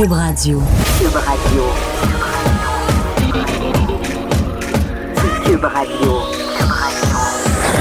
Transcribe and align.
Cube 0.00 0.12
Radio. 0.12 0.62
Cube 0.98 1.14
Radio. 1.14 1.62
Cube 5.44 5.64
Radio. 5.64 6.22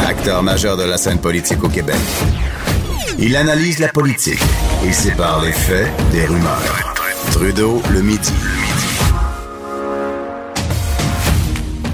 Acteur 0.06 0.44
majeur 0.44 0.76
de 0.76 0.84
la 0.84 0.98
scène 0.98 1.20
politique 1.20 1.64
au 1.64 1.70
Québec. 1.70 1.96
Il 3.20 3.38
analyse 3.38 3.80
la 3.80 3.88
politique 3.88 4.42
et 4.86 4.92
sépare 4.92 5.42
les 5.42 5.54
faits 5.54 5.88
des 6.12 6.26
rumeurs. 6.26 6.94
Trudeau 7.32 7.82
le 7.90 8.02
midi. 8.02 8.34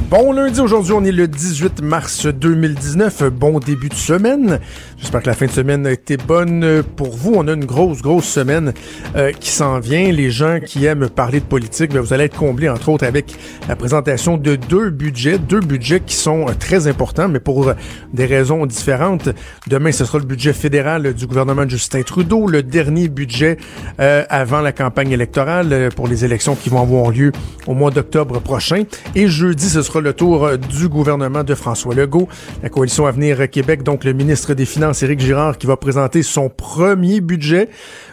Bon 0.09 0.31
lundi, 0.31 0.59
aujourd'hui 0.59 0.93
on 0.93 1.03
est 1.03 1.11
le 1.11 1.27
18 1.27 1.81
mars 1.81 2.25
2019, 2.25 3.23
bon 3.23 3.59
début 3.59 3.89
de 3.89 3.95
semaine. 3.95 4.59
J'espère 5.05 5.21
que 5.21 5.27
la 5.27 5.35
fin 5.35 5.45
de 5.45 5.51
semaine 5.51 5.85
a 5.85 5.91
été 5.91 6.17
bonne 6.17 6.81
pour 6.95 7.15
vous. 7.15 7.33
On 7.35 7.47
a 7.47 7.53
une 7.53 7.65
grosse, 7.65 8.01
grosse 8.01 8.25
semaine 8.25 8.73
euh, 9.15 9.31
qui 9.33 9.51
s'en 9.51 9.79
vient. 9.79 10.11
Les 10.11 10.31
gens 10.31 10.57
qui 10.59 10.83
aiment 10.85 11.09
parler 11.09 11.41
de 11.41 11.45
politique, 11.45 11.93
ben, 11.93 11.99
vous 11.99 12.11
allez 12.11 12.23
être 12.23 12.35
comblés 12.35 12.69
entre 12.69 12.89
autres 12.89 13.05
avec 13.05 13.35
la 13.69 13.75
présentation 13.75 14.35
de 14.35 14.55
deux 14.55 14.89
budgets, 14.89 15.37
deux 15.37 15.59
budgets 15.59 15.99
qui 15.99 16.15
sont 16.15 16.47
euh, 16.47 16.53
très 16.59 16.87
importants, 16.87 17.27
mais 17.27 17.39
pour 17.39 17.71
des 18.13 18.25
raisons 18.25 18.65
différentes. 18.65 19.29
Demain, 19.67 19.91
ce 19.91 20.05
sera 20.05 20.17
le 20.17 20.25
budget 20.25 20.53
fédéral 20.53 21.13
du 21.13 21.27
gouvernement 21.27 21.65
de 21.65 21.69
Justin 21.69 22.01
Trudeau, 22.01 22.47
le 22.47 22.63
dernier 22.63 23.07
budget 23.07 23.57
euh, 23.99 24.23
avant 24.29 24.61
la 24.61 24.71
campagne 24.71 25.11
électorale 25.11 25.89
pour 25.95 26.07
les 26.07 26.25
élections 26.25 26.55
qui 26.55 26.69
vont 26.69 26.81
avoir 26.81 27.11
lieu 27.11 27.31
au 27.67 27.73
mois 27.73 27.91
d'octobre 27.91 28.39
prochain. 28.39 28.83
Et 29.15 29.27
jeudi, 29.27 29.69
ce 29.69 29.81
sera 29.81 30.01
le 30.01 30.13
tour 30.13 30.45
euh, 30.45 30.57
du 30.57 30.89
gouvernement 30.89 31.43
de 31.43 31.55
François 31.55 31.93
Legault. 31.93 32.27
La 32.63 32.69
coalition 32.69 33.05
Avenir 33.05 33.49
Québec, 33.49 33.83
donc 33.83 34.03
le 34.03 34.13
ministre 34.13 34.53
des 34.53 34.65
Finances, 34.65 34.94
Éric 35.03 35.19
Girard, 35.19 35.57
qui 35.57 35.67
va 35.67 35.77
présenter 35.77 36.23
son 36.23 36.49
premier 36.49 37.21
budget. 37.21 37.69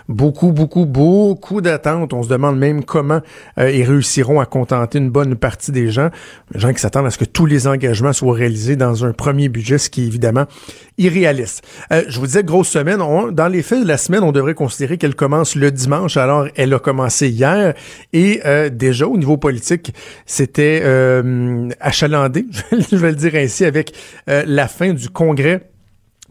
Beaucoup, 0.08 0.52
beaucoup, 0.52 0.84
beaucoup 0.84 1.60
d'attentes. 1.60 2.12
On 2.12 2.22
se 2.22 2.28
demande 2.28 2.58
même 2.58 2.84
comment 2.84 3.20
euh, 3.58 3.70
ils 3.70 3.84
réussiront 3.84 4.40
à 4.40 4.46
contenter 4.46 4.98
une 4.98 5.10
bonne 5.10 5.36
partie 5.36 5.72
des 5.72 5.90
gens. 5.90 6.10
Les 6.52 6.60
gens 6.60 6.72
qui 6.72 6.80
s'attendent 6.80 7.06
à 7.06 7.10
ce 7.10 7.18
que 7.18 7.24
tous 7.24 7.46
les 7.46 7.66
engagements 7.66 8.12
soient 8.12 8.34
réalisés 8.34 8.76
dans 8.76 9.04
un 9.04 9.12
premier 9.12 9.48
budget, 9.48 9.78
ce 9.78 9.90
qui 9.90 10.02
est 10.02 10.06
évidemment 10.06 10.46
irréaliste. 10.98 11.64
Euh, 11.92 12.02
je 12.08 12.18
vous 12.18 12.26
disais, 12.26 12.42
grosse 12.42 12.68
semaine. 12.68 12.98
dans 12.98 13.48
les 13.48 13.62
faits 13.62 13.82
de 13.82 13.88
la 13.88 13.96
semaine, 13.96 14.22
on 14.22 14.32
devrait 14.32 14.54
considérer 14.54 14.98
qu'elle 14.98 15.14
commence 15.14 15.54
le 15.54 15.70
dimanche. 15.70 16.16
Alors, 16.16 16.46
elle 16.56 16.74
a 16.74 16.78
commencé 16.78 17.28
hier. 17.28 17.74
Et 18.12 18.40
euh, 18.44 18.68
déjà, 18.68 19.06
au 19.06 19.16
niveau 19.16 19.36
politique, 19.36 19.94
c'était 20.26 20.82
achalandé, 21.80 22.46
je 22.72 22.96
vais 22.96 23.10
le 23.10 23.16
dire 23.16 23.34
ainsi, 23.34 23.64
avec 23.64 23.92
la 24.26 24.68
fin 24.68 24.92
du 24.92 25.08
congrès 25.08 25.71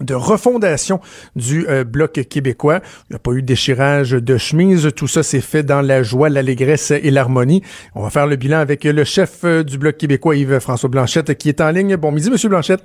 de 0.01 0.13
refondation 0.13 0.99
du 1.35 1.67
euh, 1.67 1.83
bloc 1.83 2.13
québécois. 2.29 2.79
Il 3.09 3.13
n'y 3.13 3.15
a 3.15 3.19
pas 3.19 3.31
eu 3.31 3.41
de 3.41 3.47
déchirage 3.47 4.11
de 4.11 4.37
chemise. 4.37 4.89
Tout 4.95 5.07
ça 5.07 5.23
s'est 5.23 5.41
fait 5.41 5.63
dans 5.63 5.81
la 5.81 6.03
joie, 6.03 6.29
l'allégresse 6.29 6.91
et 6.91 7.11
l'harmonie. 7.11 7.61
On 7.95 8.03
va 8.03 8.09
faire 8.09 8.27
le 8.27 8.35
bilan 8.35 8.59
avec 8.59 8.83
le 8.83 9.03
chef 9.03 9.43
euh, 9.43 9.63
du 9.63 9.77
bloc 9.77 9.97
québécois, 9.97 10.35
Yves-François 10.35 10.89
Blanchette, 10.89 11.37
qui 11.37 11.49
est 11.49 11.61
en 11.61 11.71
ligne. 11.71 11.95
Bon 11.97 12.11
midi, 12.11 12.29
Monsieur 12.29 12.49
Blanchette. 12.49 12.83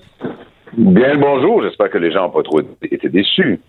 Bien 0.77 1.15
le 1.15 1.21
bonjour. 1.21 1.63
J'espère 1.63 1.91
que 1.91 1.99
les 1.99 2.13
gens 2.13 2.23
n'ont 2.23 2.31
pas 2.31 2.43
trop 2.43 2.61
été 2.83 3.09
déçus. 3.09 3.61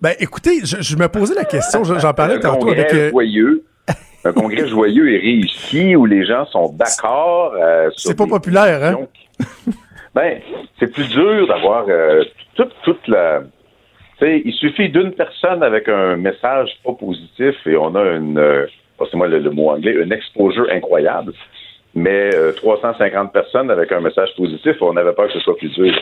Ben, 0.00 0.14
écoutez, 0.18 0.60
je, 0.64 0.96
me 0.96 1.08
posais 1.08 1.34
la 1.34 1.44
question. 1.44 1.84
J'en 1.84 2.14
parlais 2.14 2.40
tantôt 2.40 2.70
avec. 2.70 2.92
Euh, 2.94 3.10
joyeux. 3.10 3.64
un 4.24 4.32
congrès 4.32 4.66
joyeux 4.68 5.10
et 5.12 5.18
réussi 5.18 5.96
où 5.96 6.06
les 6.06 6.26
gens 6.26 6.46
sont 6.46 6.72
d'accord. 6.72 7.52
C'est 7.96 8.16
pas 8.16 8.26
populaire, 8.26 8.84
hein? 8.84 9.06
Ben, 10.14 10.40
c'est 10.78 10.92
plus 10.92 11.08
dur 11.08 11.46
d'avoir 11.46 11.86
euh, 11.88 12.24
toute, 12.54 12.72
toute 12.82 13.08
la. 13.08 13.42
il 14.22 14.52
suffit 14.52 14.88
d'une 14.88 15.12
personne 15.12 15.62
avec 15.62 15.88
un 15.88 16.16
message 16.16 16.70
pas 16.84 16.92
positif 16.92 17.54
et 17.66 17.76
on 17.76 17.94
a 17.94 18.02
une, 18.12 18.38
euh, 18.38 18.66
moi 19.14 19.28
le, 19.28 19.50
mot 19.50 19.70
anglais, 19.70 19.92
une 19.92 20.12
exposure 20.12 20.66
incroyable 20.70 21.32
mais 21.98 22.30
350 22.56 23.12
euh, 23.12 23.28
personnes 23.32 23.70
avec 23.70 23.92
un 23.92 24.00
message 24.00 24.30
positif, 24.36 24.76
on 24.80 24.92
n'avait 24.92 25.12
pas 25.12 25.26
que 25.26 25.32
ce 25.32 25.40
soit 25.40 25.56
plus 25.56 25.70
dur. 25.70 25.92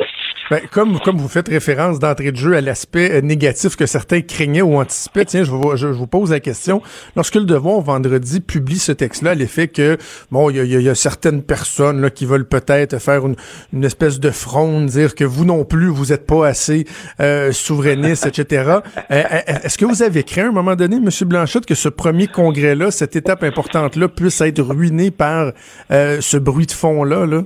Ben, 0.48 0.60
comme, 0.70 1.00
comme 1.00 1.16
vous 1.16 1.28
faites 1.28 1.48
référence 1.48 1.98
d'entrée 1.98 2.30
de 2.30 2.36
jeu 2.36 2.54
à 2.54 2.60
l'aspect 2.60 3.10
euh, 3.10 3.20
négatif 3.20 3.74
que 3.74 3.84
certains 3.84 4.20
craignaient 4.20 4.62
ou 4.62 4.78
anticipaient, 4.78 5.24
tiens, 5.24 5.42
je 5.42 5.50
vous, 5.50 5.76
je, 5.76 5.88
vous 5.88 6.06
pose 6.06 6.30
la 6.30 6.38
question. 6.38 6.82
Lorsque 7.16 7.34
le 7.34 7.44
Devoir, 7.44 7.80
vendredi, 7.80 8.40
publie 8.40 8.78
ce 8.78 8.92
texte-là, 8.92 9.34
l'effet 9.34 9.66
que, 9.66 9.96
bon, 10.30 10.48
il 10.50 10.56
y 10.56 10.76
a, 10.76 10.80
y 10.80 10.88
a, 10.88 10.94
certaines 10.94 11.42
personnes 11.42 12.00
là, 12.00 12.10
qui 12.10 12.26
veulent 12.26 12.46
peut-être 12.46 13.00
faire 13.00 13.26
une, 13.26 13.34
une, 13.72 13.82
espèce 13.82 14.20
de 14.20 14.30
fronde, 14.30 14.86
dire 14.86 15.16
que 15.16 15.24
vous 15.24 15.44
non 15.44 15.64
plus, 15.64 15.88
vous 15.88 16.06
n'êtes 16.06 16.26
pas 16.26 16.46
assez 16.46 16.84
euh, 17.18 17.50
souverainiste, 17.50 18.26
etc. 18.26 18.46
Euh, 19.10 19.22
est-ce 19.46 19.78
que 19.78 19.84
vous 19.84 20.02
avez 20.02 20.24
craint 20.24 20.46
à 20.46 20.48
un 20.48 20.52
moment 20.52 20.74
donné, 20.74 20.96
M. 20.96 21.08
Blanchette, 21.26 21.64
que 21.64 21.74
ce 21.74 21.88
premier 21.88 22.26
congrès-là, 22.26 22.90
cette 22.90 23.14
étape 23.14 23.44
importante-là, 23.44 24.08
puisse 24.08 24.40
être 24.40 24.60
ruinée 24.62 25.10
par 25.10 25.52
euh, 25.90 26.20
ce 26.20 26.36
bruit 26.36 26.66
de 26.66 26.72
fond-là? 26.72 27.26
Là? 27.26 27.42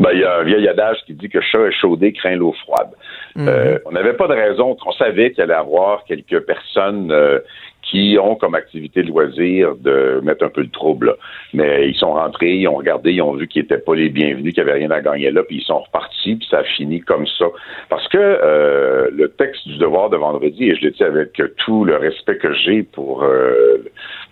Ben, 0.00 0.10
il 0.12 0.20
y 0.20 0.24
a 0.24 0.38
un 0.38 0.44
vieil 0.44 0.68
adage 0.68 0.98
qui 1.06 1.14
dit 1.14 1.28
que 1.28 1.40
chat 1.40 1.66
échaudé 1.66 2.12
craint 2.12 2.36
l'eau 2.36 2.54
froide. 2.64 2.90
Mhm. 3.36 3.48
Euh, 3.48 3.78
on 3.86 3.92
n'avait 3.92 4.12
pas 4.12 4.28
de 4.28 4.34
raison, 4.34 4.76
on 4.84 4.92
savait 4.92 5.32
qu'il 5.32 5.42
allait 5.42 5.54
y 5.54 5.56
avoir 5.56 6.04
quelques 6.04 6.40
personnes 6.40 7.10
euh, 7.10 7.40
qui 7.82 8.16
ont 8.20 8.34
comme 8.34 8.54
activité 8.54 9.02
de 9.02 9.08
loisir 9.08 9.74
de 9.76 10.20
mettre 10.22 10.44
un 10.44 10.48
peu 10.48 10.64
de 10.64 10.70
trouble. 10.70 11.16
Mais 11.52 11.88
ils 11.88 11.96
sont 11.96 12.14
rentrés, 12.14 12.54
ils 12.54 12.68
ont 12.68 12.76
regardé, 12.76 13.12
ils 13.12 13.22
ont 13.22 13.34
vu 13.34 13.46
qu'ils 13.46 13.62
n'étaient 13.62 13.78
pas 13.78 13.94
les 13.94 14.08
bienvenus, 14.08 14.54
qu'il 14.54 14.64
n'y 14.64 14.70
avait 14.70 14.78
rien 14.78 14.90
à 14.90 15.00
gagner 15.00 15.30
là, 15.30 15.42
puis 15.42 15.56
ils 15.56 15.64
sont 15.64 15.80
repartis, 15.80 16.36
puis 16.36 16.48
ça 16.50 16.58
a 16.58 16.64
fini 16.64 17.00
comme 17.00 17.26
ça. 17.26 17.46
Parce 17.88 18.06
que 18.08 18.18
euh, 18.18 19.10
le 19.12 19.28
texte 19.30 19.66
du 19.68 19.76
devoir 19.78 20.10
de 20.10 20.16
vendredi, 20.16 20.70
et 20.70 20.76
je 20.76 20.86
le 20.86 20.90
dis 20.92 21.04
avec 21.04 21.40
tout 21.64 21.84
le 21.84 21.96
respect 21.96 22.38
que 22.38 22.52
j'ai 22.54 22.82
pour 22.82 23.22
euh, 23.22 23.78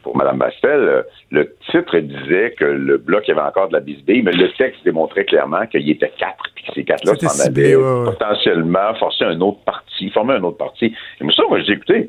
pour 0.02 0.16
Mme 0.16 0.38
Bastel, 0.38 1.04
le 1.30 1.54
titre 1.70 1.98
disait 1.98 2.54
que 2.58 2.64
le 2.64 2.98
bloc 2.98 3.28
avait 3.28 3.40
encore 3.40 3.68
de 3.68 3.74
la 3.74 3.80
bisbille, 3.80 4.22
mais 4.22 4.32
le 4.32 4.50
texte 4.52 4.84
démontrait 4.84 5.24
clairement 5.24 5.66
qu'il 5.66 5.82
y 5.82 5.90
était 5.90 6.12
quatre, 6.18 6.44
puis 6.54 6.64
que 6.64 6.72
ces 6.74 6.84
quatre-là 6.84 7.14
s'en 7.16 7.46
allaient 7.46 7.76
potentiellement 8.04 8.94
forcer 8.94 9.24
un 9.24 9.40
autre 9.40 9.60
parti, 9.64 10.10
former 10.10 10.34
un 10.34 10.42
autre 10.42 10.58
parti. 10.58 10.94
Et 11.20 11.24
moi, 11.24 11.32
ça, 11.34 11.42
moi, 11.48 11.60
je 11.60 11.64
dis, 11.64 11.72
écoutez, 11.72 12.08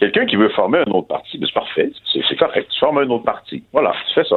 Quelqu'un 0.00 0.24
qui 0.24 0.36
veut 0.36 0.48
former 0.48 0.78
un 0.78 0.90
autre 0.92 1.08
parti, 1.08 1.36
ben, 1.36 1.46
c'est 1.46 1.52
parfait, 1.52 1.90
c'est 2.10 2.36
correct. 2.36 2.68
Tu 2.72 2.78
formes 2.80 2.98
un 2.98 3.10
autre 3.10 3.24
parti. 3.24 3.62
Voilà, 3.70 3.92
tu 4.08 4.14
fais 4.14 4.24
ça. 4.24 4.36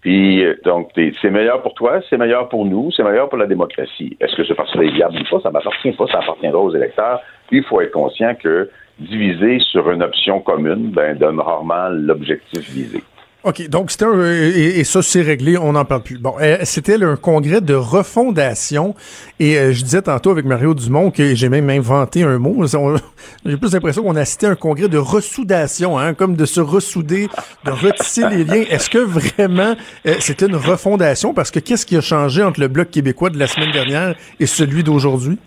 Puis, 0.00 0.44
euh, 0.44 0.56
donc, 0.64 0.90
c'est 0.96 1.30
meilleur 1.30 1.62
pour 1.62 1.72
toi, 1.74 2.00
c'est 2.10 2.18
meilleur 2.18 2.48
pour 2.48 2.66
nous, 2.66 2.90
c'est 2.90 3.04
meilleur 3.04 3.28
pour 3.28 3.38
la 3.38 3.46
démocratie. 3.46 4.16
Est-ce 4.20 4.34
que 4.34 4.44
ce 4.44 4.52
parti 4.52 4.76
est 4.76 4.90
viable 4.90 5.16
ou 5.20 5.30
pas? 5.30 5.40
Ça 5.40 5.50
m'appartient 5.52 5.92
pas, 5.92 6.06
ça 6.08 6.18
appartiendra 6.18 6.60
aux 6.60 6.74
électeurs. 6.74 7.20
Puis, 7.46 7.58
il 7.58 7.64
faut 7.64 7.80
être 7.80 7.92
conscient 7.92 8.34
que 8.34 8.68
diviser 8.98 9.58
sur 9.70 9.90
une 9.90 10.02
option 10.02 10.40
commune, 10.40 10.90
ben, 10.90 11.16
donne 11.18 11.40
rarement 11.40 11.88
l'objectif 11.90 12.70
visé. 12.70 13.02
OK, 13.44 13.68
donc 13.68 13.90
c'était 13.90 14.06
un, 14.06 14.24
et, 14.24 14.84
ça 14.84 15.02
c'est 15.02 15.20
réglé, 15.20 15.58
on 15.58 15.72
n'en 15.72 15.84
parle 15.84 16.02
plus. 16.02 16.16
Bon, 16.16 16.32
euh, 16.40 16.56
c'était 16.62 17.02
un 17.04 17.16
congrès 17.16 17.60
de 17.60 17.74
refondation 17.74 18.94
et 19.38 19.58
euh, 19.58 19.72
je 19.72 19.82
disais 19.82 20.00
tantôt 20.00 20.30
avec 20.30 20.46
Mario 20.46 20.72
Dumont 20.72 21.10
que 21.10 21.34
j'ai 21.34 21.50
même 21.50 21.68
inventé 21.68 22.22
un 22.22 22.38
mot. 22.38 22.64
J'ai 23.44 23.58
plus 23.58 23.74
l'impression 23.74 24.02
qu'on 24.02 24.16
a 24.16 24.24
cité 24.24 24.46
un 24.46 24.54
congrès 24.54 24.88
de 24.88 24.96
ressoudation, 24.96 25.98
hein, 25.98 26.14
comme 26.14 26.36
de 26.36 26.46
se 26.46 26.62
ressouder, 26.62 27.28
de 27.66 27.70
retisser 27.70 28.26
les 28.30 28.44
liens. 28.44 28.64
Est-ce 28.70 28.88
que 28.88 28.98
vraiment 28.98 29.74
euh, 30.06 30.14
c'était 30.20 30.46
une 30.46 30.56
refondation? 30.56 31.34
Parce 31.34 31.50
que 31.50 31.60
qu'est-ce 31.60 31.84
qui 31.84 31.98
a 31.98 32.00
changé 32.00 32.42
entre 32.42 32.60
le 32.60 32.68
Bloc 32.68 32.88
québécois 32.88 33.28
de 33.28 33.38
la 33.38 33.46
semaine 33.46 33.72
dernière 33.72 34.14
et 34.40 34.46
celui 34.46 34.84
d'aujourd'hui? 34.84 35.38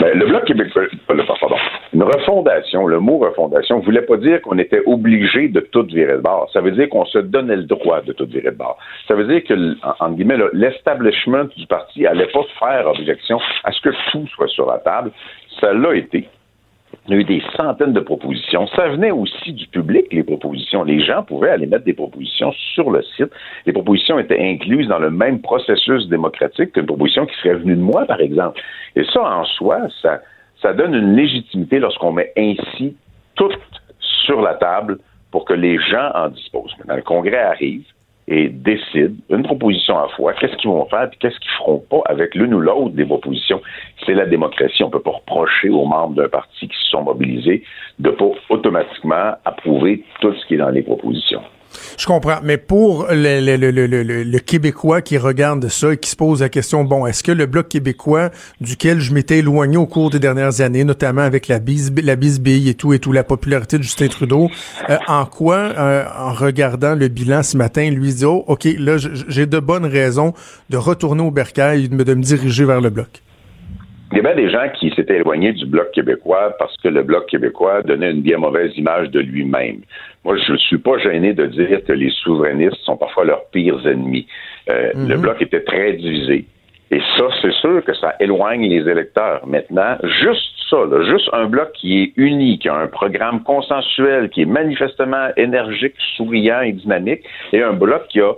Ben, 0.00 0.16
le 0.16 0.26
Bloc 0.26 0.44
québécois, 0.44 0.82
pardon, 1.06 1.56
une 2.02 2.08
refondation, 2.08 2.86
le 2.86 2.98
mot 2.98 3.18
refondation, 3.18 3.78
ne 3.78 3.84
voulait 3.84 4.02
pas 4.02 4.16
dire 4.16 4.42
qu'on 4.42 4.58
était 4.58 4.82
obligé 4.86 5.48
de 5.48 5.60
tout 5.60 5.84
virer 5.84 6.14
de 6.14 6.22
bord. 6.22 6.50
Ça 6.52 6.60
veut 6.60 6.72
dire 6.72 6.88
qu'on 6.88 7.04
se 7.04 7.18
donnait 7.18 7.56
le 7.56 7.64
droit 7.64 8.00
de 8.00 8.12
tout 8.12 8.26
virer 8.26 8.50
de 8.50 8.56
bord. 8.56 8.76
Ça 9.06 9.14
veut 9.14 9.24
dire 9.24 9.44
que, 9.44 9.76
en, 10.00 10.10
guillemets, 10.10 10.38
l'establishment 10.52 11.44
du 11.56 11.66
parti 11.66 12.06
allait 12.06 12.26
pas 12.26 12.42
faire 12.58 12.88
objection 12.88 13.38
à 13.64 13.72
ce 13.72 13.80
que 13.80 13.90
tout 14.10 14.26
soit 14.34 14.48
sur 14.48 14.66
la 14.66 14.78
table. 14.78 15.12
Ça 15.60 15.72
l'a 15.72 15.94
été. 15.94 16.28
Il 17.06 17.14
y 17.14 17.16
a 17.16 17.20
eu 17.20 17.24
des 17.24 17.42
centaines 17.56 17.92
de 17.92 18.00
propositions. 18.00 18.66
Ça 18.76 18.88
venait 18.88 19.12
aussi 19.12 19.52
du 19.52 19.66
public, 19.68 20.06
les 20.12 20.24
propositions. 20.24 20.84
Les 20.84 21.00
gens 21.00 21.22
pouvaient 21.22 21.50
aller 21.50 21.66
mettre 21.66 21.84
des 21.84 21.94
propositions 21.94 22.52
sur 22.74 22.90
le 22.90 23.02
site. 23.16 23.30
Les 23.64 23.72
propositions 23.72 24.18
étaient 24.18 24.40
incluses 24.40 24.88
dans 24.88 24.98
le 24.98 25.10
même 25.10 25.40
processus 25.40 26.08
démocratique 26.08 26.72
qu'une 26.72 26.86
proposition 26.86 27.26
qui 27.26 27.34
serait 27.36 27.54
venue 27.54 27.76
de 27.76 27.80
moi, 27.80 28.04
par 28.06 28.20
exemple. 28.20 28.60
Et 28.94 29.04
ça, 29.04 29.22
en 29.22 29.44
soi, 29.44 29.78
ça, 30.02 30.20
ça 30.62 30.72
donne 30.72 30.94
une 30.94 31.16
légitimité 31.16 31.80
lorsqu'on 31.80 32.12
met 32.12 32.32
ainsi 32.36 32.96
tout 33.34 33.52
sur 33.98 34.40
la 34.40 34.54
table 34.54 34.98
pour 35.30 35.44
que 35.44 35.54
les 35.54 35.78
gens 35.78 36.10
en 36.14 36.28
disposent. 36.28 36.72
Maintenant, 36.78 36.96
le 36.96 37.02
Congrès 37.02 37.38
arrive 37.38 37.84
et 38.28 38.48
décide, 38.48 39.16
une 39.30 39.42
proposition 39.42 39.98
à 39.98 40.02
la 40.02 40.08
fois, 40.08 40.32
qu'est-ce 40.34 40.56
qu'ils 40.56 40.70
vont 40.70 40.86
faire 40.86 41.10
et 41.12 41.16
qu'est-ce 41.18 41.38
qu'ils 41.40 41.50
feront 41.58 41.82
pas 41.90 42.02
avec 42.06 42.34
l'une 42.36 42.54
ou 42.54 42.60
l'autre 42.60 42.90
des 42.90 43.04
propositions? 43.04 43.60
C'est 44.06 44.14
la 44.14 44.26
démocratie. 44.26 44.84
On 44.84 44.86
ne 44.86 44.92
peut 44.92 45.02
pas 45.02 45.10
reprocher 45.10 45.70
aux 45.70 45.84
membres 45.84 46.14
d'un 46.14 46.28
parti 46.28 46.68
qui 46.68 46.76
se 46.84 46.90
sont 46.90 47.02
mobilisés 47.02 47.64
de 47.98 48.10
pas 48.10 48.30
automatiquement 48.48 49.34
approuver 49.44 50.04
tout 50.20 50.32
ce 50.34 50.46
qui 50.46 50.54
est 50.54 50.58
dans 50.58 50.70
les 50.70 50.82
propositions. 50.82 51.42
Je 51.98 52.06
comprends, 52.06 52.38
mais 52.42 52.58
pour 52.58 53.06
le, 53.10 54.38
Québécois 54.38 55.02
qui 55.02 55.18
regarde 55.18 55.66
ça 55.68 55.94
et 55.94 55.96
qui 55.96 56.10
se 56.10 56.16
pose 56.16 56.42
la 56.42 56.48
question, 56.48 56.84
bon, 56.84 57.06
est-ce 57.06 57.22
que 57.22 57.32
le 57.32 57.46
Bloc 57.46 57.68
québécois, 57.68 58.30
duquel 58.60 59.00
je 59.00 59.14
m'étais 59.14 59.38
éloigné 59.38 59.76
au 59.76 59.86
cours 59.86 60.10
des 60.10 60.18
dernières 60.18 60.60
années, 60.60 60.84
notamment 60.84 61.22
avec 61.22 61.48
la, 61.48 61.58
bisbille 61.58 62.68
et 62.68 62.74
tout, 62.74 62.92
et 62.92 62.98
tout, 62.98 63.12
la 63.12 63.24
popularité 63.24 63.78
de 63.78 63.82
Justin 63.82 64.08
Trudeau, 64.08 64.50
euh, 64.90 64.98
en 65.08 65.24
quoi, 65.24 65.56
euh, 65.56 66.04
en 66.18 66.32
regardant 66.32 66.94
le 66.94 67.08
bilan 67.08 67.42
ce 67.42 67.56
matin, 67.56 67.90
lui 67.90 68.12
dit, 68.12 68.24
oh, 68.24 68.44
OK, 68.46 68.64
là, 68.78 68.96
j'ai 68.98 69.46
de 69.46 69.58
bonnes 69.58 69.86
raisons 69.86 70.34
de 70.70 70.76
retourner 70.76 71.22
au 71.22 71.30
bercail 71.30 71.84
et 71.84 71.88
de 71.88 72.12
de 72.12 72.14
me 72.14 72.22
diriger 72.22 72.64
vers 72.64 72.80
le 72.80 72.90
Bloc? 72.90 73.22
Il 74.12 74.18
y 74.18 74.20
avait 74.20 74.34
des 74.34 74.50
gens 74.50 74.68
qui 74.78 74.90
s'étaient 74.94 75.16
éloignés 75.16 75.54
du 75.54 75.64
Bloc 75.64 75.90
québécois 75.92 76.54
parce 76.58 76.76
que 76.82 76.88
le 76.88 77.02
Bloc 77.02 77.26
québécois 77.28 77.82
donnait 77.82 78.10
une 78.10 78.20
bien 78.20 78.36
mauvaise 78.36 78.70
image 78.76 79.10
de 79.10 79.20
lui-même. 79.20 79.78
Moi, 80.24 80.36
je 80.36 80.52
ne 80.52 80.56
suis 80.58 80.78
pas 80.78 80.98
gêné 80.98 81.32
de 81.32 81.46
dire 81.46 81.84
que 81.84 81.92
les 81.92 82.10
souverainistes 82.10 82.76
sont 82.84 82.96
parfois 82.96 83.24
leurs 83.24 83.46
pires 83.50 83.86
ennemis. 83.86 84.26
Euh, 84.70 84.92
le 84.94 85.16
mhm. 85.16 85.22
Bloc 85.22 85.42
était 85.42 85.62
très 85.62 85.94
divisé. 85.94 86.44
Et 86.90 87.00
ça, 87.16 87.24
c'est 87.40 87.52
sûr 87.54 87.82
que 87.84 87.94
ça 87.94 88.14
éloigne 88.20 88.68
les 88.68 88.88
électeurs. 88.88 89.46
Maintenant, 89.46 89.96
juste 90.22 90.52
ça, 90.68 90.76
juste 91.10 91.28
un 91.32 91.46
bloc 91.46 91.72
qui 91.72 92.02
est 92.02 92.12
uni, 92.16 92.58
qui 92.58 92.68
a 92.68 92.74
un 92.74 92.86
programme 92.86 93.42
consensuel, 93.42 94.28
qui 94.28 94.42
est 94.42 94.46
manifestement 94.46 95.28
énergique, 95.36 95.94
souriant 96.16 96.60
et 96.60 96.72
dynamique, 96.72 97.22
et 97.52 97.62
un 97.62 97.72
bloc 97.72 98.08
qui 98.08 98.20
a 98.20 98.32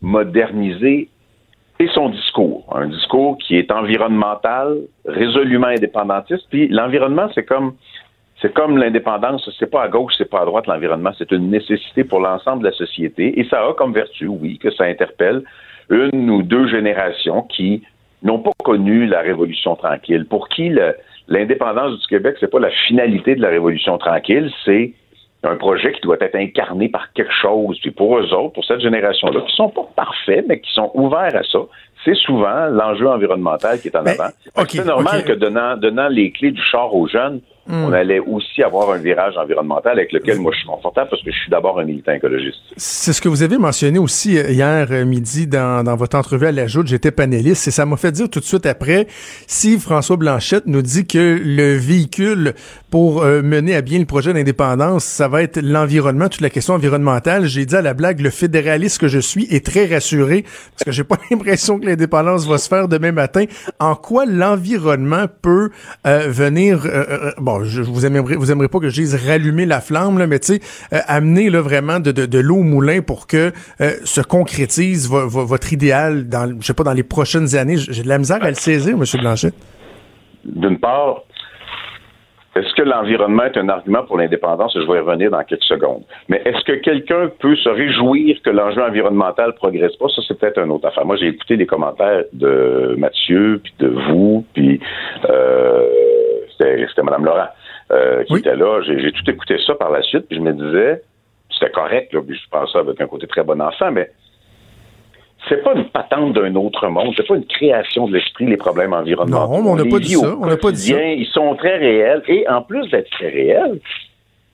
modernisé 0.00 1.08
son 1.94 2.08
discours. 2.10 2.64
Un 2.74 2.88
discours 2.88 3.38
qui 3.38 3.56
est 3.56 3.70
environnemental, 3.70 4.78
résolument 5.04 5.68
indépendantiste. 5.68 6.44
Puis 6.50 6.68
l'environnement, 6.68 7.28
c'est 7.34 7.44
comme 7.44 7.74
c'est 8.42 8.52
comme 8.52 8.76
l'indépendance, 8.76 9.48
c'est 9.58 9.70
pas 9.70 9.84
à 9.84 9.88
gauche, 9.88 10.14
c'est 10.18 10.28
pas 10.28 10.40
à 10.42 10.44
droite 10.44 10.66
l'environnement, 10.66 11.12
c'est 11.16 11.30
une 11.30 11.48
nécessité 11.48 12.02
pour 12.02 12.18
l'ensemble 12.18 12.64
de 12.64 12.68
la 12.68 12.74
société. 12.74 13.38
Et 13.38 13.44
ça 13.48 13.64
a 13.64 13.72
comme 13.72 13.94
vertu, 13.94 14.26
oui, 14.26 14.58
que 14.58 14.70
ça 14.72 14.84
interpelle 14.84 15.44
une 15.88 16.28
ou 16.28 16.42
deux 16.42 16.68
générations 16.68 17.42
qui 17.42 17.82
n'ont 18.22 18.40
pas 18.40 18.52
connu 18.64 19.06
la 19.06 19.20
Révolution 19.20 19.76
tranquille, 19.76 20.26
pour 20.26 20.48
qui 20.48 20.74
l'indépendance 21.28 22.00
du 22.00 22.06
Québec, 22.08 22.36
c'est 22.40 22.50
pas 22.50 22.60
la 22.60 22.70
finalité 22.70 23.36
de 23.36 23.42
la 23.42 23.48
Révolution 23.48 23.96
tranquille, 23.98 24.50
c'est 24.64 24.92
un 25.44 25.56
projet 25.56 25.92
qui 25.92 26.00
doit 26.02 26.16
être 26.20 26.36
incarné 26.36 26.88
par 26.88 27.12
quelque 27.12 27.32
chose. 27.32 27.78
Puis 27.80 27.90
pour 27.90 28.18
eux 28.18 28.32
autres, 28.32 28.52
pour 28.52 28.64
cette 28.64 28.80
génération-là, 28.80 29.40
qui 29.40 29.54
sont 29.54 29.70
pas 29.70 29.88
parfaits, 29.96 30.44
mais 30.48 30.60
qui 30.60 30.72
sont 30.72 30.90
ouverts 30.94 31.34
à 31.34 31.42
ça, 31.42 31.58
c'est 32.04 32.14
souvent 32.14 32.66
l'enjeu 32.66 33.08
environnemental 33.08 33.80
qui 33.80 33.88
est 33.88 33.96
en 33.96 34.06
avant. 34.06 34.30
c'est 34.68 34.84
normal 34.84 35.24
que 35.24 35.32
donnant, 35.32 35.76
donnant 35.76 36.08
les 36.08 36.30
clés 36.30 36.52
du 36.52 36.62
char 36.62 36.94
aux 36.94 37.08
jeunes, 37.08 37.40
Hmm. 37.68 37.84
on 37.84 37.92
allait 37.92 38.18
aussi 38.18 38.60
avoir 38.60 38.90
un 38.90 38.98
virage 38.98 39.36
environnemental 39.36 39.92
avec 39.96 40.12
lequel 40.12 40.40
moi 40.40 40.50
je 40.52 40.58
suis 40.58 40.66
confortable 40.66 41.10
parce 41.10 41.22
que 41.22 41.30
je 41.30 41.36
suis 41.36 41.50
d'abord 41.50 41.78
un 41.78 41.84
militant 41.84 42.10
écologiste. 42.10 42.58
C'est 42.76 43.12
ce 43.12 43.22
que 43.22 43.28
vous 43.28 43.44
avez 43.44 43.56
mentionné 43.56 44.00
aussi 44.00 44.36
euh, 44.36 44.50
hier 44.50 44.88
euh, 44.90 45.04
midi 45.04 45.46
dans, 45.46 45.84
dans 45.84 45.94
votre 45.94 46.18
entrevue 46.18 46.46
à 46.46 46.52
la 46.52 46.66
Joute, 46.66 46.88
j'étais 46.88 47.12
panéliste 47.12 47.68
et 47.68 47.70
ça 47.70 47.86
m'a 47.86 47.96
fait 47.96 48.10
dire 48.10 48.28
tout 48.28 48.40
de 48.40 48.44
suite 48.44 48.66
après, 48.66 49.06
si 49.46 49.78
François 49.78 50.16
Blanchette 50.16 50.66
nous 50.66 50.82
dit 50.82 51.06
que 51.06 51.40
le 51.40 51.76
véhicule 51.76 52.54
pour 52.90 53.22
euh, 53.22 53.42
mener 53.42 53.76
à 53.76 53.80
bien 53.80 54.00
le 54.00 54.06
projet 54.06 54.32
d'indépendance, 54.32 55.04
ça 55.04 55.28
va 55.28 55.44
être 55.44 55.60
l'environnement, 55.62 56.28
toute 56.28 56.40
la 56.40 56.50
question 56.50 56.74
environnementale, 56.74 57.46
j'ai 57.46 57.64
dit 57.64 57.76
à 57.76 57.82
la 57.82 57.94
blague, 57.94 58.18
le 58.22 58.30
fédéraliste 58.30 58.98
que 58.98 59.06
je 59.06 59.20
suis 59.20 59.46
est 59.54 59.64
très 59.64 59.86
rassuré 59.86 60.42
parce 60.42 60.82
que 60.84 60.90
j'ai 60.90 61.04
pas 61.04 61.18
l'impression 61.30 61.78
que 61.78 61.86
l'indépendance 61.86 62.44
va 62.48 62.58
se 62.58 62.68
faire 62.68 62.88
demain 62.88 63.12
matin. 63.12 63.44
En 63.78 63.94
quoi 63.94 64.26
l'environnement 64.26 65.26
peut 65.42 65.70
venir 66.04 66.88
bon, 67.38 67.51
vous 67.60 68.06
aimerez, 68.06 68.36
vous 68.36 68.68
pas 68.68 68.78
que 68.78 68.88
je 68.88 68.94
dise 68.94 69.28
rallumer 69.28 69.66
la 69.66 69.80
flamme, 69.80 70.18
là, 70.18 70.26
mais 70.26 70.38
tu 70.38 70.54
sais, 70.54 70.60
euh, 70.92 70.98
amener 71.06 71.50
vraiment 71.50 72.00
de, 72.00 72.12
de, 72.12 72.38
l'eau 72.38 72.56
au 72.56 72.62
moulin 72.62 73.00
pour 73.02 73.26
que 73.26 73.52
euh, 73.80 73.90
se 74.04 74.20
concrétise 74.20 75.08
votre 75.08 75.72
idéal 75.72 76.28
dans, 76.28 76.60
je 76.60 76.66
sais 76.66 76.74
pas, 76.74 76.84
dans 76.84 76.92
les 76.92 77.02
prochaines 77.02 77.56
années. 77.56 77.76
J'ai 77.76 78.02
de 78.02 78.08
la 78.08 78.18
misère 78.18 78.42
à 78.42 78.48
le 78.48 78.54
saisir, 78.54 78.94
M. 78.94 79.04
Blanchet. 79.20 79.52
D'une 80.44 80.78
part, 80.78 81.22
est-ce 82.54 82.74
que 82.74 82.82
l'environnement 82.82 83.44
est 83.44 83.56
un 83.56 83.68
argument 83.70 84.02
pour 84.02 84.18
l'indépendance? 84.18 84.74
Je 84.74 84.80
vais 84.80 84.98
y 84.98 85.00
revenir 85.00 85.30
dans 85.30 85.42
quelques 85.42 85.62
secondes. 85.62 86.02
Mais 86.28 86.42
est-ce 86.44 86.62
que 86.64 86.72
quelqu'un 86.72 87.30
peut 87.38 87.56
se 87.56 87.68
réjouir 87.68 88.36
que 88.44 88.50
l'enjeu 88.50 88.82
environnemental 88.82 89.54
progresse 89.54 89.96
pas? 89.96 90.08
Ça, 90.08 90.20
c'est 90.28 90.38
peut-être 90.38 90.58
une 90.58 90.70
autre 90.70 90.86
affaire. 90.86 91.06
Moi, 91.06 91.16
j'ai 91.16 91.28
écouté 91.28 91.56
les 91.56 91.64
commentaires 91.64 92.24
de 92.34 92.94
Mathieu, 92.98 93.60
puis 93.64 93.72
de 93.78 93.88
vous, 93.88 94.44
puis 94.52 94.80
euh, 95.30 95.86
c'était 96.58 97.02
Mme 97.02 97.24
Laurent 97.24 97.48
euh, 97.90 98.24
qui 98.24 98.36
était 98.36 98.56
là. 98.56 98.80
J'ai 98.82 99.12
tout 99.12 99.30
écouté 99.30 99.56
ça 99.66 99.74
par 99.74 99.90
la 99.90 100.02
suite, 100.02 100.26
puis 100.28 100.38
je 100.38 100.42
me 100.42 100.52
disais, 100.52 101.02
c'était 101.50 101.70
correct, 101.70 102.12
là, 102.12 102.20
puis 102.26 102.36
je 102.36 102.48
pense 102.50 102.72
ça 102.72 102.80
avec 102.80 103.00
un 103.00 103.06
côté 103.06 103.26
très 103.26 103.42
bon 103.42 103.60
enfant, 103.60 103.90
mais 103.90 104.10
c'est 105.48 105.62
pas 105.62 105.74
une 105.74 105.86
patente 105.86 106.34
d'un 106.34 106.54
autre 106.54 106.86
monde, 106.88 107.12
c'est 107.16 107.26
pas 107.26 107.34
une 107.34 107.46
création 107.46 108.06
de 108.06 108.14
l'esprit, 108.14 108.46
les 108.46 108.56
problèmes 108.56 108.92
environnementaux. 108.92 109.62
Non, 109.62 109.70
on 109.70 109.76
n'a 109.76 109.84
pas 109.84 109.98
dit 109.98 110.14
ça. 110.14 110.36
On 110.40 110.46
n'a 110.46 110.56
pas 110.56 110.70
dit 110.70 110.92
ça. 110.92 111.02
Ils 111.02 111.26
sont 111.26 111.54
très 111.56 111.76
réels, 111.76 112.22
et 112.28 112.48
en 112.48 112.62
plus 112.62 112.88
d'être 112.90 113.10
très 113.10 113.28
réels, 113.28 113.80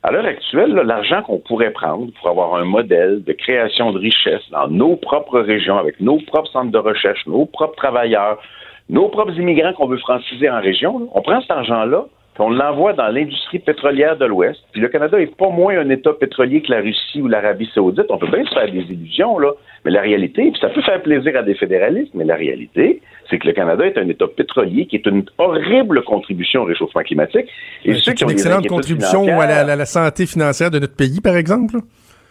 à 0.03 0.13
l'heure 0.13 0.25
actuelle, 0.25 0.73
l'argent 0.73 1.23
qu'on 1.23 1.39
pourrait 1.39 1.73
prendre 1.73 2.11
pour 2.19 2.31
avoir 2.31 2.55
un 2.55 2.65
modèle 2.65 3.23
de 3.25 3.33
création 3.33 3.93
de 3.93 3.99
richesse 3.99 4.43
dans 4.51 4.69
nos 4.69 4.97
propres 4.97 5.41
régions, 5.41 5.77
avec 5.77 6.01
nos 6.01 6.19
propres 6.19 6.51
centres 6.51 6.71
de 6.71 6.79
recherche, 6.79 7.27
nos 7.27 7.47
propres 7.47 7.77
travailleurs, 7.77 8.41
nos 8.89 9.09
propres 9.09 9.39
immigrants 9.39 9.73
qu'on 9.75 9.87
veut 9.87 9.99
franciser 9.99 10.49
en 10.51 10.61
région, 10.61 11.09
on 11.15 11.23
prend 11.23 11.41
cet 11.41 11.51
argent-là, 11.51 12.07
on 12.39 12.51
l'envoie 12.51 12.93
dans 12.93 13.09
l'industrie 13.09 13.59
pétrolière 13.59 14.17
de 14.17 14.25
l'Ouest. 14.25 14.61
Puis 14.73 14.81
le 14.81 14.89
Canada 14.89 15.21
est 15.21 15.35
pas 15.35 15.49
moins 15.51 15.79
un 15.79 15.91
État 15.91 16.13
pétrolier 16.13 16.63
que 16.63 16.71
la 16.71 16.81
Russie 16.81 17.21
ou 17.21 17.29
l'Arabie 17.29 17.69
saoudite. 17.75 18.07
On 18.11 18.19
peut 18.19 18.29
bien 18.29 18.45
se 18.45 18.55
faire 18.55 18.71
des 18.71 18.81
illusions, 18.81 19.39
là. 19.39 19.53
Mais 19.85 19.91
la 19.91 20.01
réalité, 20.01 20.51
puis 20.51 20.61
ça 20.61 20.69
peut 20.69 20.83
faire 20.83 21.03
plaisir 21.03 21.37
à 21.37 21.43
des 21.43 21.55
fédéralistes, 21.55 22.13
mais 22.15 22.25
la 22.25 22.37
réalité, 22.37 23.01
c'est 23.29 23.39
que 23.39 23.47
le 23.47 23.53
Canada 23.53 23.85
est 23.87 23.99
un 23.99 24.09
État 24.09 24.27
pétrolier 24.27 24.87
qui 24.87 24.97
est 24.97 25.07
une 25.07 25.25
horrible 25.39 26.03
contribution 26.05 26.63
au 26.63 26.65
réchauffement 26.65 27.03
climatique. 27.03 27.47
Et 27.85 27.95
c'est 27.95 28.21
une 28.21 28.31
excellente 28.31 28.67
contribution 28.67 29.41
à 29.41 29.65
la, 29.65 29.87
santé 29.87 30.27
financière 30.27 30.71
de 30.71 30.79
notre 30.79 30.97
pays, 30.97 31.21
par 31.21 31.37
exemple? 31.37 31.77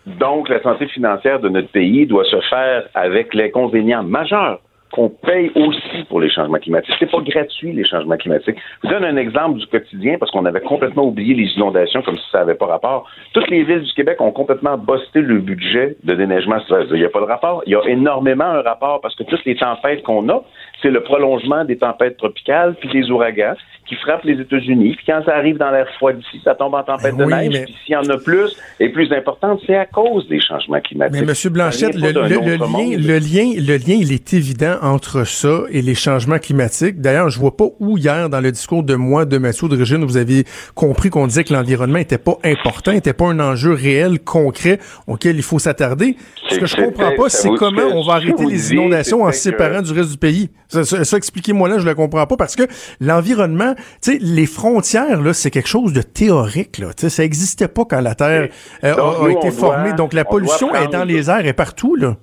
Donc, 0.05 0.47
la 0.47 0.61
santé 0.61 0.87
financière 0.87 1.39
de 1.39 1.49
notre 1.49 1.69
pays 1.69 2.05
doit 2.05 2.23
se 2.23 2.39
faire 2.49 2.83
avec 2.93 3.33
l'inconvénient 3.33 4.03
majeur 4.03 4.61
qu'on 4.91 5.09
paye 5.09 5.51
aussi 5.55 6.03
pour 6.09 6.19
les 6.19 6.29
changements 6.29 6.59
climatiques. 6.59 6.95
C'est 6.99 7.11
pas 7.11 7.19
gratuit, 7.19 7.73
les 7.73 7.85
changements 7.85 8.17
climatiques. 8.17 8.57
Je 8.83 8.87
vous 8.87 8.93
donne 8.93 9.03
un 9.03 9.17
exemple 9.17 9.59
du 9.59 9.67
quotidien 9.67 10.17
parce 10.17 10.31
qu'on 10.31 10.45
avait 10.45 10.61
complètement 10.61 11.05
oublié 11.05 11.33
les 11.33 11.51
inondations 11.55 12.01
comme 12.01 12.17
si 12.17 12.29
ça 12.31 12.39
n'avait 12.39 12.55
pas 12.55 12.67
rapport. 12.67 13.09
Toutes 13.33 13.49
les 13.49 13.63
villes 13.63 13.83
du 13.83 13.93
Québec 13.93 14.21
ont 14.21 14.31
complètement 14.31 14.77
bossé 14.77 15.21
le 15.21 15.39
budget 15.39 15.97
de 16.03 16.13
déneigement. 16.13 16.57
Il 16.69 16.97
n'y 16.97 17.05
a 17.05 17.09
pas 17.09 17.19
de 17.19 17.25
rapport. 17.25 17.63
Il 17.65 17.73
y 17.73 17.75
a 17.75 17.81
énormément 17.87 18.45
un 18.45 18.61
rapport 18.61 19.01
parce 19.01 19.15
que 19.15 19.23
toutes 19.23 19.43
les 19.45 19.55
tempêtes 19.55 20.03
qu'on 20.03 20.27
a, 20.29 20.43
c'est 20.81 20.91
le 20.91 21.01
prolongement 21.01 21.65
des 21.65 21.77
tempêtes 21.77 22.17
tropicales 22.17 22.75
puis 22.79 22.89
des 22.89 23.09
ouragans 23.09 23.55
qui 23.87 23.95
frappent 23.95 24.25
les 24.25 24.39
États-Unis. 24.39 24.95
Puis 24.97 25.05
quand 25.07 25.21
ça 25.25 25.35
arrive 25.35 25.57
dans 25.57 25.71
l'air 25.71 25.87
froid 25.95 26.11
d'ici, 26.11 26.41
ça 26.43 26.55
tombe 26.55 26.73
en 26.73 26.83
tempête 26.83 27.15
ben 27.15 27.25
de 27.25 27.31
neige. 27.31 27.65
Puis 27.65 27.75
s'il 27.85 27.93
y 27.93 27.95
en 27.95 28.07
a 28.09 28.17
plus 28.17 28.55
et 28.79 28.89
plus 28.89 29.11
importante, 29.13 29.61
c'est 29.65 29.77
à 29.77 29.85
cause 29.85 30.27
des 30.27 30.41
changements 30.41 30.81
climatiques. 30.81 31.21
Mais 31.25 31.31
M. 31.31 31.53
Blanchette, 31.53 31.95
le, 31.95 32.11
lien, 32.11 32.21
le, 32.27 33.17
lien, 33.17 33.53
le 33.55 33.77
lien, 33.77 33.95
il 33.97 34.11
est 34.11 34.33
évident 34.33 34.75
entre 34.81 35.25
ça 35.25 35.61
et 35.71 35.81
les 35.81 35.95
changements 35.95 36.37
climatiques. 36.37 36.99
D'ailleurs, 36.99 37.29
je 37.29 37.39
vois 37.39 37.55
pas 37.55 37.67
où 37.79 37.97
hier, 37.97 38.29
dans 38.29 38.41
le 38.41 38.51
discours 38.51 38.83
de 38.83 38.95
moi, 38.95 39.25
de 39.25 39.37
Mathieu 39.37 39.69
d'origine, 39.69 40.03
vous 40.03 40.17
avez 40.17 40.43
compris 40.75 41.09
qu'on 41.09 41.27
disait 41.27 41.45
que 41.45 41.53
l'environnement 41.53 41.99
était 41.99 42.17
pas 42.17 42.37
important, 42.43 42.91
était 42.91 43.13
pas 43.13 43.25
un 43.25 43.39
enjeu 43.39 43.73
réel, 43.73 44.19
concret, 44.19 44.79
auquel 45.07 45.37
il 45.37 45.43
faut 45.43 45.59
s'attarder. 45.59 46.17
Ce 46.49 46.59
que 46.59 46.65
je 46.65 46.75
comprends 46.75 47.15
pas, 47.15 47.29
c'est 47.29 47.49
comment 47.57 47.83
on 47.93 48.05
va 48.05 48.15
arrêter 48.15 48.45
les 48.45 48.73
inondations 48.73 49.23
en 49.23 49.31
séparant 49.31 49.81
du 49.81 49.93
reste 49.93 50.11
du 50.11 50.17
pays. 50.17 50.49
Ça, 50.69 50.83
ça, 50.83 51.17
expliquez-moi 51.17 51.69
là, 51.69 51.79
je 51.79 51.85
le 51.85 51.95
comprends 51.95 52.25
pas 52.27 52.35
parce 52.35 52.55
que 52.55 52.63
l'environnement, 52.99 53.73
tu 54.01 54.13
sais, 54.13 54.17
les 54.21 54.45
frontières 54.45 55.21
là, 55.21 55.33
c'est 55.33 55.51
quelque 55.51 55.69
chose 55.69 55.93
de 55.93 56.01
théorique 56.01 56.77
là. 56.77 56.87
Tu 56.93 57.01
sais, 57.01 57.09
ça 57.09 57.23
existait 57.23 57.69
pas 57.69 57.85
quand 57.85 58.01
la 58.01 58.15
Terre 58.15 58.49
euh, 58.83 58.95
a, 58.95 59.29
été 59.31 59.51
formée. 59.51 59.93
donc 59.93 60.13
la 60.13 60.25
pollution 60.25 60.75
est 60.75 60.87
dans 60.87 61.05
les 61.05 61.29
airs 61.29 61.45
et 61.45 61.53
partout 61.53 61.95
là. 61.95 62.17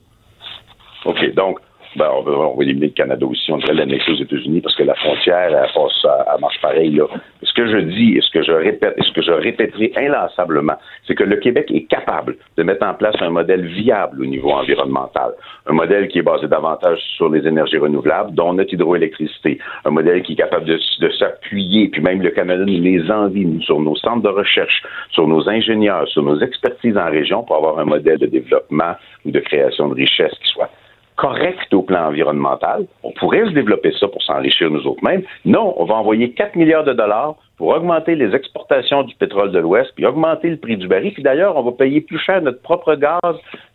OK, 1.07 1.35
donc 1.35 1.59
ben, 1.97 2.09
on, 2.13 2.23
va, 2.23 2.33
on, 2.33 2.57
va, 2.57 2.63
éliminer 2.65 2.87
le 2.87 2.93
Canada 2.93 3.25
aussi, 3.27 3.53
on 3.53 3.59
devrait 3.59 3.75
l'annexer 3.75 4.11
aux 4.11 4.17
États-Unis 4.17 4.61
parce 4.61 4.75
que 4.77 4.83
la 4.83 4.95
frontière, 4.95 5.49
elle, 5.49 5.71
passe, 5.75 6.05
elle, 6.05 6.41
marche 6.41 6.61
pareil. 6.61 6.91
Là. 6.91 7.05
Ce 7.43 7.53
que 7.53 7.67
je 7.67 7.79
dis 7.79 8.17
et 8.17 8.21
ce 8.21 8.31
que 8.31 8.43
je 8.43 8.53
répète 8.53 8.95
ce 9.01 9.13
que 9.13 9.23
je 9.23 9.31
répéterai 9.31 9.93
inlassablement, 9.97 10.77
c'est 11.07 11.15
que 11.15 11.25
le 11.25 11.37
Québec 11.37 11.71
est 11.73 11.87
capable 11.87 12.37
de 12.57 12.63
mettre 12.63 12.87
en 12.87 12.95
place 12.95 13.15
un 13.21 13.31
modèle 13.31 13.67
viable 13.67 14.23
au 14.23 14.27
niveau 14.27 14.51
environnemental. 14.51 15.33
Un 15.67 15.73
modèle 15.73 16.09
qui 16.09 16.19
est 16.19 16.23
basé 16.23 16.49
davantage 16.49 16.99
sur 17.17 17.29
les 17.29 17.47
énergies 17.47 17.79
renouvelables, 17.79 18.35
dont 18.35 18.53
notre 18.53 18.73
hydroélectricité. 18.75 19.59
Un 19.85 19.91
modèle 19.91 20.23
qui 20.23 20.33
est 20.33 20.37
capable 20.37 20.65
de, 20.65 20.79
de 21.01 21.11
s'appuyer, 21.11 21.89
puis 21.89 22.03
même 22.03 22.23
le 22.23 22.31
Canada 22.31 22.65
nous 22.67 22.81
les 22.81 23.11
envie, 23.11 23.47
sur 23.63 23.81
nos 23.81 23.97
centres 23.97 24.23
de 24.23 24.29
recherche, 24.29 24.83
sur 25.11 25.29
nos 25.29 25.49
ingénieurs, 25.49 26.09
sur 26.09 26.23
nos 26.23 26.41
expertises 26.41 26.97
en 26.97 27.11
région 27.11 27.43
pour 27.43 27.57
avoir 27.57 27.79
un 27.79 27.85
modèle 27.85 28.19
de 28.19 28.27
développement 28.27 28.95
ou 29.25 29.31
de 29.31 29.41
création 29.41 29.89
de 29.89 29.95
richesse 29.95 30.35
qui 30.43 30.49
soit 30.51 30.71
correct 31.17 31.73
au 31.73 31.83
plan 31.83 32.09
environnemental. 32.09 32.87
On 33.03 33.13
pourrait 33.13 33.47
se 33.47 33.51
développer 33.51 33.93
ça 33.99 34.09
pour 34.09 34.23
s'enrichir 34.23 34.71
nous 34.71 34.87
autres 34.87 35.05
mêmes. 35.05 35.23
Non, 35.45 35.75
on 35.77 35.85
va 35.85 35.95
envoyer 35.95 36.31
4 36.33 36.57
milliards 36.57 36.85
de 36.85 36.93
dollars 36.93 37.37
pour 37.57 37.69
augmenter 37.69 38.17
les 38.17 38.35
exportations 38.35 39.05
du 39.05 39.15
pétrole 39.15 39.53
de 39.53 39.61
l'Ouest, 39.61 39.93
puis 39.95 40.05
augmenter 40.07 40.51
le 40.51 40.57
prix 40.57 40.77
du 40.77 40.89
baril. 40.89 41.13
Puis 41.13 41.23
d'ailleurs, 41.23 41.57
on 41.57 41.63
va 41.63 41.71
payer 41.73 42.01
plus 42.01 42.19
cher 42.19 42.43
notre 42.43 42.61
propre 42.63 42.97
gaz 42.97 43.21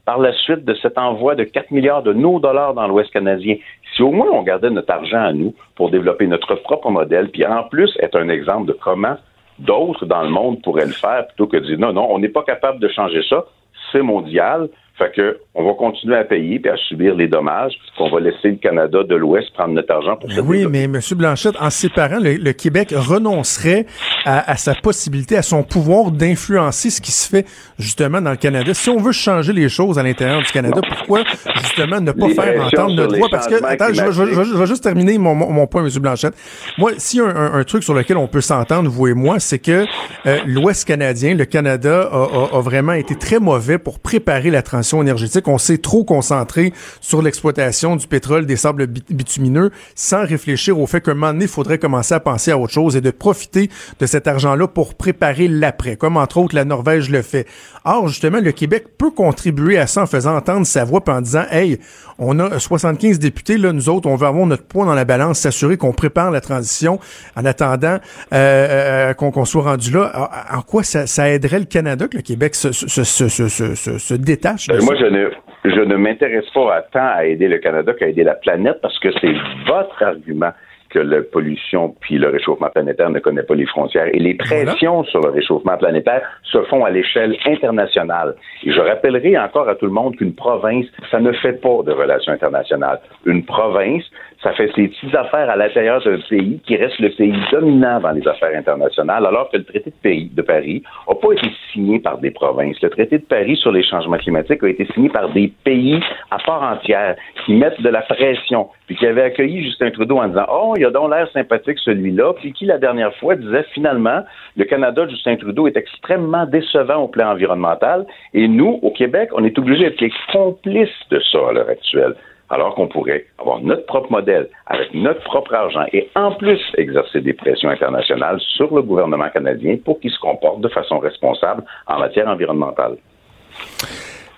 par 0.05 0.19
la 0.19 0.33
suite 0.33 0.65
de 0.65 0.73
cet 0.81 0.97
envoi 0.97 1.35
de 1.35 1.45
4 1.45 1.71
milliards 1.71 2.03
de 2.03 2.11
nos 2.11 2.39
dollars 2.39 2.73
dans 2.73 2.87
l'Ouest 2.87 3.11
canadien. 3.11 3.55
Si 3.95 4.01
au 4.01 4.11
moins 4.11 4.27
on 4.31 4.43
gardait 4.43 4.69
notre 4.69 4.91
argent 4.91 5.21
à 5.21 5.33
nous 5.33 5.53
pour 5.75 5.91
développer 5.91 6.27
notre 6.27 6.55
propre 6.55 6.89
modèle, 6.89 7.29
puis 7.29 7.45
en 7.45 7.63
plus 7.63 7.95
être 8.01 8.19
un 8.19 8.29
exemple 8.29 8.67
de 8.67 8.73
comment 8.73 9.15
d'autres 9.59 10.05
dans 10.05 10.23
le 10.23 10.29
monde 10.29 10.61
pourraient 10.61 10.85
le 10.85 10.91
faire, 10.91 11.27
plutôt 11.27 11.47
que 11.47 11.57
de 11.57 11.65
dire 11.65 11.79
non, 11.79 11.93
non, 11.93 12.07
on 12.09 12.19
n'est 12.19 12.29
pas 12.29 12.43
capable 12.43 12.79
de 12.79 12.87
changer 12.89 13.21
ça, 13.29 13.45
c'est 13.91 14.01
mondial, 14.01 14.69
fait 14.99 15.11
que 15.15 15.37
on 15.55 15.65
va 15.65 15.73
continuer 15.73 16.15
à 16.15 16.23
payer 16.23 16.61
et 16.63 16.69
à 16.69 16.77
subir 16.77 17.15
les 17.15 17.27
dommages, 17.27 17.73
qu'on 17.97 18.09
va 18.09 18.19
laisser 18.19 18.49
le 18.49 18.55
Canada 18.55 19.03
de 19.03 19.15
l'Ouest 19.15 19.51
prendre 19.53 19.73
notre 19.73 19.93
argent 19.93 20.15
pour 20.17 20.31
ça. 20.31 20.41
Oui, 20.41 20.65
mais 20.69 20.83
M. 20.83 20.99
Blanchette, 21.15 21.55
en 21.59 21.69
séparant, 21.69 22.19
le, 22.21 22.51
Québec 22.51 22.93
renoncerait 22.95 23.85
à, 24.25 24.57
sa 24.57 24.75
possibilité, 24.75 25.37
à 25.37 25.41
son 25.41 25.63
pouvoir 25.63 26.11
d'influencer 26.11 26.89
ce 26.89 27.01
qui 27.01 27.11
se 27.11 27.29
fait 27.29 27.45
justement 27.77 28.21
dans 28.21 28.31
le 28.31 28.37
Canada. 28.37 28.73
Si 28.73 28.89
on 28.89 28.97
veut 28.97 29.11
changer 29.11 29.53
les 29.53 29.69
choses 29.69 29.97
à 29.97 30.03
l'intérieur 30.03 30.41
du 30.41 30.51
Canada, 30.51 30.81
pourquoi 30.87 31.23
justement 31.55 32.01
ne 32.01 32.11
pas 32.11 32.29
faire 32.29 32.65
entendre 32.65 32.95
notre 32.95 33.17
voix? 33.17 33.27
Parce 33.31 33.47
que, 33.47 33.63
attends, 33.63 33.93
je, 33.93 34.57
vais 34.57 34.67
juste 34.67 34.83
terminer 34.83 35.17
mon, 35.17 35.67
point, 35.67 35.85
M. 35.85 35.91
Blanchette. 35.99 36.35
Moi, 36.77 36.91
s'il 36.97 37.19
y 37.19 37.21
a 37.21 37.27
un, 37.27 37.63
truc 37.63 37.83
sur 37.83 37.93
lequel 37.93 38.17
on 38.17 38.27
peut 38.27 38.41
s'entendre, 38.41 38.89
vous 38.89 39.07
et 39.07 39.13
moi, 39.13 39.39
c'est 39.39 39.59
que 39.59 39.85
euh, 40.25 40.37
l'Ouest 40.45 40.87
canadien, 40.87 41.35
le 41.35 41.45
Canada, 41.45 42.09
a, 42.11 42.57
a 42.57 42.61
vraiment 42.61 42.93
été 42.93 43.15
très 43.15 43.39
mauvais 43.39 43.77
pour 43.77 43.99
préparer 43.99 44.49
la 44.49 44.61
transition 44.61 44.88
énergétique. 44.97 45.47
On 45.47 45.57
s'est 45.57 45.77
trop 45.77 46.03
concentré 46.03 46.73
sur 47.01 47.21
l'exploitation 47.21 47.95
du 47.95 48.07
pétrole, 48.07 48.45
des 48.45 48.55
sables 48.55 48.87
bitumineux, 48.87 49.71
sans 49.95 50.25
réfléchir 50.25 50.79
au 50.79 50.87
fait 50.87 51.01
qu'un 51.01 51.13
moment 51.13 51.33
donné, 51.33 51.45
il 51.45 51.51
faudrait 51.51 51.77
commencer 51.77 52.13
à 52.13 52.19
penser 52.19 52.51
à 52.51 52.57
autre 52.57 52.73
chose 52.73 52.95
et 52.95 53.01
de 53.01 53.11
profiter 53.11 53.69
de 53.99 54.05
cet 54.05 54.27
argent-là 54.27 54.67
pour 54.67 54.95
préparer 54.95 55.47
l'après, 55.47 55.95
comme 55.95 56.17
entre 56.17 56.37
autres 56.37 56.55
la 56.55 56.65
Norvège 56.65 57.09
le 57.09 57.21
fait. 57.21 57.47
Or, 57.85 58.07
justement, 58.07 58.39
le 58.39 58.51
Québec 58.51 58.87
peut 58.97 59.11
contribuer 59.11 59.77
à 59.77 59.87
ça 59.87 60.03
en 60.03 60.05
faisant 60.05 60.35
entendre 60.35 60.65
sa 60.65 60.83
voix 60.83 61.01
en 61.07 61.21
disant, 61.21 61.45
hey, 61.49 61.79
on 62.17 62.39
a 62.39 62.59
75 62.59 63.19
députés, 63.19 63.57
là, 63.57 63.71
nous 63.71 63.89
autres, 63.89 64.07
on 64.09 64.15
veut 64.15 64.27
avoir 64.27 64.45
notre 64.45 64.63
poids 64.63 64.85
dans 64.85 64.93
la 64.93 65.05
balance, 65.05 65.39
s'assurer 65.39 65.77
qu'on 65.77 65.93
prépare 65.93 66.31
la 66.31 66.41
transition 66.41 66.99
en 67.35 67.45
attendant 67.45 67.97
euh, 68.33 69.09
euh 69.11 69.13
qu'on 69.13 69.45
soit 69.45 69.63
rendu 69.63 69.91
là. 69.91 70.29
En, 70.51 70.61
quoi 70.61 70.83
ça, 70.83 71.29
aiderait 71.29 71.59
le 71.59 71.65
Canada 71.65 72.07
que 72.07 72.17
le 72.17 72.23
Québec 72.23 72.55
se, 72.55 74.13
détache 74.13 74.67
euh, 74.69 74.78
moi, 74.81 74.95
je 74.95 75.05
ne, 75.05 75.29
je 75.65 75.81
ne 75.81 75.95
m'intéresse 75.95 76.49
pas 76.53 76.81
tant 76.91 77.07
à 77.15 77.25
aider 77.25 77.47
le 77.47 77.57
Canada 77.59 77.93
qu'à 77.93 78.07
aider 78.07 78.23
la 78.23 78.35
planète 78.35 78.79
parce 78.81 78.97
que 78.99 79.09
c'est 79.19 79.33
votre 79.67 80.03
argument 80.03 80.51
que 80.89 80.99
la 80.99 81.21
pollution 81.21 81.95
puis 82.01 82.17
le 82.17 82.29
réchauffement 82.29 82.69
planétaire 82.69 83.09
ne 83.09 83.19
connaît 83.19 83.43
pas 83.43 83.55
les 83.55 83.65
frontières. 83.65 84.07
Et 84.13 84.19
les 84.19 84.33
pressions 84.33 85.03
sur 85.03 85.21
le 85.21 85.29
réchauffement 85.29 85.77
planétaire 85.77 86.21
se 86.43 86.61
font 86.63 86.83
à 86.83 86.89
l'échelle 86.89 87.37
internationale. 87.45 88.35
Et 88.63 88.71
je 88.71 88.79
rappellerai 88.79 89.37
encore 89.37 89.69
à 89.69 89.75
tout 89.75 89.85
le 89.85 89.91
monde 89.91 90.15
qu'une 90.15 90.33
province, 90.33 90.85
ça 91.11 91.19
ne 91.19 91.31
fait 91.31 91.61
pas 91.61 91.83
de 91.85 91.91
relations 91.91 92.33
internationales. 92.33 92.99
Une 93.25 93.45
province, 93.45 94.03
ça 94.41 94.53
fait 94.53 94.71
ses 94.73 94.87
petites 94.87 95.15
affaires 95.15 95.49
à 95.49 95.57
l'intérieur 95.57 96.01
d'un 96.03 96.19
pays 96.29 96.61
qui 96.65 96.77
reste 96.77 96.97
le 96.99 97.09
pays 97.09 97.33
dominant 97.51 97.99
dans 97.99 98.11
les 98.11 98.25
affaires 98.25 98.57
internationales, 98.57 99.25
alors 99.25 99.49
que 99.49 99.57
le 99.57 99.65
traité 99.65 99.89
de, 99.89 99.95
pays, 100.01 100.29
de 100.33 100.41
Paris 100.41 100.81
n'a 101.07 101.15
pas 101.15 101.33
été 101.33 101.47
signé 101.73 101.99
par 101.99 102.19
des 102.19 102.31
provinces. 102.31 102.81
Le 102.81 102.89
traité 102.89 103.17
de 103.17 103.23
Paris 103.23 103.57
sur 103.57 103.71
les 103.71 103.83
changements 103.83 104.17
climatiques 104.17 104.63
a 104.63 104.69
été 104.69 104.85
signé 104.93 105.09
par 105.09 105.29
des 105.29 105.51
pays 105.65 105.99
à 106.31 106.37
part 106.37 106.63
entière 106.63 107.15
qui 107.45 107.53
mettent 107.53 107.81
de 107.81 107.89
la 107.89 108.01
pression, 108.01 108.69
puis 108.87 108.95
qui 108.95 109.05
avaient 109.05 109.23
accueilli 109.23 109.61
Justin 109.63 109.91
Trudeau 109.91 110.17
en 110.17 110.29
disant 110.29 110.45
Oh, 110.49 110.73
il 110.77 110.85
a 110.85 110.91
donc 110.91 111.11
l'air 111.11 111.29
sympathique 111.31 111.79
celui-là, 111.79 112.33
puis 112.33 112.53
qui 112.53 112.65
la 112.65 112.77
dernière 112.77 113.13
fois 113.15 113.35
disait 113.35 113.65
finalement 113.73 114.23
le 114.55 114.63
Canada 114.63 115.05
Justin 115.09 115.35
Trudeau 115.35 115.67
est 115.67 115.75
extrêmement 115.75 116.45
décevant 116.45 117.03
au 117.03 117.07
plan 117.09 117.31
environnemental, 117.31 118.05
et 118.33 118.47
nous, 118.47 118.79
au 118.81 118.91
Québec, 118.91 119.29
on 119.33 119.43
est 119.43 119.57
obligés 119.59 119.89
d'être 119.89 120.09
complices 120.31 120.89
de 121.11 121.19
ça 121.31 121.39
à 121.49 121.53
l'heure 121.53 121.69
actuelle 121.69 122.15
alors 122.49 122.75
qu'on 122.75 122.87
pourrait 122.87 123.25
avoir 123.37 123.61
notre 123.61 123.85
propre 123.85 124.11
modèle 124.11 124.49
avec 124.67 124.93
notre 124.93 125.21
propre 125.23 125.53
argent 125.53 125.85
et 125.93 126.09
en 126.15 126.33
plus 126.33 126.59
exercer 126.77 127.21
des 127.21 127.33
pressions 127.33 127.69
internationales 127.69 128.39
sur 128.57 128.73
le 128.73 128.81
gouvernement 128.81 129.29
canadien 129.29 129.77
pour 129.83 129.99
qu'il 129.99 130.11
se 130.11 130.19
comporte 130.19 130.61
de 130.61 130.69
façon 130.69 130.99
responsable 130.99 131.63
en 131.87 131.99
matière 131.99 132.27
environnementale. 132.27 132.97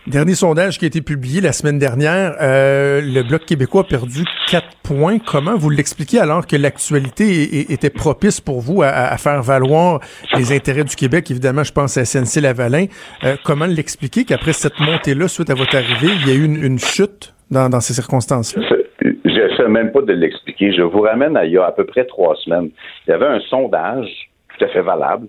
Dernier 0.07 0.33
sondage 0.33 0.79
qui 0.79 0.85
a 0.85 0.87
été 0.87 1.01
publié 1.01 1.41
la 1.41 1.53
semaine 1.53 1.77
dernière, 1.77 2.35
euh, 2.41 3.01
le 3.01 3.21
Bloc 3.21 3.45
québécois 3.45 3.81
a 3.81 3.83
perdu 3.83 4.25
quatre 4.47 4.75
points. 4.81 5.19
Comment 5.19 5.55
vous 5.55 5.69
l'expliquez 5.69 6.19
alors 6.19 6.47
que 6.47 6.55
l'actualité 6.55 7.71
était 7.71 7.91
propice 7.91 8.41
pour 8.41 8.61
vous 8.61 8.81
à, 8.81 9.15
faire 9.17 9.43
valoir 9.43 9.99
les 10.35 10.53
intérêts 10.53 10.83
du 10.83 10.95
Québec? 10.95 11.29
Évidemment, 11.29 11.63
je 11.63 11.71
pense 11.71 11.97
à 11.97 12.05
SNC-Lavalin. 12.05 12.87
Euh, 13.23 13.37
comment 13.43 13.67
l'expliquer 13.67 14.25
qu'après 14.25 14.53
cette 14.53 14.79
montée-là, 14.79 15.27
suite 15.27 15.51
à 15.51 15.53
votre 15.53 15.75
arrivée, 15.75 16.09
il 16.21 16.27
y 16.27 16.31
a 16.31 16.33
eu 16.33 16.45
une 16.45 16.79
chute 16.79 17.35
dans, 17.51 17.79
ces 17.81 17.93
circonstances-là? 17.93 18.63
Je 19.03 19.55
sais 19.57 19.67
même 19.67 19.91
pas 19.91 20.01
de 20.01 20.13
l'expliquer. 20.13 20.71
Je 20.73 20.81
vous 20.81 21.01
ramène 21.01 21.35
à 21.35 21.45
il 21.45 21.51
y 21.51 21.57
a 21.57 21.65
à 21.65 21.71
peu 21.71 21.85
près 21.85 22.05
trois 22.05 22.35
semaines. 22.37 22.69
Il 23.07 23.11
y 23.11 23.13
avait 23.13 23.27
un 23.27 23.39
sondage 23.41 24.29
tout 24.49 24.65
à 24.65 24.67
fait 24.69 24.81
valable 24.81 25.27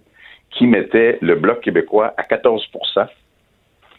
qui 0.50 0.66
mettait 0.66 1.18
le 1.20 1.34
Bloc 1.34 1.60
québécois 1.60 2.14
à 2.16 2.22
14% 2.22 2.60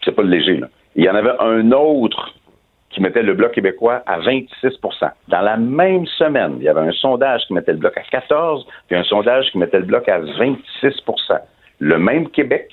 C'est 0.03 0.11
pas 0.11 0.23
léger, 0.23 0.57
là. 0.57 0.67
Il 0.95 1.03
y 1.03 1.09
en 1.09 1.15
avait 1.15 1.33
un 1.39 1.71
autre 1.71 2.35
qui 2.91 3.01
mettait 3.01 3.23
le 3.23 3.33
Bloc 3.33 3.53
québécois 3.53 4.03
à 4.05 4.19
26% 4.19 5.09
Dans 5.27 5.41
la 5.41 5.57
même 5.57 6.05
semaine, 6.05 6.57
il 6.59 6.63
y 6.63 6.69
avait 6.69 6.81
un 6.81 6.91
sondage 6.91 7.41
qui 7.47 7.53
mettait 7.53 7.71
le 7.71 7.79
Bloc 7.79 7.97
à 7.97 8.03
14 8.03 8.65
puis 8.87 8.95
un 8.95 9.03
sondage 9.03 9.49
qui 9.51 9.57
mettait 9.57 9.79
le 9.79 9.85
Bloc 9.85 10.07
à 10.07 10.19
26% 10.19 11.39
Le 11.79 11.97
même 11.97 12.29
Québec 12.29 12.69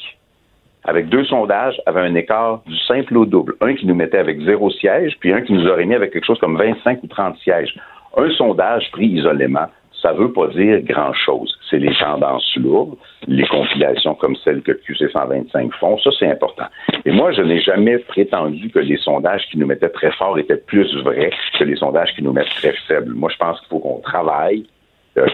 avec 0.84 1.08
deux 1.08 1.24
sondages, 1.24 1.80
avait 1.86 2.00
un 2.00 2.14
écart 2.14 2.62
du 2.66 2.76
simple 2.78 3.16
au 3.16 3.26
double. 3.26 3.54
Un 3.60 3.74
qui 3.74 3.86
nous 3.86 3.94
mettait 3.94 4.18
avec 4.18 4.40
zéro 4.42 4.70
siège, 4.70 5.16
puis 5.20 5.32
un 5.32 5.42
qui 5.42 5.52
nous 5.52 5.66
aurait 5.66 5.84
mis 5.84 5.94
avec 5.94 6.12
quelque 6.12 6.26
chose 6.26 6.38
comme 6.38 6.56
25 6.56 7.02
ou 7.02 7.06
30 7.06 7.36
sièges. 7.38 7.74
Un 8.16 8.30
sondage 8.30 8.90
pris 8.90 9.06
isolément, 9.06 9.68
ça 10.02 10.12
veut 10.12 10.32
pas 10.32 10.48
dire 10.48 10.80
grand-chose. 10.82 11.56
C'est 11.68 11.78
les 11.78 11.94
tendances 11.94 12.56
lourdes, 12.56 12.96
les 13.26 13.46
compilations 13.46 14.14
comme 14.14 14.34
celles 14.36 14.62
que 14.62 14.72
QC 14.72 15.10
125 15.12 15.72
font, 15.74 15.98
ça 15.98 16.10
c'est 16.18 16.30
important. 16.30 16.66
Et 17.04 17.12
moi, 17.12 17.32
je 17.32 17.42
n'ai 17.42 17.60
jamais 17.60 17.98
prétendu 17.98 18.70
que 18.70 18.78
les 18.78 18.96
sondages 18.96 19.46
qui 19.50 19.58
nous 19.58 19.66
mettaient 19.66 19.90
très 19.90 20.10
forts 20.12 20.38
étaient 20.38 20.56
plus 20.56 20.92
vrais 21.02 21.30
que 21.58 21.64
les 21.64 21.76
sondages 21.76 22.14
qui 22.14 22.22
nous 22.22 22.32
mettent 22.32 22.54
très 22.56 22.74
faibles. 22.88 23.12
Moi, 23.14 23.30
je 23.30 23.36
pense 23.36 23.60
qu'il 23.60 23.68
faut 23.68 23.78
qu'on 23.78 24.00
travaille, 24.00 24.66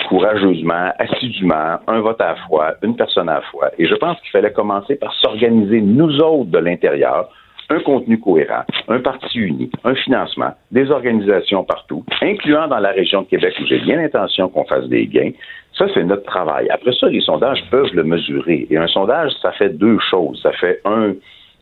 courageusement, 0.08 0.92
assidûment, 0.98 1.78
un 1.86 2.00
vote 2.00 2.20
à 2.20 2.28
la 2.28 2.36
fois, 2.46 2.74
une 2.82 2.96
personne 2.96 3.28
à 3.28 3.36
la 3.36 3.40
fois. 3.42 3.70
Et 3.78 3.86
je 3.86 3.94
pense 3.94 4.20
qu'il 4.20 4.30
fallait 4.30 4.52
commencer 4.52 4.96
par 4.96 5.12
s'organiser, 5.14 5.80
nous 5.80 6.18
autres, 6.20 6.50
de 6.50 6.58
l'intérieur, 6.58 7.28
un 7.68 7.80
contenu 7.80 8.18
cohérent, 8.20 8.62
un 8.88 9.00
parti 9.00 9.38
uni, 9.38 9.70
un 9.84 9.94
financement, 9.94 10.54
des 10.70 10.90
organisations 10.90 11.64
partout, 11.64 12.04
incluant 12.22 12.68
dans 12.68 12.78
la 12.78 12.90
région 12.90 13.22
de 13.22 13.26
Québec 13.26 13.54
où 13.60 13.66
j'ai 13.66 13.80
bien 13.80 13.96
l'intention 13.96 14.48
qu'on 14.48 14.64
fasse 14.64 14.88
des 14.88 15.06
gains. 15.06 15.32
Ça, 15.76 15.86
c'est 15.92 16.04
notre 16.04 16.24
travail. 16.24 16.68
Après 16.70 16.92
ça, 16.92 17.08
les 17.08 17.20
sondages 17.20 17.62
peuvent 17.70 17.92
le 17.92 18.04
mesurer. 18.04 18.66
Et 18.70 18.76
un 18.76 18.86
sondage, 18.86 19.32
ça 19.42 19.52
fait 19.52 19.70
deux 19.70 19.98
choses. 20.10 20.40
Ça 20.42 20.52
fait 20.52 20.80
un, 20.84 21.14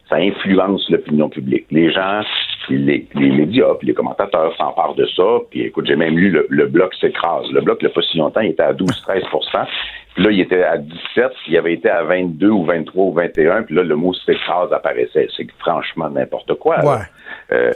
ça 0.08 0.16
influence 0.16 0.88
l'opinion 0.90 1.28
publique. 1.28 1.66
Les 1.70 1.92
gens, 1.92 2.20
les, 2.68 3.06
les 3.14 3.30
médias, 3.30 3.74
puis 3.78 3.88
les 3.88 3.94
commentateurs 3.94 4.54
s'emparent 4.56 4.94
de 4.94 5.06
ça. 5.16 5.38
Puis 5.50 5.62
écoute, 5.62 5.86
j'ai 5.86 5.96
même 5.96 6.16
lu 6.16 6.30
le, 6.48 6.66
bloc 6.66 6.94
s'écrase. 7.00 7.50
Le 7.52 7.60
bloc, 7.60 7.78
il 7.80 7.86
n'y 7.86 7.90
a 7.90 7.94
pas 7.94 8.02
si 8.02 8.18
longtemps, 8.18 8.40
il 8.40 8.50
était 8.50 8.62
à 8.62 8.72
12-13% 8.72 9.66
puis 10.14 10.24
là, 10.24 10.30
il 10.30 10.40
était 10.40 10.62
à 10.62 10.78
17, 10.78 11.32
il 11.48 11.56
avait 11.56 11.74
été 11.74 11.90
à 11.90 12.04
22 12.04 12.48
ou 12.48 12.64
23 12.64 13.04
ou 13.04 13.12
21, 13.14 13.64
puis 13.64 13.74
là, 13.74 13.82
le 13.82 13.96
mot 13.96 14.14
s'écrase 14.14 14.72
apparaissait. 14.72 15.26
C'est 15.36 15.46
franchement 15.58 16.08
n'importe 16.08 16.54
quoi. 16.54 16.84
Ouais. 16.84 17.02
Euh, 17.50 17.72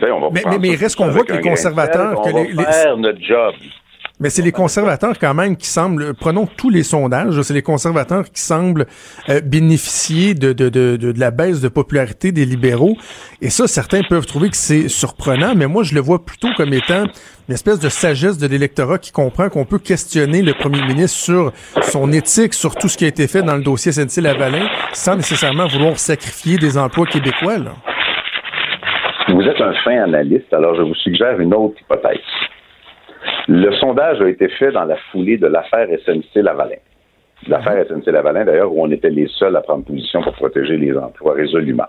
on 0.00 0.20
va 0.20 0.28
mais, 0.32 0.42
mais, 0.48 0.58
mais 0.58 0.76
reste 0.76 0.96
qu'on 0.96 1.08
voit 1.08 1.24
que 1.24 1.32
les 1.32 1.40
conservateurs... 1.40 2.22
que 2.22 2.30
les, 2.30 2.64
faire 2.64 2.96
notre 2.96 3.20
job. 3.20 3.54
Mais 4.22 4.30
c'est 4.30 4.42
les 4.42 4.52
conservateurs 4.52 5.18
quand 5.18 5.34
même 5.34 5.56
qui 5.56 5.66
semblent, 5.66 6.14
prenons 6.14 6.46
tous 6.46 6.70
les 6.70 6.84
sondages, 6.84 7.42
c'est 7.42 7.54
les 7.54 7.62
conservateurs 7.62 8.22
qui 8.30 8.40
semblent 8.40 8.86
euh, 9.28 9.40
bénéficier 9.40 10.34
de, 10.34 10.52
de, 10.52 10.68
de, 10.68 10.96
de, 10.96 11.12
la 11.18 11.32
baisse 11.32 11.60
de 11.60 11.66
popularité 11.66 12.30
des 12.30 12.44
libéraux. 12.44 12.96
Et 13.40 13.50
ça, 13.50 13.66
certains 13.66 14.02
peuvent 14.08 14.24
trouver 14.24 14.48
que 14.48 14.56
c'est 14.56 14.86
surprenant, 14.86 15.54
mais 15.56 15.66
moi, 15.66 15.82
je 15.82 15.96
le 15.96 16.00
vois 16.00 16.24
plutôt 16.24 16.46
comme 16.56 16.72
étant 16.72 17.02
une 17.48 17.54
espèce 17.54 17.80
de 17.80 17.88
sagesse 17.88 18.38
de 18.38 18.46
l'électorat 18.46 18.98
qui 18.98 19.10
comprend 19.10 19.48
qu'on 19.48 19.64
peut 19.64 19.80
questionner 19.80 20.40
le 20.42 20.54
premier 20.54 20.82
ministre 20.82 21.18
sur 21.18 21.52
son 21.82 22.12
éthique, 22.12 22.54
sur 22.54 22.76
tout 22.76 22.86
ce 22.86 22.96
qui 22.96 23.04
a 23.04 23.08
été 23.08 23.26
fait 23.26 23.42
dans 23.42 23.56
le 23.56 23.64
dossier 23.64 23.90
SNC-Lavalin, 23.90 24.68
sans 24.92 25.16
nécessairement 25.16 25.66
vouloir 25.66 25.98
sacrifier 25.98 26.58
des 26.58 26.78
emplois 26.78 27.06
québécois. 27.06 27.58
Là. 27.58 27.72
Vous 29.30 29.42
êtes 29.42 29.60
un 29.60 29.74
fin 29.82 30.00
analyste, 30.04 30.52
alors 30.52 30.76
je 30.76 30.82
vous 30.82 30.94
suggère 30.94 31.40
une 31.40 31.52
autre 31.54 31.74
hypothèse. 31.80 32.20
Le 33.48 33.72
sondage 33.76 34.20
a 34.20 34.28
été 34.28 34.48
fait 34.48 34.72
dans 34.72 34.84
la 34.84 34.96
foulée 35.10 35.36
de 35.36 35.46
l'affaire 35.46 35.88
SNC-Lavalin. 35.88 36.78
L'affaire 37.48 37.84
mhm. 37.90 38.02
SNC-Lavalin, 38.02 38.44
d'ailleurs, 38.44 38.72
où 38.72 38.82
on 38.82 38.90
était 38.90 39.10
les 39.10 39.28
seuls 39.38 39.56
à 39.56 39.60
prendre 39.60 39.84
position 39.84 40.22
pour 40.22 40.34
protéger 40.34 40.76
les 40.76 40.96
emplois 40.96 41.34
résolument. 41.34 41.88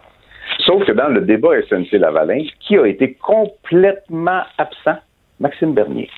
Sauf 0.59 0.85
que 0.85 0.91
dans 0.91 1.07
le 1.07 1.21
débat 1.21 1.59
SNC-Lavalin, 1.69 2.43
qui 2.59 2.77
a 2.77 2.85
été 2.85 3.13
complètement 3.13 4.41
absent? 4.57 4.97
Maxime 5.39 5.73
Bernier. 5.73 6.09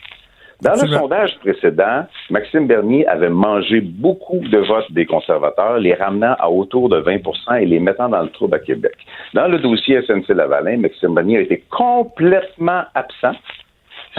Dans 0.61 0.71
le 0.71 0.87
sondage 0.87 1.37
précédent, 1.39 2.05
Maxime 2.29 2.67
Bernier 2.67 3.05
avait 3.07 3.29
mangé 3.29 3.81
beaucoup 3.81 4.39
de 4.39 4.57
votes 4.59 4.91
des 4.91 5.05
conservateurs, 5.05 5.79
les 5.79 5.93
ramenant 5.93 6.35
à 6.39 6.49
autour 6.49 6.87
de 6.87 7.01
20% 7.01 7.61
et 7.61 7.65
les 7.65 7.79
mettant 7.79 8.07
dans 8.07 8.21
le 8.21 8.29
trouble 8.29 8.55
à 8.55 8.59
Québec. 8.59 8.95
Dans 9.33 9.47
le 9.47 9.59
dossier 9.59 10.01
SNC-Lavalin, 10.01 10.77
Maxime 10.77 11.13
Bernier 11.13 11.37
a 11.39 11.41
été 11.41 11.63
complètement 11.69 12.83
absent, 12.93 13.33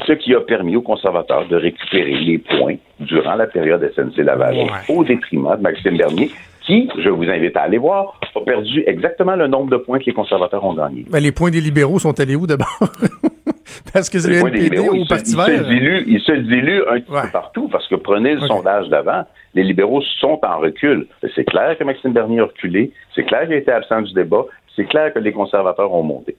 ce 0.06 0.12
qui 0.12 0.34
a 0.34 0.40
permis 0.40 0.76
aux 0.76 0.82
conservateurs 0.82 1.46
de 1.48 1.56
récupérer 1.56 2.16
les 2.16 2.38
points 2.38 2.76
durant 3.00 3.34
la 3.34 3.46
période 3.46 3.82
SNC-Lavalin 3.96 4.66
au 4.88 5.04
détriment 5.04 5.56
de 5.56 5.62
Maxime 5.62 5.96
Bernier, 5.96 6.30
qui, 6.66 6.88
je 6.98 7.08
vous 7.08 7.24
invite 7.24 7.56
à 7.56 7.62
aller 7.62 7.78
voir, 7.78 8.18
a 8.34 8.40
perdu 8.40 8.82
exactement 8.86 9.36
le 9.36 9.46
nombre 9.46 9.70
de 9.70 9.76
points 9.76 9.98
que 9.98 10.06
les 10.06 10.12
conservateurs 10.12 10.64
ont 10.64 10.74
gagnés. 10.74 11.06
Ben, 11.08 11.20
les 11.20 11.32
points 11.32 11.50
des 11.50 11.60
libéraux 11.60 11.98
sont 11.98 12.18
allés 12.18 12.34
où 12.34 12.46
d'abord? 12.46 12.66
parce 13.92 14.10
que 14.10 14.18
c'est 14.18 14.28
le 14.28 14.48
NPD 14.48 14.78
ou 14.80 15.04
Parti 15.06 15.36
vert? 15.36 15.70
Il 15.70 16.20
se 16.20 16.32
dilue 16.32 16.80
un 16.90 17.00
petit 17.00 17.10
peu 17.10 17.30
partout, 17.32 17.68
parce 17.68 17.86
que 17.88 17.94
prenez 17.94 18.34
le 18.34 18.40
sondage 18.40 18.88
d'avant, 18.88 19.24
les 19.54 19.62
libéraux 19.62 20.02
sont 20.20 20.40
en 20.42 20.58
recul. 20.58 21.06
C'est 21.34 21.44
clair 21.44 21.78
que 21.78 21.84
Maxime 21.84 22.12
Bernier 22.12 22.40
a 22.40 22.44
reculé, 22.44 22.90
c'est 23.14 23.24
clair 23.24 23.42
qu'il 23.44 23.54
a 23.54 23.58
été 23.58 23.70
absent 23.70 24.02
du 24.02 24.12
débat, 24.12 24.44
c'est 24.74 24.84
clair 24.84 25.12
que 25.14 25.20
les 25.20 25.32
conservateurs 25.32 25.92
ont 25.94 26.02
monté. 26.02 26.36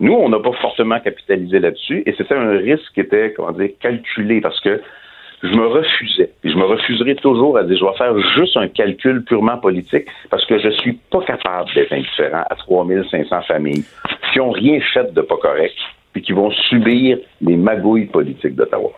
Nous, 0.00 0.12
on 0.12 0.30
n'a 0.30 0.38
pas 0.38 0.52
fortement 0.60 0.98
capitalisé 1.00 1.58
là-dessus, 1.58 2.02
et 2.06 2.14
c'était 2.16 2.34
un 2.34 2.56
risque 2.56 2.92
qui 2.94 3.00
était, 3.00 3.34
comment 3.36 3.52
dire, 3.52 3.70
calculé, 3.80 4.40
parce 4.40 4.58
que 4.60 4.80
je 5.42 5.48
me 5.48 5.66
refusais. 5.66 6.30
Et 6.44 6.50
je 6.50 6.56
me 6.56 6.64
refuserai 6.64 7.14
toujours 7.16 7.56
à 7.56 7.64
dire 7.64 7.76
je 7.78 7.84
vais 7.84 7.96
faire 7.96 8.18
juste 8.38 8.56
un 8.56 8.68
calcul 8.68 9.24
purement 9.24 9.58
politique 9.58 10.06
parce 10.30 10.44
que 10.46 10.58
je 10.58 10.68
suis 10.80 10.92
pas 11.10 11.22
capable 11.22 11.70
d'être 11.74 11.92
indifférent 11.92 12.44
à 12.50 12.54
3500 12.56 13.42
familles 13.42 13.84
qui 14.32 14.40
ont 14.40 14.50
rien 14.50 14.80
fait 14.92 15.12
de 15.14 15.20
pas 15.22 15.36
correct 15.38 15.74
puis 16.12 16.22
qui 16.22 16.32
vont 16.32 16.50
subir 16.68 17.18
les 17.40 17.56
magouilles 17.56 18.06
politiques 18.06 18.54
d'Ottawa. 18.54 18.90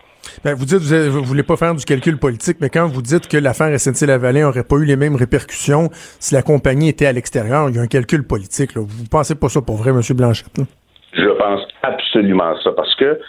Ben, 0.45 0.55
vous 0.55 0.65
dites 0.65 0.79
vous, 0.79 1.21
ne 1.21 1.27
voulez 1.27 1.43
pas 1.43 1.57
faire 1.57 1.75
du 1.75 1.85
calcul 1.85 2.17
politique, 2.17 2.57
mais 2.61 2.71
quand 2.71 2.87
vous 2.87 3.03
dites 3.03 3.29
que 3.29 3.37
l'affaire 3.37 3.69
SNC-Lavalin 3.79 4.43
n'aurait 4.43 4.65
pas 4.65 4.77
eu 4.77 4.85
les 4.85 4.97
mêmes 4.97 5.17
répercussions 5.17 5.91
si 5.93 6.35
la 6.35 6.43
compagnie 6.43 6.89
était 6.89 7.07
à 7.07 7.13
l'extérieur, 7.13 7.69
il 7.69 7.77
y 7.77 7.79
a 7.79 7.83
un 7.83 7.87
calcul 7.87 8.25
politique. 8.25 8.75
Là. 8.75 8.83
Vous 8.85 9.05
pensez 9.11 9.35
pas 9.35 9.49
ça 9.49 9.61
pour 9.61 9.77
vrai, 9.77 9.91
M. 9.91 10.01
Blanchette? 10.17 10.61
Je 11.13 11.29
pense 11.29 11.67
absolument 11.83 12.57
ça, 12.63 12.73
parce 12.73 12.95
que 12.95 13.21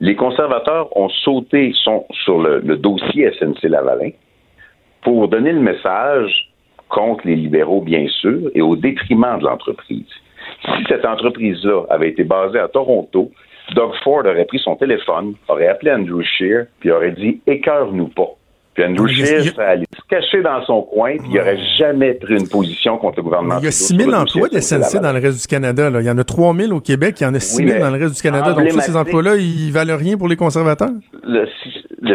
les 0.00 0.14
conservateurs 0.14 0.96
ont 0.96 1.08
sauté 1.08 1.72
sur 1.74 2.38
le, 2.38 2.76
dossier 2.76 3.30
SNC-Lavalin 3.32 4.10
pour 5.02 5.28
donner 5.28 5.52
le 5.52 5.60
message 5.60 6.50
contre 6.88 7.26
les 7.26 7.36
libéraux, 7.36 7.80
bien 7.80 8.06
sûr, 8.08 8.50
et 8.54 8.62
au 8.62 8.76
détriment 8.76 9.38
de 9.38 9.44
l'entreprise. 9.44 10.08
Si 10.64 10.84
cette 10.88 11.04
entreprise-là 11.04 11.84
avait 11.90 12.08
été 12.08 12.24
basée 12.24 12.58
à 12.58 12.68
Toronto, 12.68 13.30
Doug 13.74 13.92
Ford 14.02 14.24
aurait 14.24 14.46
pris 14.46 14.58
son 14.58 14.76
téléphone, 14.76 15.34
aurait 15.48 15.68
appelé 15.68 15.92
Andrew 15.92 16.22
Scheer, 16.22 16.66
puis 16.80 16.90
aurait 16.90 17.12
dit 17.12 17.40
Écœure-nous 17.46 18.08
pas. 18.08 18.30
Puis 18.78 18.86
Andrew 18.86 19.08
Scheer 19.08 19.42
serait 19.42 19.64
allé 19.64 19.86
se 19.92 20.06
cacher 20.08 20.40
dans 20.40 20.64
son 20.64 20.82
coin, 20.82 21.16
puis 21.16 21.26
il 21.30 21.36
n'aurait 21.36 21.58
jamais 21.80 22.14
pris 22.14 22.34
une 22.38 22.48
position 22.48 22.96
contre 22.96 23.16
le 23.16 23.22
gouvernement. 23.24 23.58
Il 23.58 23.64
y 23.64 23.66
a 23.66 23.72
6 23.72 23.96
000 23.96 24.12
emplois 24.12 24.48
de 24.48 24.60
SNC 24.60 25.00
dans 25.02 25.12
le 25.12 25.18
reste 25.18 25.42
du 25.42 25.48
Canada. 25.48 25.90
Il 25.98 26.06
y 26.06 26.10
en 26.10 26.16
a 26.16 26.22
3 26.22 26.54
000 26.54 26.72
au 26.72 26.80
Québec, 26.80 27.16
il 27.20 27.24
y 27.24 27.26
en 27.26 27.34
a 27.34 27.40
6 27.40 27.56
000 27.66 27.80
dans 27.80 27.90
le 27.90 27.98
reste 27.98 28.14
du 28.14 28.22
Canada. 28.22 28.52
Donc, 28.52 28.68
tous 28.68 28.78
ces 28.78 28.96
emplois-là, 28.96 29.34
ils 29.34 29.72
valent 29.72 29.96
rien 29.96 30.16
pour 30.16 30.28
les 30.28 30.36
conservateurs? 30.36 30.90
Le, 31.24 31.46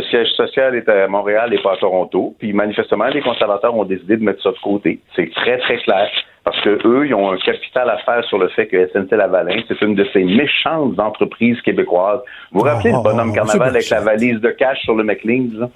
siège 0.10 0.29
social 0.38 0.74
est 0.75 0.88
à 0.88 1.10
Montréal 1.10 1.53
et 1.53 1.62
pas 1.62 1.74
à 1.74 1.77
Toronto. 1.77 2.34
Puis, 2.39 2.53
manifestement, 2.53 3.08
les 3.08 3.22
conservateurs 3.22 3.75
ont 3.75 3.84
décidé 3.84 4.15
de 4.15 4.24
mettre 4.24 4.41
ça 4.41 4.51
de 4.51 4.60
côté. 4.63 5.01
C'est 5.17 5.29
très, 5.36 5.58
très 5.58 5.79
clair. 5.79 6.10
Parce 6.46 6.60
que 6.62 6.79
eux, 6.88 7.08
ils 7.08 7.13
ont 7.13 7.32
un 7.32 7.38
capital 7.38 7.89
à 7.89 7.98
faire 8.05 8.24
sur 8.25 8.38
le 8.38 8.48
fait 8.50 8.67
que 8.67 8.88
SNC-Lavalin, 8.88 9.63
c'est 9.67 9.82
une 9.82 9.96
de 9.96 10.05
ces 10.13 10.24
méchantes 10.24 10.98
entreprises 10.98 11.60
québécoises. 11.62 12.22
Vous 12.51 12.60
vous 12.60 12.65
rappelez 12.65 12.91
le 12.91 12.98
oh, 13.00 13.03
bonhomme 13.03 13.34
carnaval 13.34 13.70
avec 13.70 13.89
la 13.89 14.00
valise 14.00 14.39
de 14.39 14.50
cash 14.51 14.79
sur 14.84 14.96
le 14.96 15.03
McLean, 15.03 15.70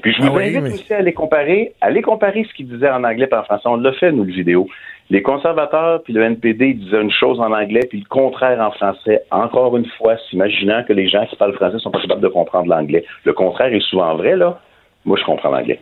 puis 0.00 0.12
je 0.12 0.22
vous 0.22 0.36
ah 0.36 0.40
invite 0.40 0.74
aussi 0.74 0.92
à 0.92 1.00
les 1.00 1.12
comparer, 1.12 1.72
à 1.80 1.90
les 1.90 2.02
comparer 2.02 2.44
ce 2.44 2.54
qu'ils 2.54 2.68
disaient 2.68 2.90
en 2.90 3.04
anglais 3.04 3.28
et 3.30 3.34
en 3.34 3.44
français. 3.44 3.62
On 3.66 3.76
l'a 3.76 3.92
fait, 3.92 4.12
nous, 4.12 4.24
le 4.24 4.32
vidéo. 4.32 4.68
Les 5.10 5.22
conservateurs 5.22 6.02
puis 6.02 6.12
le 6.14 6.22
NPD 6.22 6.68
ils 6.68 6.78
disaient 6.78 7.02
une 7.02 7.12
chose 7.12 7.38
en 7.38 7.52
anglais 7.52 7.86
puis 7.88 8.00
le 8.00 8.08
contraire 8.08 8.60
en 8.60 8.70
français. 8.72 9.22
Encore 9.30 9.76
une 9.76 9.86
fois, 9.98 10.16
s'imaginant 10.30 10.82
que 10.84 10.92
les 10.92 11.08
gens 11.08 11.26
qui 11.26 11.36
parlent 11.36 11.54
français 11.54 11.78
sont 11.78 11.90
pas 11.90 12.00
capables 12.00 12.22
de 12.22 12.28
comprendre 12.28 12.68
l'anglais. 12.68 13.04
Le 13.24 13.32
contraire 13.32 13.72
est 13.72 13.86
souvent 13.88 14.16
vrai, 14.16 14.36
là. 14.36 14.60
Moi, 15.04 15.18
je 15.20 15.24
comprends 15.24 15.50
l'anglais. 15.50 15.78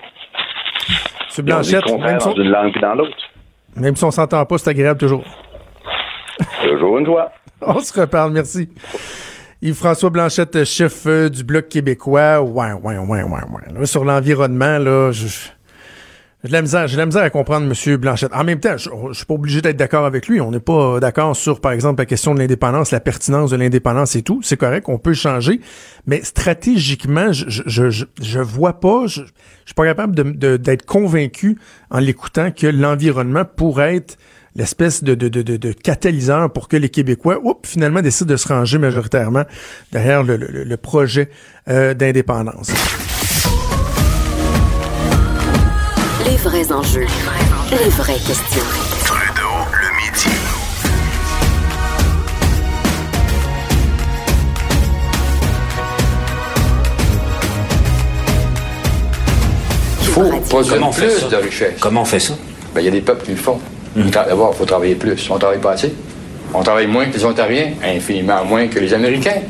C'est 1.29 1.45
Blanchette, 1.45 1.87
même 1.87 2.19
dans 2.19 2.35
une 2.35 2.51
langue 2.51 2.79
dans 2.81 2.95
l'autre. 2.95 3.17
Même 3.77 3.97
si 3.97 4.05
on 4.05 4.11
s'entend 4.11 4.45
pas, 4.45 4.59
c'est 4.59 4.71
agréable 4.71 5.01
toujours. 5.01 5.25
toujours 6.63 6.99
une 6.99 7.07
joie. 7.07 7.31
On 7.63 7.79
se 7.79 7.99
reparle, 7.99 8.33
merci. 8.33 8.69
Yves-François 9.65 10.11
Blanchette, 10.11 10.65
chef 10.65 11.07
euh, 11.07 11.29
du 11.29 11.45
Bloc 11.45 11.69
québécois. 11.69 12.43
Ouais, 12.43 12.73
ouais, 12.73 12.99
ouais, 12.99 13.23
ouais, 13.23 13.43
ouais. 13.79 13.87
sur 13.87 14.05
l'environnement, 14.05 14.79
là, 14.79 15.13
je, 15.13 15.29
j'ai 16.43 16.49
de 16.49 16.53
la 16.53 16.63
misère, 16.63 16.89
j'ai 16.89 16.97
la 16.97 17.07
misère 17.07 17.23
à 17.23 17.31
comprendre 17.31 17.73
M. 17.73 17.97
Blanchette. 17.97 18.33
En 18.35 18.43
même 18.43 18.59
temps, 18.59 18.77
je, 18.77 18.91
suis 19.13 19.25
pas 19.25 19.35
obligé 19.35 19.61
d'être 19.61 19.77
d'accord 19.77 20.05
avec 20.05 20.27
lui. 20.27 20.41
On 20.41 20.51
n'est 20.51 20.59
pas 20.59 20.99
d'accord 20.99 21.37
sur, 21.37 21.61
par 21.61 21.71
exemple, 21.71 22.01
la 22.01 22.07
question 22.07 22.35
de 22.35 22.41
l'indépendance, 22.41 22.91
la 22.91 22.99
pertinence 22.99 23.53
de 23.53 23.57
l'indépendance 23.57 24.17
et 24.17 24.23
tout. 24.23 24.41
C'est 24.43 24.57
correct, 24.57 24.89
on 24.89 24.99
peut 24.99 25.15
changer. 25.15 25.61
Mais 26.09 26.25
stratégiquement, 26.25 27.31
je, 27.31 27.63
je, 27.65 27.91
je, 27.91 28.05
je 28.21 28.41
vois 28.41 28.81
pas, 28.81 29.07
je, 29.07 29.23
suis 29.65 29.75
pas 29.77 29.85
capable 29.85 30.17
de, 30.17 30.57
d'être 30.57 30.85
convaincu 30.85 31.57
en 31.91 32.01
l'écoutant 32.01 32.51
que 32.51 32.67
l'environnement 32.67 33.45
pourrait 33.45 33.99
être 33.99 34.19
l'espèce 34.55 35.03
de, 35.03 35.15
de, 35.15 35.29
de, 35.29 35.43
de, 35.43 35.73
catalyseur 35.73 36.53
pour 36.53 36.69
que 36.69 36.77
les 36.77 36.89
Québécois, 36.89 37.39
oups, 37.43 37.69
finalement, 37.69 38.03
décident 38.03 38.31
de 38.31 38.37
se 38.37 38.49
ranger 38.49 38.79
majoritairement 38.79 39.45
derrière 39.93 40.23
le, 40.23 40.37
le, 40.37 40.65
le 40.65 40.77
projet 40.77 41.31
euh, 41.69 41.95
d'indépendance. 41.95 42.71
Les 46.25 46.37
vrais 46.37 46.73
enjeux, 46.73 47.07
les 47.71 47.89
vraies 47.91 48.13
questions. 48.15 48.63
Trudeau, 49.05 49.43
le 49.73 49.89
midi. 49.97 50.37
Il 60.01 60.09
faut 60.09 60.41
produire 60.41 60.91
plus 60.91 61.29
de 61.29 61.37
richesse. 61.37 61.81
Comment 61.81 62.03
on 62.03 62.05
fait 62.05 62.21
ça? 62.21 62.35
Ben, 62.75 62.83
il 62.83 62.85
y 62.85 62.89
a 62.89 62.91
des 62.91 63.01
peuples 63.01 63.25
qui 63.25 63.31
le 63.31 63.37
font. 63.39 63.59
D'abord, 63.97 64.53
il 64.55 64.59
faut 64.59 64.65
travailler 64.65 64.95
plus. 64.95 65.29
On 65.31 65.39
travaille 65.39 65.59
pas 65.59 65.73
assez. 65.73 65.93
On 66.55 66.63
travaille 66.63 66.87
moins 66.87 67.07
que 67.07 67.15
les 67.15 67.25
Ontariens, 67.25 67.73
infiniment 67.83 68.45
moins 68.45 68.67
que 68.69 68.79
les 68.79 68.93
Américains. 68.93 69.43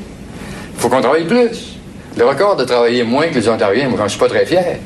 Il 0.75 0.81
faut 0.81 0.89
qu'on 0.89 1.01
travaille 1.01 1.27
plus. 1.27 1.79
Le 2.17 2.25
record 2.25 2.57
de 2.57 2.65
travailler 2.65 3.03
moins 3.05 3.29
que 3.29 3.35
les 3.35 3.49
Ontariens, 3.49 3.89
moi, 3.89 3.99
j'en 3.99 4.09
suis 4.09 4.19
pas 4.19 4.29
très 4.29 4.45
fier. 4.45 4.79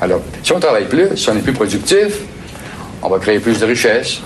Alors, 0.00 0.20
si 0.42 0.52
on 0.52 0.60
travaille 0.60 0.86
plus, 0.86 1.16
si 1.16 1.28
on 1.28 1.36
est 1.36 1.42
plus 1.42 1.52
productif, 1.52 2.20
on 3.02 3.08
va 3.08 3.18
créer 3.18 3.40
plus 3.40 3.58
de 3.58 3.66
richesses. 3.66 4.20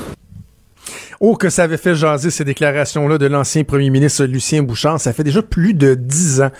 Oh, 1.24 1.36
que 1.36 1.50
ça 1.50 1.62
avait 1.62 1.76
fait 1.76 1.94
jaser 1.94 2.30
ces 2.30 2.42
déclarations-là 2.42 3.16
de 3.16 3.26
l'ancien 3.26 3.62
premier 3.62 3.90
ministre 3.90 4.24
Lucien 4.24 4.64
Bouchard. 4.64 5.00
Ça 5.00 5.12
fait 5.12 5.22
déjà 5.22 5.40
plus 5.40 5.72
de 5.72 5.94
dix 5.94 6.40
ans. 6.40 6.50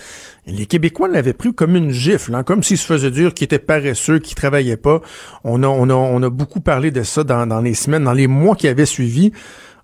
Les 0.47 0.67
Québécois 0.67 1.09
l'avaient 1.09 1.33
pris 1.33 1.53
comme 1.53 1.75
une 1.75 1.91
gifle, 1.91 2.33
hein, 2.33 2.43
comme 2.43 2.63
s'ils 2.63 2.77
se 2.77 2.85
faisaient 2.85 3.11
dire 3.11 3.33
qu'ils 3.33 3.43
étaient 3.43 3.59
paresseux, 3.59 4.19
qu'ils 4.19 4.35
travaillaient 4.35 4.77
pas. 4.77 5.01
On 5.43 5.63
a, 5.63 5.67
on 5.67 5.89
a, 5.89 5.93
on 5.93 6.23
a 6.23 6.29
beaucoup 6.29 6.61
parlé 6.61 6.91
de 6.91 7.03
ça 7.03 7.25
dans, 7.25 7.45
dans 7.45 7.59
les 7.59 7.73
semaines, 7.73 8.05
dans 8.05 8.13
les 8.13 8.27
mois 8.27 8.55
qui 8.55 8.69
avaient 8.69 8.85
suivi. 8.85 9.33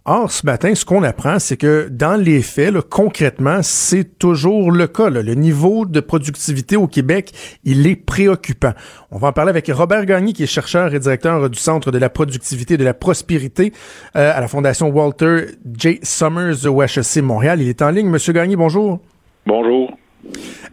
Or, 0.06 0.32
ce 0.32 0.46
matin, 0.46 0.74
ce 0.74 0.86
qu'on 0.86 1.04
apprend, 1.04 1.40
c'est 1.40 1.58
que 1.58 1.88
dans 1.92 2.16
les 2.16 2.42
faits, 2.42 2.74
concrètement, 2.90 3.60
c'est 3.62 4.18
toujours 4.18 4.72
le 4.72 4.88
cas. 4.88 5.10
Le 5.10 5.36
niveau 5.36 5.86
de 5.86 6.00
productivité 6.00 6.78
au 6.78 6.88
Québec, 6.88 7.32
il 7.66 7.86
est 7.86 7.98
préoccupant. 7.98 8.72
On 9.12 9.18
va 9.18 9.28
en 9.28 9.34
parler 9.34 9.50
avec 9.50 9.68
Robert 9.68 10.06
Gagné, 10.06 10.34
qui 10.34 10.44
est 10.44 10.48
chercheur 10.48 10.96
et 10.96 11.00
directeur 11.00 11.50
du 11.50 11.60
Centre 11.60 11.92
de 11.92 11.98
la 11.98 12.10
productivité 12.10 12.76
et 12.76 12.78
de 12.78 12.86
la 12.86 12.94
prospérité 12.94 13.74
euh, 14.16 14.32
à 14.34 14.40
la 14.40 14.48
Fondation 14.48 14.90
Walter 14.90 15.48
J. 15.78 16.00
Summers 16.02 16.66
au 16.66 16.82
HEC 16.82 17.18
Montréal. 17.22 17.62
Il 17.62 17.68
est 17.68 17.82
en 17.82 17.92
ligne. 17.92 18.10
Monsieur 18.10 18.34
Gagné, 18.34 18.56
bonjour. 18.56 19.00
Bonjour. 19.46 19.92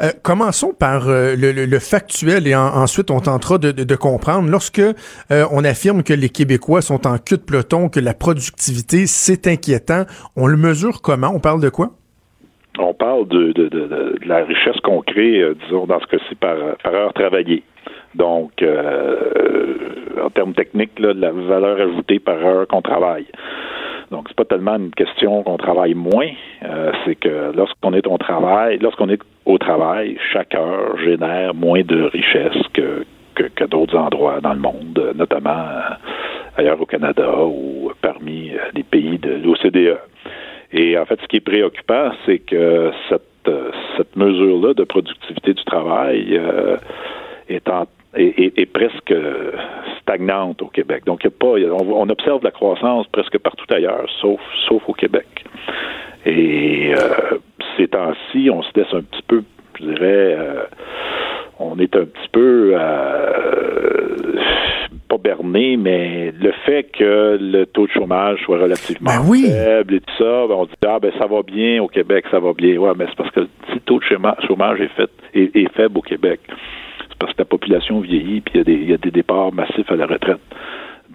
Euh, 0.03 0.11
commençons 0.23 0.73
par 0.79 1.09
euh, 1.09 1.35
le, 1.37 1.79
factuel 1.79 2.47
et 2.47 2.55
ensuite 2.55 3.11
on 3.11 3.21
tentera 3.21 3.59
de, 3.59 3.95
comprendre. 3.95 4.51
Lorsque 4.51 4.81
euh, 4.81 5.45
on 5.53 5.65
affirme 5.65 6.03
que 6.03 6.13
les 6.13 6.29
Québécois 6.29 6.83
sont 6.83 7.07
en 7.07 7.19
queue 7.19 7.37
de 7.37 7.43
peloton, 7.43 7.89
que 7.89 8.01
la 8.01 8.15
productivité, 8.15 9.07
c'est 9.07 9.47
inquiétant, 9.47 10.05
on 10.37 10.47
le 10.47 10.57
mesure 10.57 11.01
comment? 11.03 11.31
On 11.35 11.41
parle 11.41 11.61
de 11.61 11.69
quoi? 11.69 11.91
On 12.79 12.93
parle 12.93 13.27
de, 13.29 14.19
la 14.27 14.45
richesse 14.45 14.79
qu'on 14.83 15.01
crée, 15.01 15.43
disons, 15.65 15.87
dans 15.87 15.99
ce 16.01 16.07
cas-ci, 16.07 16.35
par, 16.35 16.57
par 16.83 16.93
heure 16.93 17.13
travaillée. 17.15 17.63
Donc, 18.15 18.63
en 20.23 20.31
termes 20.31 20.53
techniques, 20.53 20.99
là, 20.99 21.15
la 21.15 21.33
valeur 21.33 21.81
ajoutée 21.81 22.19
par 22.19 22.37
heure 22.37 22.67
qu'on 22.67 22.83
travaille. 22.83 23.27
Donc, 24.11 24.27
c'est 24.29 24.37
pas 24.37 24.45
tellement 24.45 24.77
une 24.77 24.92
question 24.92 25.42
qu'on 25.42 25.57
travaille 25.57 25.95
moins, 25.95 26.31
euh, 26.64 26.92
c'est 27.05 27.16
que 27.16 27.53
lorsqu'on 27.55 27.92
est 27.92 28.07
au 28.07 28.19
travail, 28.19 28.79
lorsqu'on 28.79 29.09
est 29.09 29.21
au 29.45 29.59
travail, 29.59 30.16
chaque 30.33 30.55
heure 30.55 30.97
génère 30.99 31.55
moins 31.55 31.83
de 31.83 32.03
richesse 32.05 32.62
que, 32.73 33.05
que, 33.35 33.64
d'autres 33.64 33.97
endroits 33.97 34.40
dans 34.40 34.55
le 34.55 34.61
monde, 34.61 35.12
notamment 35.14 35.51
euh, 35.51 35.95
ailleurs 36.57 36.81
au 36.81 36.87
Canada 36.87 37.45
ou 37.45 37.90
parmi 38.01 38.51
euh, 38.51 38.59
les 38.75 38.85
pays 38.85 39.19
de 39.19 39.40
l'OCDE. 39.42 39.99
Et 40.73 40.99
en 40.99 41.05
fait, 41.05 41.21
ce 41.21 41.27
qui 41.27 41.37
est 41.37 41.40
préoccupant, 41.40 42.11
c'est 42.25 42.38
que 42.38 42.92
cette 43.09 43.23
euh, 43.49 43.71
cette 43.97 44.16
mesure-là 44.16 44.75
de 44.75 44.85
productivité 44.85 45.55
du 45.55 45.64
travail 45.64 46.37
euh, 46.37 46.77
est, 47.49 47.69
en, 47.69 47.87
est, 48.15 48.73
presque 48.73 49.15
stagnante 50.01 50.63
au 50.63 50.67
Québec. 50.67 51.05
Donc, 51.07 51.25
y 51.25 51.29
a 51.29 51.31
pas, 51.31 51.55
on, 51.71 52.09
observe 52.09 52.43
la 52.43 52.51
croissance 52.51 53.07
presque 53.09 53.39
partout 53.39 53.67
ailleurs, 53.71 54.07
sauf, 54.21 54.41
sauf 54.69 54.83
au 54.89 54.93
Québec. 54.93 55.27
Et 56.25 56.93
euh, 56.95 57.39
ces 57.77 57.89
temps-ci, 57.89 58.51
on 58.51 58.63
se 58.63 58.71
laisse 58.75 58.93
un 58.93 59.03
petit 59.03 59.23
peu, 59.27 59.43
je 59.79 59.85
dirais, 59.85 60.37
on 61.59 61.79
est 61.79 61.95
un 61.97 62.05
petit 62.05 62.29
peu 62.33 62.75
pas 65.09 65.19
berné, 65.19 65.77
mais 65.77 66.33
le 66.39 66.53
fait 66.65 66.85
que 66.85 67.39
le 67.41 67.65
taux 67.67 67.87
de 67.87 67.93
chômage 67.93 68.41
soit 68.45 68.59
relativement 68.59 69.11
ben 69.11 69.49
faible 69.49 69.95
et 69.95 70.01
tout 70.01 70.15
ça, 70.19 70.47
ben 70.49 70.55
on 70.55 70.65
dit 70.65 70.73
ah 70.87 70.99
ben 71.01 71.13
ça 71.19 71.27
va 71.27 71.43
bien 71.43 71.83
au 71.83 71.89
Québec, 71.89 72.25
ça 72.31 72.41
va 72.41 72.53
bien. 72.53 72.77
Ouais, 72.77 72.93
mais 72.97 73.07
c'est 73.09 73.17
parce 73.17 73.31
que 73.31 73.45
si 73.69 73.75
le 73.75 73.81
taux 73.81 73.99
de 73.99 74.05
chômage 74.05 74.81
est 74.81 74.89
fait 74.89 75.11
est, 75.35 75.73
faible 75.75 75.99
au 75.99 76.03
Québec, 76.03 76.41
parce 77.19 77.33
que 77.33 77.39
la 77.39 77.45
population 77.45 78.01
vieillit 78.01 78.41
puis 78.41 78.61
il 78.67 78.85
y, 78.85 78.87
y 78.87 78.95
a 78.95 78.99
des 78.99 79.11
départs 79.11 79.53
massifs 79.53 79.91
à 79.91 79.97
la 79.97 80.07
retraite. 80.07 80.41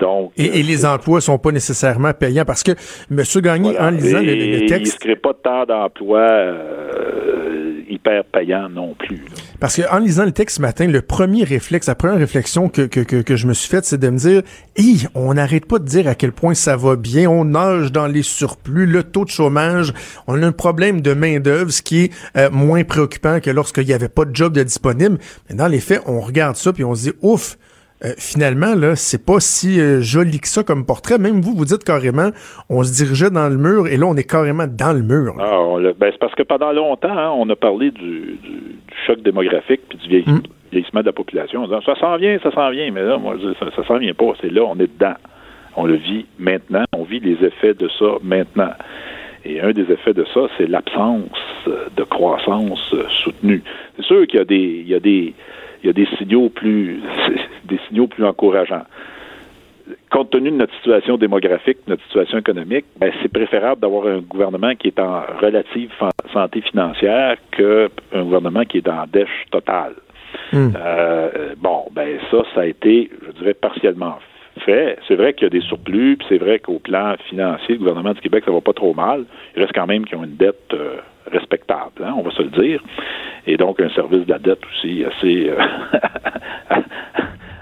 Donc, 0.01 0.31
et, 0.37 0.59
et, 0.59 0.63
les 0.63 0.85
emplois 0.85 1.21
sont 1.21 1.37
pas 1.37 1.51
nécessairement 1.51 2.13
payants 2.13 2.45
parce 2.45 2.63
que 2.63 2.71
M. 3.11 3.23
Gagné, 3.41 3.79
en 3.79 3.91
lisant 3.91 4.19
le, 4.19 4.65
texte. 4.65 4.97
Il 5.03 5.09
ne 5.09 5.13
crée 5.13 5.15
pas 5.15 5.33
de 5.33 5.37
temps 5.37 5.65
d'emploi 5.65 6.21
euh, 6.21 7.81
hyper 7.89 8.23
payant 8.25 8.69
non 8.69 8.95
plus. 8.97 9.23
Parce 9.61 9.75
que 9.75 9.83
en 9.91 9.99
lisant 9.99 10.25
le 10.25 10.31
texte 10.31 10.57
ce 10.57 10.61
matin, 10.63 10.87
le 10.87 11.03
premier 11.03 11.43
réflexe, 11.43 11.85
la 11.85 11.93
première 11.93 12.17
réflexion 12.17 12.67
que, 12.67 12.81
que, 12.81 12.99
que, 12.99 13.17
que 13.17 13.35
je 13.35 13.45
me 13.45 13.53
suis 13.53 13.69
faite, 13.69 13.85
c'est 13.85 13.99
de 13.99 14.09
me 14.09 14.17
dire 14.17 14.41
Hi, 14.75 15.05
on 15.13 15.35
n'arrête 15.35 15.67
pas 15.67 15.77
de 15.77 15.85
dire 15.85 16.07
à 16.07 16.15
quel 16.15 16.31
point 16.31 16.55
ça 16.55 16.75
va 16.75 16.95
bien, 16.95 17.29
on 17.29 17.45
nage 17.45 17.91
dans 17.91 18.07
les 18.07 18.23
surplus, 18.23 18.87
le 18.87 19.03
taux 19.03 19.23
de 19.23 19.29
chômage, 19.29 19.93
on 20.25 20.41
a 20.41 20.47
un 20.47 20.51
problème 20.51 21.01
de 21.01 21.13
main-d'œuvre, 21.13 21.69
ce 21.69 21.83
qui 21.83 22.05
est 22.05 22.11
euh, 22.37 22.49
moins 22.49 22.83
préoccupant 22.83 23.39
que 23.39 23.51
lorsqu'il 23.51 23.85
n'y 23.85 23.93
avait 23.93 24.09
pas 24.09 24.25
de 24.25 24.35
job 24.35 24.57
disponible. 24.57 25.19
Mais 25.47 25.55
dans 25.55 25.67
les 25.67 25.79
faits, 25.79 26.01
on 26.07 26.21
regarde 26.21 26.55
ça 26.55 26.73
puis 26.73 26.83
on 26.83 26.95
se 26.95 27.11
dit 27.11 27.13
Ouf! 27.21 27.59
Euh, 28.03 28.13
finalement, 28.17 28.73
là, 28.73 28.95
c'est 28.95 29.23
pas 29.23 29.39
si 29.39 29.79
euh, 29.79 30.01
joli 30.01 30.39
que 30.39 30.47
ça 30.47 30.63
comme 30.63 30.85
portrait. 30.85 31.19
Même 31.19 31.39
vous, 31.41 31.53
vous 31.55 31.65
dites 31.65 31.83
carrément, 31.83 32.29
on 32.67 32.81
se 32.83 32.91
dirigeait 32.93 33.29
dans 33.29 33.47
le 33.47 33.57
mur 33.57 33.87
et 33.87 33.97
là, 33.97 34.07
on 34.07 34.15
est 34.15 34.29
carrément 34.29 34.65
dans 34.65 34.93
le 34.93 35.03
mur. 35.03 35.35
Ah, 35.39 35.93
ben, 35.99 36.09
c'est 36.11 36.17
parce 36.17 36.33
que 36.33 36.41
pendant 36.41 36.71
longtemps, 36.71 37.15
hein, 37.15 37.31
on 37.37 37.47
a 37.49 37.55
parlé 37.55 37.91
du, 37.91 38.39
choc 39.05 39.21
démographique 39.21 39.81
puis 39.87 39.99
du 39.99 40.31
mm. 40.31 40.41
vieillissement, 40.71 41.01
de 41.01 41.05
la 41.05 41.13
population. 41.13 41.67
ça 41.85 41.95
s'en 41.95 42.17
vient, 42.17 42.39
ça 42.41 42.51
s'en 42.51 42.71
vient, 42.71 42.89
mais 42.91 43.03
là, 43.03 43.17
moi, 43.17 43.35
je 43.39 43.49
dis, 43.49 43.55
ça, 43.59 43.67
ça 43.75 43.85
s'en 43.85 43.99
vient 43.99 44.13
pas. 44.15 44.33
C'est 44.41 44.51
là, 44.51 44.63
on 44.63 44.75
est 44.79 44.91
dedans. 44.91 45.15
On 45.75 45.85
le 45.85 45.95
vit 45.95 46.25
maintenant. 46.39 46.85
On 46.93 47.03
vit 47.03 47.19
les 47.19 47.37
effets 47.45 47.75
de 47.75 47.87
ça 47.99 48.17
maintenant. 48.23 48.71
Et 49.45 49.61
un 49.61 49.71
des 49.71 49.91
effets 49.91 50.13
de 50.13 50.25
ça, 50.33 50.41
c'est 50.57 50.67
l'absence 50.67 51.29
de 51.95 52.03
croissance 52.03 52.95
soutenue. 53.23 53.63
C'est 53.95 54.05
sûr 54.05 54.25
qu'il 54.27 54.39
y 54.39 54.41
a 54.41 54.45
des, 54.45 54.83
il 54.85 54.87
y 54.87 54.95
a 54.95 54.99
des, 54.99 55.33
il 55.83 55.87
y 55.87 55.89
a 55.89 55.93
des 55.93 56.07
signaux 56.17 56.49
plus 56.49 56.99
des 57.71 57.79
signaux 57.87 58.07
plus 58.07 58.25
encourageants. 58.25 58.85
Compte 60.09 60.29
tenu 60.29 60.51
de 60.51 60.55
notre 60.55 60.73
situation 60.75 61.17
démographique, 61.17 61.79
notre 61.87 62.03
situation 62.03 62.37
économique, 62.37 62.85
ben, 62.97 63.11
c'est 63.21 63.31
préférable 63.31 63.81
d'avoir 63.81 64.07
un 64.07 64.19
gouvernement 64.19 64.75
qui 64.75 64.87
est 64.87 64.99
en 64.99 65.21
relative 65.41 65.91
santé 66.31 66.61
financière 66.61 67.37
qu'un 67.51 68.23
gouvernement 68.23 68.63
qui 68.63 68.77
est 68.77 68.87
en 68.87 69.05
dèche 69.11 69.45
totale. 69.51 69.93
Hmm. 70.53 70.69
Euh, 70.77 71.55
bon, 71.57 71.85
ben 71.91 72.19
ça, 72.29 72.43
ça 72.53 72.61
a 72.61 72.65
été, 72.65 73.09
je 73.25 73.31
dirais, 73.39 73.53
partiellement 73.53 74.19
fait. 74.59 74.97
C'est 75.07 75.15
vrai 75.15 75.33
qu'il 75.33 75.43
y 75.43 75.47
a 75.47 75.49
des 75.49 75.61
surplus, 75.61 76.17
puis 76.17 76.27
c'est 76.29 76.37
vrai 76.37 76.59
qu'au 76.59 76.79
plan 76.79 77.15
financier, 77.29 77.75
le 77.75 77.79
gouvernement 77.79 78.13
du 78.13 78.21
Québec, 78.21 78.43
ça 78.45 78.51
va 78.51 78.61
pas 78.61 78.73
trop 78.73 78.93
mal. 78.93 79.25
Il 79.55 79.61
reste 79.61 79.73
quand 79.73 79.87
même 79.87 80.05
qu'ils 80.05 80.17
ont 80.17 80.23
une 80.23 80.35
dette 80.35 80.73
euh, 80.73 80.97
respectable, 81.31 82.03
hein, 82.03 82.13
on 82.17 82.21
va 82.21 82.31
se 82.31 82.41
le 82.41 82.49
dire. 82.49 82.81
Et 83.47 83.57
donc 83.57 83.79
un 83.79 83.89
service 83.89 84.25
de 84.25 84.31
la 84.31 84.39
dette 84.39 84.61
aussi 84.65 85.03
assez 85.03 85.49
euh, 85.49 85.57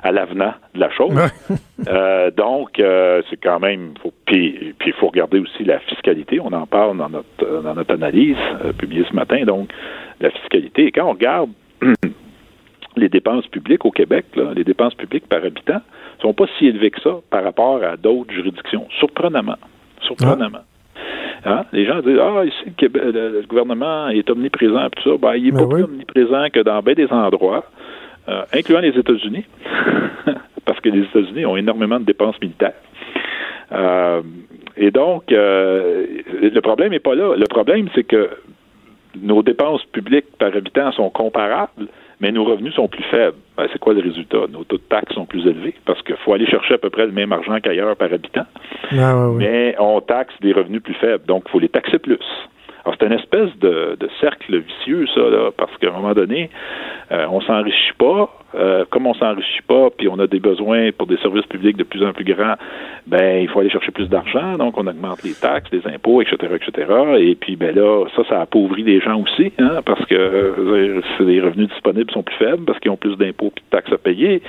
à 0.04 0.12
l'avenant 0.12 0.54
de 0.74 0.80
la 0.80 0.90
chose. 0.92 1.16
Euh, 1.88 2.30
donc 2.30 2.72
c'est 2.76 3.38
quand 3.42 3.62
même 3.62 3.94
faut 4.04 4.12
puis 4.26 4.76
il 4.86 4.94
faut 5.00 5.08
regarder 5.08 5.40
aussi 5.40 5.64
la 5.64 5.80
fiscalité. 5.80 6.38
On 6.42 6.52
en 6.52 6.68
parle 6.68 6.98
dans 6.98 7.08
notre 7.08 7.62
dans 7.64 7.74
notre 7.74 7.94
analyse 7.94 8.36
publiée 8.78 9.06
ce 9.10 9.16
matin. 9.16 9.46
Donc 9.46 9.70
la 10.20 10.30
fiscalité. 10.30 10.88
Et 10.88 10.92
quand 10.92 11.06
on 11.06 11.14
regarde 11.14 11.50
les 12.98 13.10
dépenses 13.10 13.48
publiques 13.48 13.86
au 13.86 13.92
Québec, 13.92 14.26
les 14.56 14.66
dépenses 14.66 14.94
publiques 14.96 15.28
par 15.28 15.44
habitant, 15.44 15.82
sont 16.22 16.34
pas 16.34 16.46
si 16.58 16.68
élevées 16.68 16.92
que 16.92 17.02
ça 17.02 17.16
par 17.30 17.44
rapport 17.44 17.82
à 17.84 17.98
d'autres 17.98 18.34
juridictions. 18.34 18.88
Surprenamment. 19.00 19.58
Surprenamment. 20.02 20.60
Hein? 21.46 21.64
Les 21.72 21.86
gens 21.86 22.02
disent 22.02 22.20
Ah, 22.20 22.44
ici, 22.46 22.74
le, 22.82 23.46
gouvernement 23.48 24.10
est 24.10 24.30
omniprésent, 24.30 24.90
tout 24.90 25.10
ça. 25.12 25.18
Ben, 25.18 25.36
il 25.36 25.46
n'est 25.46 25.60
pas 25.60 25.68
plus 25.68 25.84
omniprésent 25.84 26.50
que 26.52 26.60
dans 26.62 26.82
bien 26.82 26.96
des 26.96 27.12
endroits, 27.12 27.66
euh, 28.30 28.44
incluant 28.54 28.80
les 28.80 28.98
États-Unis, 28.98 29.46
parce 30.66 30.80
que 30.82 30.90
les 30.90 31.02
États-Unis 31.02 31.46
ont 31.46 31.58
énormément 31.58 32.00
de 32.00 32.06
dépenses 32.06 32.40
militaires. 32.42 32.76
Euh, 33.72 34.22
et 34.78 34.92
donc, 34.92 35.32
euh, 35.32 36.06
le 36.42 36.60
problème 36.62 36.92
n'est 36.92 37.00
pas 37.00 37.16
là. 37.16 37.36
Le 37.36 37.48
problème, 37.48 37.90
c'est 37.96 38.04
que 38.04 38.30
nos 39.20 39.42
dépenses 39.42 39.84
publiques 39.86 40.38
par 40.38 40.56
habitant 40.56 40.92
sont 40.92 41.10
comparables, 41.10 41.88
mais 42.20 42.32
nos 42.32 42.44
revenus 42.44 42.74
sont 42.76 42.88
plus 42.88 43.04
faibles. 43.04 43.38
Ben, 43.58 43.68
c'est 43.72 43.80
quoi 43.80 43.94
le 43.94 44.02
résultat? 44.02 44.46
Nos 44.52 44.64
taux 44.64 44.78
de 44.78 44.84
taxes 44.84 45.14
sont 45.16 45.26
plus 45.26 45.48
élevés 45.48 45.74
parce 45.86 46.02
qu'il 46.04 46.16
faut 46.18 46.34
aller 46.34 46.46
chercher 46.46 46.76
à 46.76 46.78
peu 46.78 46.90
près 46.90 47.06
le 47.06 47.12
même 47.12 47.32
argent 47.32 47.60
qu'ailleurs 47.62 47.96
par 47.96 48.14
habitant. 48.14 48.46
Ah, 48.92 49.30
mais 49.36 49.76
on 49.80 50.02
taxe 50.02 50.34
des 50.42 50.54
revenus 50.54 50.84
plus 50.84 50.94
faibles, 50.96 51.26
donc 51.26 51.44
il 51.48 51.52
faut 51.52 51.60
les 51.60 51.70
taxer 51.70 51.98
plus. 51.98 52.20
Alors, 52.86 52.96
c'est 53.00 53.06
une 53.06 53.14
espèce 53.14 53.56
de, 53.60 53.98
cercle 54.20 54.58
vicieux, 54.58 55.06
ça, 55.14 55.22
là, 55.22 55.52
parce 55.56 55.76
qu'à 55.78 55.90
un 55.90 55.94
moment 55.94 56.14
donné, 56.14 56.50
euh, 57.12 57.26
on 57.30 57.42
s'enrichit 57.42 57.94
pas. 57.98 58.30
Euh, 58.56 58.84
comme 58.90 59.06
on 59.06 59.14
s'enrichit 59.14 59.62
pas, 59.68 59.90
puis 59.96 60.08
on 60.08 60.18
a 60.18 60.26
des 60.26 60.40
besoins 60.40 60.92
pour 60.92 61.06
des 61.06 61.18
services 61.18 61.46
publics 61.46 61.78
de 61.78 61.84
plus 61.84 62.04
en 62.04 62.14
plus 62.14 62.26
grands, 62.26 62.56
ben 63.06 63.44
il 63.44 63.48
faut 63.48 63.60
aller 63.60 63.70
chercher 63.70 63.92
plus 63.92 64.10
d'argent, 64.10 64.58
donc 64.58 64.76
on 64.76 64.88
augmente 64.88 65.22
les 65.22 65.34
taxes, 65.34 65.70
les 65.72 65.86
impôts, 65.86 66.24
etc., 66.24 66.56
etc. 66.56 66.92
Et 67.20 67.36
puis 67.36 67.56
ben 67.56 67.76
là, 67.76 68.06
ça, 68.16 68.24
ça 68.28 68.42
appauvrit 68.42 68.82
les 68.82 69.02
gens 69.02 69.22
aussi, 69.22 69.54
hein, 69.60 69.82
parce 69.86 70.04
que 70.06 70.16
euh, 70.16 71.02
les 71.20 71.42
revenus 71.42 71.70
disponibles 71.70 72.12
sont 72.12 72.24
plus 72.24 72.38
faibles 72.38 72.66
parce 72.66 72.80
qu'ils 72.80 72.90
ont 72.90 72.98
plus 72.98 73.16
d'impôts 73.18 73.54
et 73.56 73.60
de 73.60 73.70
taxes 73.70 73.94
à 73.94 74.00
payer. 74.00 74.42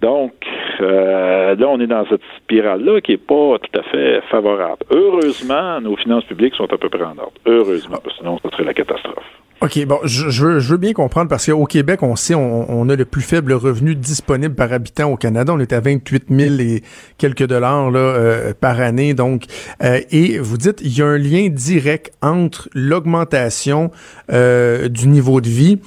Donc 0.00 0.32
euh, 0.80 1.56
là, 1.56 1.68
on 1.68 1.80
est 1.80 1.88
dans 1.88 2.06
cette 2.06 2.22
spirale-là 2.38 3.00
qui 3.00 3.12
est 3.12 3.16
pas 3.16 3.58
tout 3.58 3.78
à 3.78 3.82
fait 3.82 4.20
favorable. 4.30 4.84
Heureusement, 4.90 5.80
nos 5.80 5.96
finances 5.96 6.24
publiques 6.24 6.54
sont 6.54 6.72
à 6.72 6.78
peu 6.78 6.88
près 6.88 7.02
en 7.02 7.18
ordre. 7.18 7.32
Que 7.80 8.10
sinon, 8.18 8.38
ça 8.42 8.50
serait 8.50 8.64
la 8.64 8.74
catastrophe. 8.74 9.24
OK, 9.62 9.86
bon, 9.86 10.00
je, 10.02 10.42
veux, 10.42 10.58
je 10.58 10.70
veux 10.72 10.76
bien 10.76 10.92
comprendre 10.92 11.28
parce 11.28 11.46
qu'au 11.46 11.66
Québec, 11.66 12.02
on 12.02 12.16
sait, 12.16 12.34
on, 12.34 12.88
a 12.88 12.96
le 12.96 13.04
plus 13.04 13.22
faible 13.22 13.52
revenu 13.52 13.94
disponible 13.94 14.56
par 14.56 14.72
habitant 14.72 15.08
au 15.08 15.16
Canada. 15.16 15.52
On 15.54 15.60
est 15.60 15.72
à 15.72 15.78
28 15.78 16.24
000 16.30 16.54
et 16.58 16.82
quelques 17.16 17.46
dollars 17.46 17.92
là, 17.92 18.00
euh, 18.00 18.54
par 18.60 18.80
année. 18.80 19.14
Donc, 19.14 19.44
euh, 19.84 20.00
et 20.10 20.40
vous 20.40 20.58
dites, 20.58 20.80
il 20.82 20.98
y 20.98 21.00
a 21.00 21.06
un 21.06 21.16
lien 21.16 21.48
direct 21.48 22.12
entre 22.22 22.70
l'augmentation 22.74 23.92
euh, 24.32 24.88
du 24.88 25.06
niveau 25.06 25.40
de 25.40 25.48
vie 25.48 25.78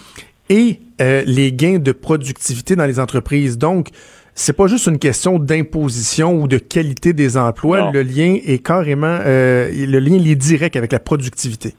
et 0.50 0.80
les 1.00 1.52
gains 1.52 1.80
de 1.80 1.92
productivité 1.92 2.78
dans 2.78 2.86
les 2.86 3.02
entreprises. 3.02 3.58
Donc, 3.58 3.90
c'est 4.36 4.56
pas 4.56 4.68
juste 4.68 4.88
une 4.88 5.00
question 5.00 5.40
d'imposition 5.40 6.34
ou 6.34 6.48
de 6.48 6.58
qualité 6.58 7.14
des 7.14 7.38
emplois. 7.38 7.92
Le 7.92 8.04
lien 8.04 8.38
est 8.46 8.64
carrément, 8.64 9.18
le 9.26 10.00
lien 10.00 10.18
il 10.18 10.30
est 10.30 10.36
direct 10.36 10.76
avec 10.76 10.92
la 10.92 11.00
productivité. 11.00 11.74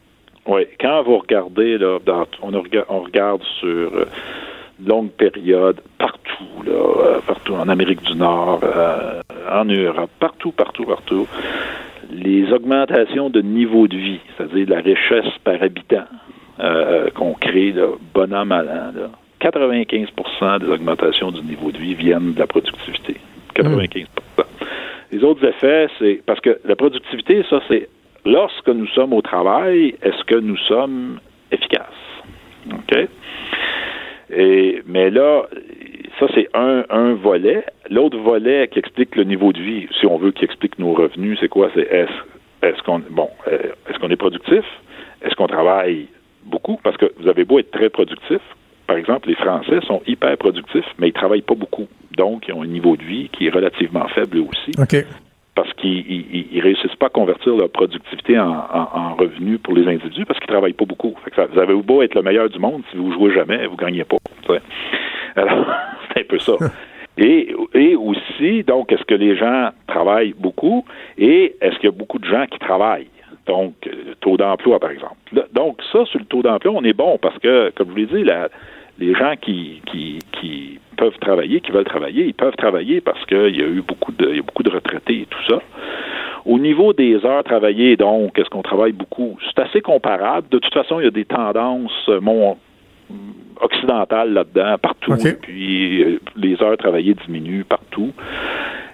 Oui, 0.49 0.63
quand 0.81 1.03
vous 1.03 1.19
regardez, 1.19 1.77
là, 1.77 1.99
on, 2.41 2.55
on, 2.55 3.01
regarde 3.01 3.43
sur 3.59 3.69
euh, 3.69 4.05
longue 4.87 5.11
période, 5.11 5.81
partout, 5.99 6.63
là, 6.65 6.73
euh, 6.73 7.19
partout 7.27 7.55
en 7.55 7.69
Amérique 7.69 8.03
du 8.03 8.15
Nord, 8.15 8.61
euh, 8.63 9.23
en 9.51 9.65
Europe, 9.65 10.11
partout, 10.21 10.53
partout, 10.53 10.85
partout, 10.85 11.27
les 12.13 12.53
augmentations 12.53 13.29
de 13.29 13.41
niveau 13.41 13.89
de 13.89 13.97
vie, 13.97 14.21
c'est-à-dire 14.37 14.69
la 14.69 14.81
richesse 14.81 15.33
par 15.43 15.61
habitant 15.61 16.05
qu'on 17.15 17.35
crée, 17.35 17.73
là, 17.73 17.89
bon 18.15 18.33
an, 18.33 18.47
mal 18.47 18.69
an, 18.69 19.11
95% 19.41 20.61
des 20.61 20.69
augmentations 20.69 21.31
du 21.31 21.43
niveau 21.43 21.71
de 21.71 21.79
vie 21.79 21.95
viennent 21.95 22.33
de 22.35 22.39
la 22.39 22.47
productivité. 22.47 23.17
95% 23.55 24.07
Les 25.13 25.23
autres 25.25 25.45
effets, 25.45 25.89
c'est 25.99 26.23
parce 26.27 26.41
que 26.41 26.59
la 26.65 26.77
productivité, 26.77 27.45
ça, 27.49 27.61
c'est 27.69 27.89
lorsque 28.25 28.69
nous 28.69 28.87
sommes 28.89 29.13
au 29.13 29.23
travail, 29.23 29.95
est-ce 30.03 30.25
que 30.25 30.37
nous 30.37 30.57
sommes 30.57 31.19
efficaces? 31.51 31.87
OK? 32.73 33.09
Et, 34.31 34.83
mais 34.87 35.11
là, 35.11 35.47
ça, 36.19 36.27
c'est 36.35 36.49
un, 36.55 36.85
un 36.91 37.15
volet. 37.15 37.65
L'autre 37.91 38.19
volet 38.19 38.69
qui 38.69 38.79
explique 38.79 39.15
le 39.15 39.25
niveau 39.25 39.53
de 39.53 39.61
vie, 39.61 39.87
si 40.01 40.07
on 40.07 40.19
veut, 40.19 40.33
qui 40.33 40.45
explique 40.45 40.79
nos 40.79 40.93
revenus, 40.95 41.39
c'est 41.41 41.49
quoi? 41.49 41.71
C'est 41.75 41.89
est-ce 41.93 42.11
est 42.63 42.83
qu'on 42.83 43.01
bon, 43.11 43.29
euh, 43.49 43.59
est-ce 43.89 43.99
qu'on 43.99 44.11
est 44.11 44.17
productif? 44.17 44.65
Est-ce 45.23 45.35
qu'on 45.37 45.47
travaille 45.47 46.09
beaucoup? 46.45 46.79
Parce 46.83 46.97
que 46.97 47.13
vous 47.19 47.29
avez 47.29 47.45
beau 47.45 47.59
être 47.59 47.71
très 47.71 47.91
productif. 47.91 48.41
Par 48.87 48.97
exemple, 48.97 49.29
les 49.29 49.35
Français 49.35 49.81
sont 49.87 50.01
hyper 50.07 50.37
productifs, 50.37 50.87
mais 50.99 51.09
ils 51.09 51.13
travaillent 51.13 51.43
pas 51.43 51.55
beaucoup. 51.55 51.89
Donc, 52.17 52.47
ils 52.49 52.55
ont 52.55 52.63
un 52.63 52.67
niveau 52.67 52.97
de 52.97 53.03
vie 53.03 53.29
qui 53.31 53.47
est 53.47 53.51
relativement 53.51 54.07
faible 54.09 54.39
aussi. 54.39 54.73
OK 54.79 55.05
parce 55.57 55.73
qu'ils 55.73 56.05
ils, 56.07 56.49
ils, 56.53 56.61
réussissent 56.61 56.95
pas 56.97 57.07
à 57.07 57.09
convertir 57.09 57.57
leur 57.57 57.71
productivité 57.71 58.39
en, 58.39 58.53
en, 58.53 59.15
revenus 59.15 59.59
pour 59.59 59.75
les 59.75 59.89
individus 59.89 60.27
parce 60.27 60.39
qu'ils 60.39 60.49
travaillent 60.49 60.75
pas 60.75 60.85
beaucoup. 60.85 61.15
vous 61.35 61.59
avez 61.59 61.75
beau 61.75 62.03
être 62.03 62.15
le 62.15 62.23
meilleur 62.23 62.51
du 62.51 62.59
monde, 62.59 62.83
si 62.91 62.97
vous 62.99 63.11
jouez 63.13 63.35
jamais, 63.35 63.67
vous 63.67 63.77
gagnez 63.77 64.05
pas. 64.05 64.19
Alors, 65.37 65.67
c'est 66.15 66.21
un 66.21 66.25
peu 66.29 66.39
ça. 66.39 66.53
Et, 67.19 67.55
et 67.73 67.97
aussi, 67.97 68.63
donc, 68.63 68.93
est-ce 68.93 69.05
que 69.05 69.15
les 69.15 69.39
gens 69.39 69.71
travaillent 69.87 70.35
beaucoup? 70.37 70.85
Et 71.17 71.57
est-ce 71.63 71.77
qu'il 71.77 71.85
y 71.85 71.89
a 71.89 71.97
beaucoup 71.97 72.19
de 72.19 72.27
gens 72.27 72.45
qui 72.45 72.59
travaillent? 72.59 73.09
Donc, 73.47 73.75
euh, 73.87 74.15
taux 74.21 74.37
d'emploi, 74.37 74.79
par 74.79 74.91
exemple. 74.91 75.17
Donc, 75.53 75.81
ça, 75.93 76.05
sur 76.07 76.19
le 76.19 76.25
taux 76.25 76.43
d'emploi, 76.43 76.73
on 76.75 76.83
est 76.85 76.93
bon 76.93 77.19
parce 77.21 77.39
que, 77.39 77.71
comme 77.71 77.89
je 77.89 77.93
vous 77.93 77.99
l'ai 77.99 78.25
dit, 78.25 78.31
les 78.99 79.15
gens 79.15 79.35
qui, 79.41 79.81
qui, 79.87 80.19
qui 80.33 80.81
peuvent 80.97 81.19
travailler, 81.21 81.61
qui 81.61 81.71
veulent 81.71 81.85
travailler, 81.85 82.25
ils 82.25 82.35
peuvent 82.35 82.57
travailler 82.57 83.01
parce 83.01 83.25
qu'il 83.27 83.57
y 83.57 83.63
a 83.63 83.67
eu 83.67 83.83
beaucoup 83.87 84.13
de, 84.13 84.41
beaucoup 84.41 84.63
de 84.63 84.71
retraités 84.71 85.21
et 85.21 85.27
tout 85.27 85.45
ça. 85.49 85.61
Au 86.45 86.59
niveau 86.59 86.93
des 86.93 87.25
heures 87.25 87.45
travaillées, 87.45 87.97
donc, 87.97 88.39
est-ce 88.39 88.49
qu'on 88.49 88.63
travaille 88.63 88.93
beaucoup? 88.93 89.37
C'est 89.47 89.61
assez 89.63 89.81
comparable. 89.81 90.49
De 90.49 90.59
toute 90.59 90.73
façon, 90.73 91.01
il 91.01 91.05
y 91.05 91.09
a 91.09 91.11
des 91.11 91.25
tendances 91.25 92.09
mon, 92.21 92.57
occidentales 93.61 94.33
là-dedans, 94.33 94.77
partout. 94.79 95.15
puis, 95.43 96.03
euh, 96.03 96.21
les 96.37 96.63
heures 96.63 96.77
travaillées 96.77 97.15
diminuent 97.27 97.65
partout. 97.65 98.13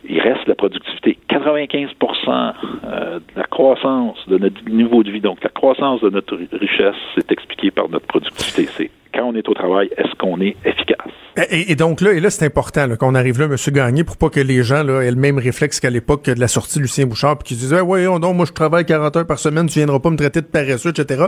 Il 0.08 0.20
reste 0.20 0.46
la 0.46 0.54
productivité. 0.54 1.18
95% 1.28 2.52
euh, 2.84 3.18
de 3.18 3.22
la 3.36 3.44
croissance 3.44 4.18
de 4.28 4.38
notre 4.38 4.64
niveau 4.68 5.02
de 5.02 5.10
vie, 5.10 5.20
donc 5.20 5.42
la 5.42 5.50
croissance 5.50 6.00
de 6.00 6.10
notre 6.10 6.36
richesse, 6.52 6.96
c'est 7.14 7.30
expliqué 7.30 7.70
par 7.70 7.88
notre 7.88 8.06
productivité. 8.06 8.66
C'est 8.66 8.90
quand 9.12 9.24
on 9.24 9.34
est 9.34 9.48
au 9.48 9.54
travail, 9.54 9.90
est-ce 9.96 10.14
qu'on 10.16 10.40
est 10.40 10.56
efficace? 10.64 11.12
Et, 11.50 11.76
donc 11.76 12.02
là, 12.02 12.12
et 12.12 12.20
là, 12.20 12.28
c'est 12.28 12.44
important 12.44 12.94
qu'on 12.96 13.14
arrive 13.14 13.40
là, 13.40 13.46
M. 13.46 13.56
Gagné, 13.72 14.04
pour 14.04 14.18
pas 14.18 14.28
que 14.28 14.40
les 14.40 14.62
gens 14.62 14.82
là, 14.82 15.00
aient 15.00 15.10
le 15.10 15.16
même 15.16 15.38
réflexe 15.38 15.80
qu'à 15.80 15.88
l'époque 15.88 16.26
de 16.26 16.38
la 16.38 16.48
sortie 16.48 16.76
de 16.76 16.82
Lucien 16.82 17.06
Bouchard, 17.06 17.38
puis 17.38 17.48
qu'ils 17.48 17.56
disaient 17.56 17.80
ouais, 17.80 18.04
non, 18.04 18.34
moi 18.34 18.44
je 18.44 18.52
travaille 18.52 18.84
40 18.84 19.16
heures 19.16 19.26
par 19.26 19.38
semaine, 19.38 19.66
tu 19.66 19.78
viendras 19.78 19.98
pas 19.98 20.10
me 20.10 20.16
traiter 20.16 20.42
de 20.42 20.46
paresseux, 20.46 20.90
etc. 20.90 21.24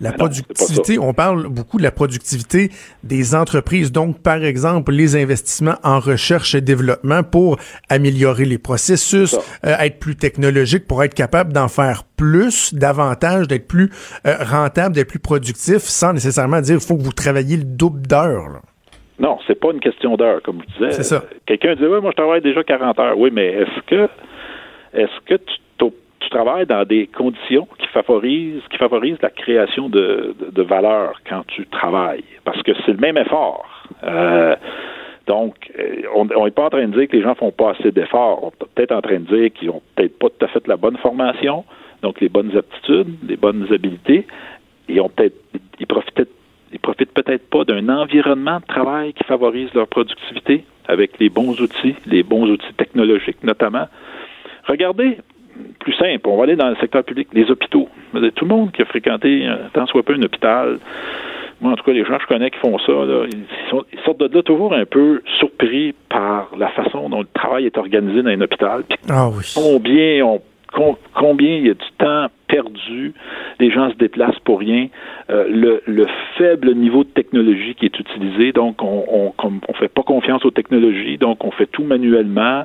La 0.00 0.10
productivité, 0.10 0.98
on 0.98 1.14
parle 1.14 1.46
beaucoup 1.46 1.78
de 1.78 1.84
la 1.84 1.92
productivité 1.92 2.72
des 3.04 3.36
entreprises. 3.36 3.92
Donc, 3.92 4.20
par 4.20 4.42
exemple, 4.42 4.90
les 4.90 5.14
investissements 5.14 5.76
en 5.84 6.00
recherche 6.00 6.56
et 6.56 6.60
développement 6.60 7.22
pour 7.22 7.58
améliorer 7.88 8.46
les 8.46 8.58
processus, 8.58 9.36
euh, 9.64 9.76
être 9.78 10.00
plus 10.00 10.16
technologique, 10.16 10.88
pour 10.88 11.04
être 11.04 11.14
capable 11.14 11.52
d'en 11.52 11.68
faire 11.68 12.02
plus, 12.16 12.74
davantage, 12.74 13.46
d'être 13.46 13.68
plus 13.68 13.90
euh, 14.26 14.36
rentable, 14.42 14.94
d'être 14.96 15.08
plus 15.08 15.18
productif, 15.18 15.82
sans 15.82 16.12
nécessairement 16.12 16.60
dire 16.60 16.74
il 16.74 16.80
faut 16.86 16.96
que 16.96 17.02
vous 17.02 17.12
travailliez 17.24 17.56
le 17.56 17.64
double 17.64 18.06
d'heures. 18.06 18.60
Non, 19.18 19.38
c'est 19.46 19.58
pas 19.58 19.70
une 19.72 19.80
question 19.80 20.16
d'heure, 20.16 20.42
comme 20.42 20.60
je 20.62 20.74
disais. 20.74 20.90
C'est 20.92 21.04
ça. 21.04 21.22
Quelqu'un 21.46 21.74
dit, 21.76 21.84
oui, 21.84 22.00
moi, 22.00 22.10
je 22.10 22.16
travaille 22.16 22.40
déjà 22.40 22.64
40 22.64 22.98
heures. 22.98 23.18
Oui, 23.18 23.30
mais 23.32 23.46
est-ce 23.46 23.80
que, 23.86 24.08
est-ce 24.92 25.20
que 25.26 25.34
tu, 25.36 25.54
travailles 26.30 26.66
dans 26.66 26.84
des 26.84 27.06
conditions 27.06 27.68
qui 27.78 27.86
favorisent, 27.88 28.62
qui 28.68 28.76
favorisent 28.76 29.20
la 29.22 29.30
création 29.30 29.88
de, 29.88 30.34
de, 30.50 30.62
valeur 30.62 31.20
quand 31.28 31.46
tu 31.46 31.64
travailles? 31.66 32.24
Parce 32.44 32.60
que 32.62 32.72
c'est 32.84 32.92
le 32.92 32.98
même 32.98 33.16
effort. 33.16 33.64
Euh, 34.02 34.56
donc, 35.28 35.54
euh, 35.78 36.02
on 36.12 36.24
n'est 36.44 36.50
pas 36.50 36.64
en 36.64 36.70
train 36.70 36.88
de 36.88 36.98
dire 36.98 37.08
que 37.08 37.16
les 37.16 37.22
gens 37.22 37.36
font 37.36 37.52
pas 37.52 37.70
assez 37.70 37.92
d'efforts. 37.92 38.42
On 38.42 38.48
est 38.48 38.68
peut-être 38.74 38.92
en 38.92 39.00
train 39.00 39.20
de 39.20 39.36
dire 39.36 39.52
qu'ils 39.52 39.70
ont 39.70 39.82
peut-être 39.94 40.18
pas 40.18 40.28
tout 40.28 40.44
à 40.44 40.48
fait 40.48 40.66
la 40.66 40.76
bonne 40.76 40.96
formation, 40.96 41.64
donc 42.02 42.20
les 42.20 42.28
bonnes 42.28 42.56
aptitudes, 42.56 43.14
les 43.28 43.36
bonnes 43.36 43.66
habiletés, 43.70 44.26
et 44.88 45.00
ont 45.00 45.08
peut-être, 45.08 45.36
ils 45.78 45.86
profitaient 45.86 46.26
ils 46.74 46.80
profitent 46.80 47.12
peut-être 47.12 47.48
pas 47.48 47.64
d'un 47.64 47.88
environnement 47.88 48.58
de 48.58 48.66
travail 48.66 49.12
qui 49.14 49.24
favorise 49.24 49.72
leur 49.74 49.86
productivité 49.86 50.64
avec 50.86 51.18
les 51.20 51.30
bons 51.30 51.58
outils, 51.60 51.94
les 52.04 52.22
bons 52.22 52.50
outils 52.50 52.74
technologiques 52.76 53.42
notamment. 53.44 53.86
Regardez, 54.66 55.18
plus 55.78 55.94
simple, 55.94 56.28
on 56.28 56.36
va 56.36 56.42
aller 56.42 56.56
dans 56.56 56.68
le 56.68 56.76
secteur 56.76 57.04
public, 57.04 57.28
les 57.32 57.48
hôpitaux. 57.48 57.88
Tout 58.12 58.44
le 58.44 58.48
monde 58.48 58.72
qui 58.72 58.82
a 58.82 58.84
fréquenté 58.86 59.48
tant 59.72 59.86
soit 59.86 60.02
peu 60.02 60.14
un 60.14 60.22
hôpital, 60.22 60.78
moi 61.60 61.72
en 61.72 61.76
tout 61.76 61.84
cas 61.84 61.92
les 61.92 62.04
gens 62.04 62.16
que 62.16 62.22
je 62.22 62.26
connais 62.26 62.50
qui 62.50 62.58
font 62.58 62.76
ça, 62.80 62.92
ils, 63.30 64.02
sortent 64.04 64.18
de 64.18 64.36
là 64.36 64.42
toujours 64.42 64.74
un 64.74 64.84
peu 64.84 65.22
surpris 65.38 65.94
par 66.08 66.50
la 66.58 66.68
façon 66.70 67.08
dont 67.08 67.20
le 67.20 67.28
travail 67.32 67.66
est 67.66 67.78
organisé 67.78 68.22
dans 68.22 68.30
un 68.30 68.40
hôpital. 68.40 68.82
ah 69.08 69.28
oui. 69.28 69.44
Combien 69.54 70.24
on 70.24 70.42
combien 71.14 71.56
il 71.56 71.66
y 71.66 71.70
a 71.70 71.74
du 71.74 71.90
temps 71.98 72.26
perdu, 72.48 73.14
les 73.60 73.70
gens 73.70 73.90
se 73.90 73.96
déplacent 73.96 74.38
pour 74.40 74.60
rien, 74.60 74.88
euh, 75.30 75.80
le, 75.86 76.06
faible 76.36 76.74
niveau 76.74 77.04
de 77.04 77.08
technologie 77.08 77.74
qui 77.74 77.86
est 77.86 77.98
utilisé, 77.98 78.52
donc 78.52 78.82
on 78.82 79.32
on, 79.38 79.72
fait 79.74 79.88
pas 79.88 80.02
confiance 80.02 80.44
aux 80.44 80.50
technologies, 80.50 81.18
donc 81.18 81.44
on 81.44 81.50
fait 81.50 81.66
tout 81.66 81.84
manuellement. 81.84 82.64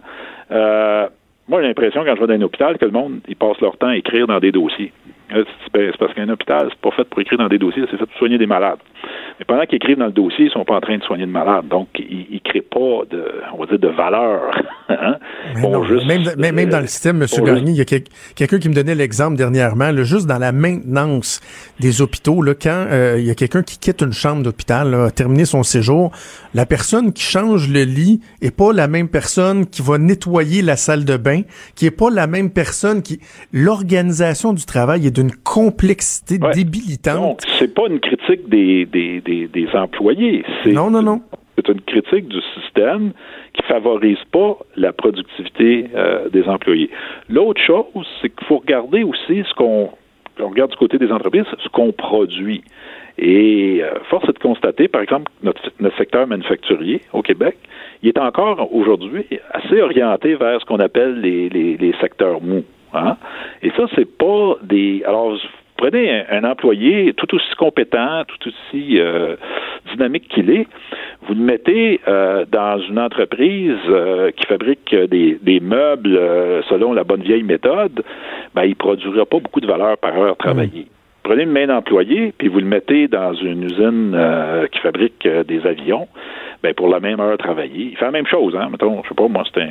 Euh, 0.52 1.08
moi, 1.48 1.62
j'ai 1.62 1.68
l'impression, 1.68 2.04
quand 2.04 2.16
je 2.16 2.22
vais 2.22 2.28
dans 2.28 2.34
un 2.34 2.46
hôpital, 2.46 2.78
que 2.78 2.86
le 2.86 2.92
monde, 2.92 3.22
ils 3.28 3.36
passent 3.36 3.60
leur 3.62 3.78
temps 3.78 3.88
à 3.88 3.98
écrire 3.98 4.28
dans 4.28 4.40
des 4.40 4.52
dossiers. 4.52 4.92
Ben, 5.30 5.92
c'est 5.92 5.98
parce 6.00 6.14
qu'un 6.14 6.30
hôpital, 6.30 6.68
c'est 6.70 6.82
pas 6.82 6.96
fait 6.96 7.04
pour 7.04 7.20
écrire 7.20 7.38
dans 7.38 7.48
des 7.48 7.60
dossiers, 7.60 7.84
c'est 7.90 7.98
fait 7.98 8.06
pour 8.06 8.18
soigner 8.18 8.38
des 8.38 8.48
malades. 8.48 8.80
Mais 9.38 9.46
pendant 9.46 9.64
qu'ils 9.66 9.76
écrivent 9.76 9.98
dans 9.98 10.08
le 10.08 10.12
dossier, 10.12 10.46
ils 10.46 10.52
sont 10.52 10.66
pas 10.66 10.76
en 10.76 10.82
train 10.82 10.98
de 10.98 11.04
soigner 11.04 11.26
de 11.26 11.32
malades. 11.32 11.68
Donc, 11.68 11.88
ils, 11.98 12.28
ils 12.32 12.42
créent 12.42 12.62
pas 12.62 13.04
de, 13.10 13.26
on 13.54 13.60
va 13.60 13.66
dire, 13.68 13.80
de 13.80 13.88
valeur. 13.88 14.52
hein? 14.90 15.16
même, 16.08 16.54
même, 16.54 16.70
dans 16.70 16.80
le 16.80 16.88
système, 16.88 17.22
M. 17.22 17.28
Gagné, 17.46 17.72
il 17.72 17.78
y 17.78 17.82
a 17.82 17.86
quelqu'un 17.86 18.60
qui 18.60 18.70
me 18.70 18.74
donnait 18.74 18.96
l'exemple 18.96 19.38
dernièrement, 19.38 19.92
là, 19.92 20.04
juste 20.04 20.28
dans 20.28 20.40
la 20.40 20.52
maintenance 20.52 21.42
des 21.80 22.02
hôpitaux, 22.02 22.42
là, 22.42 22.54
quand 22.56 22.88
euh, 22.90 23.18
il 23.20 23.26
y 23.26 23.30
a 23.32 23.36
quelqu'un 23.36 23.62
qui 23.62 23.80
quitte 23.80 24.02
une 24.02 24.14
chambre 24.14 24.44
d'hôpital, 24.44 24.94
a 24.94 25.12
terminé 25.12 25.46
son 25.46 25.64
séjour, 25.64 26.12
la 26.54 26.66
personne 26.66 27.14
qui 27.14 27.24
change 27.24 27.70
le 27.70 27.84
lit 27.84 28.20
est 28.42 28.56
pas 28.56 28.74
la 28.74 28.88
même 28.88 29.10
personne 29.10 29.68
qui 29.68 29.82
va 29.82 29.98
nettoyer 29.98 30.62
la 30.62 30.76
salle 30.76 31.06
de 31.06 31.18
bain, 31.18 31.42
qui 31.76 31.86
est 31.86 31.92
pas 31.92 32.10
la 32.10 32.28
même 32.28 32.50
personne 32.50 33.02
qui... 33.02 33.20
L'organisation 33.54 34.54
du 34.54 34.66
travail 34.66 35.06
est 35.06 35.19
d'une 35.20 35.36
complexité 35.36 36.38
débilitante. 36.38 37.22
Donc, 37.22 37.40
c'est 37.60 37.74
pas 37.74 37.88
une 37.88 38.00
critique 38.00 38.48
des, 38.48 38.86
des, 38.86 39.20
des, 39.20 39.68
employés. 39.74 40.46
Non, 40.66 40.90
non, 40.90 41.02
non. 41.02 41.22
C'est 41.58 41.68
une 41.68 41.82
critique 41.82 42.30
du 42.30 42.40
système 42.56 43.12
qui 43.54 43.62
favorise 43.64 44.24
pas 44.32 44.58
la 44.78 44.94
productivité 44.94 45.88
euh, 45.94 46.30
des 46.30 46.44
employés. 46.44 46.90
L'autre 47.28 47.62
chose, 47.62 48.08
c'est 48.22 48.30
qu'il 48.30 48.48
faut 48.48 48.60
regarder 48.60 49.04
aussi 49.04 49.44
ce 49.50 49.54
qu'on 49.56 49.90
on 50.42 50.48
regarde 50.48 50.72
du 50.72 50.78
côté 50.78 50.98
des 50.98 51.12
entreprises, 51.12 51.44
ce 51.62 51.68
qu'on 51.68 51.92
produit. 51.92 52.64
Et 53.18 53.82
euh, 53.84 54.00
force 54.10 54.24
est 54.30 54.34
de 54.34 54.40
constater, 54.40 54.88
par 54.88 55.02
exemple, 55.02 55.30
notre, 55.44 55.62
notre 55.82 55.98
secteur 55.98 56.28
manufacturier 56.28 57.02
au 57.12 57.22
Québec, 57.22 57.58
il 58.02 58.08
est 58.08 58.20
encore 58.20 58.74
aujourd'hui 58.74 59.26
assez 59.52 59.82
orienté 59.82 60.36
vers 60.36 60.62
ce 60.62 60.66
qu'on 60.66 60.80
appelle 60.80 61.20
les, 61.20 61.50
les, 61.50 61.76
les 61.76 61.94
secteurs 62.00 62.40
mous. 62.42 62.64
Hein? 62.94 63.18
Et 63.62 63.72
ça, 63.72 63.86
c'est 63.96 64.18
pas 64.18 64.56
des. 64.64 65.04
Alors, 65.06 65.38
prenez 65.80 66.24
un, 66.30 66.44
employé 66.44 67.14
tout 67.14 67.34
aussi 67.34 67.56
compétent, 67.58 68.24
tout 68.28 68.50
aussi 68.50 69.00
euh, 69.00 69.36
dynamique 69.92 70.28
qu'il 70.28 70.50
est, 70.50 70.68
vous 71.24 71.34
le 71.34 71.42
mettez 71.42 72.02
euh, 72.08 72.46
dans 72.52 72.80
une 72.80 73.00
entreprise 73.00 73.78
euh, 73.88 74.32
qui 74.32 74.46
fabrique 74.46 74.94
des, 74.94 75.40
des 75.42 75.60
meubles 75.60 76.20
selon 76.70 76.94
la 76.94 77.04
bonne 77.04 77.22
vieille 77.22 77.44
méthode, 77.44 78.04
ben, 78.54 78.64
il 78.64 78.72
ne 78.72 78.76
produira 78.76 79.26
pas 79.26 79.40
beaucoup 79.40 79.62
de 79.62 79.68
valeur 79.68 79.98
par 79.98 80.18
heure 80.18 80.36
travaillée. 80.38 80.82
Mmh. 80.82 81.24
Prenez 81.24 81.44
une 81.44 81.52
main 81.52 81.68
d'employé, 81.68 82.34
puis 82.38 82.48
vous 82.48 82.60
le 82.60 82.66
mettez 82.66 83.08
dans 83.08 83.34
une 83.34 83.64
usine 83.64 84.18
qui 84.72 84.80
fabrique 84.80 85.28
des 85.28 85.66
avions, 85.66 86.08
ben, 86.64 86.74
pour 86.74 86.90
la 86.90 87.00
même 87.00 87.20
heure 87.20 87.38
travaillée, 87.38 87.90
il 87.92 87.98
fait 87.98 88.06
la 88.06 88.12
même 88.12 88.28
chose, 88.28 88.56
hein, 88.56 88.68
mettons, 88.72 89.02
je 89.04 89.10
sais 89.10 89.16
pas, 89.16 89.28
moi, 89.28 89.44
c'est 89.54 89.62
un 89.62 89.68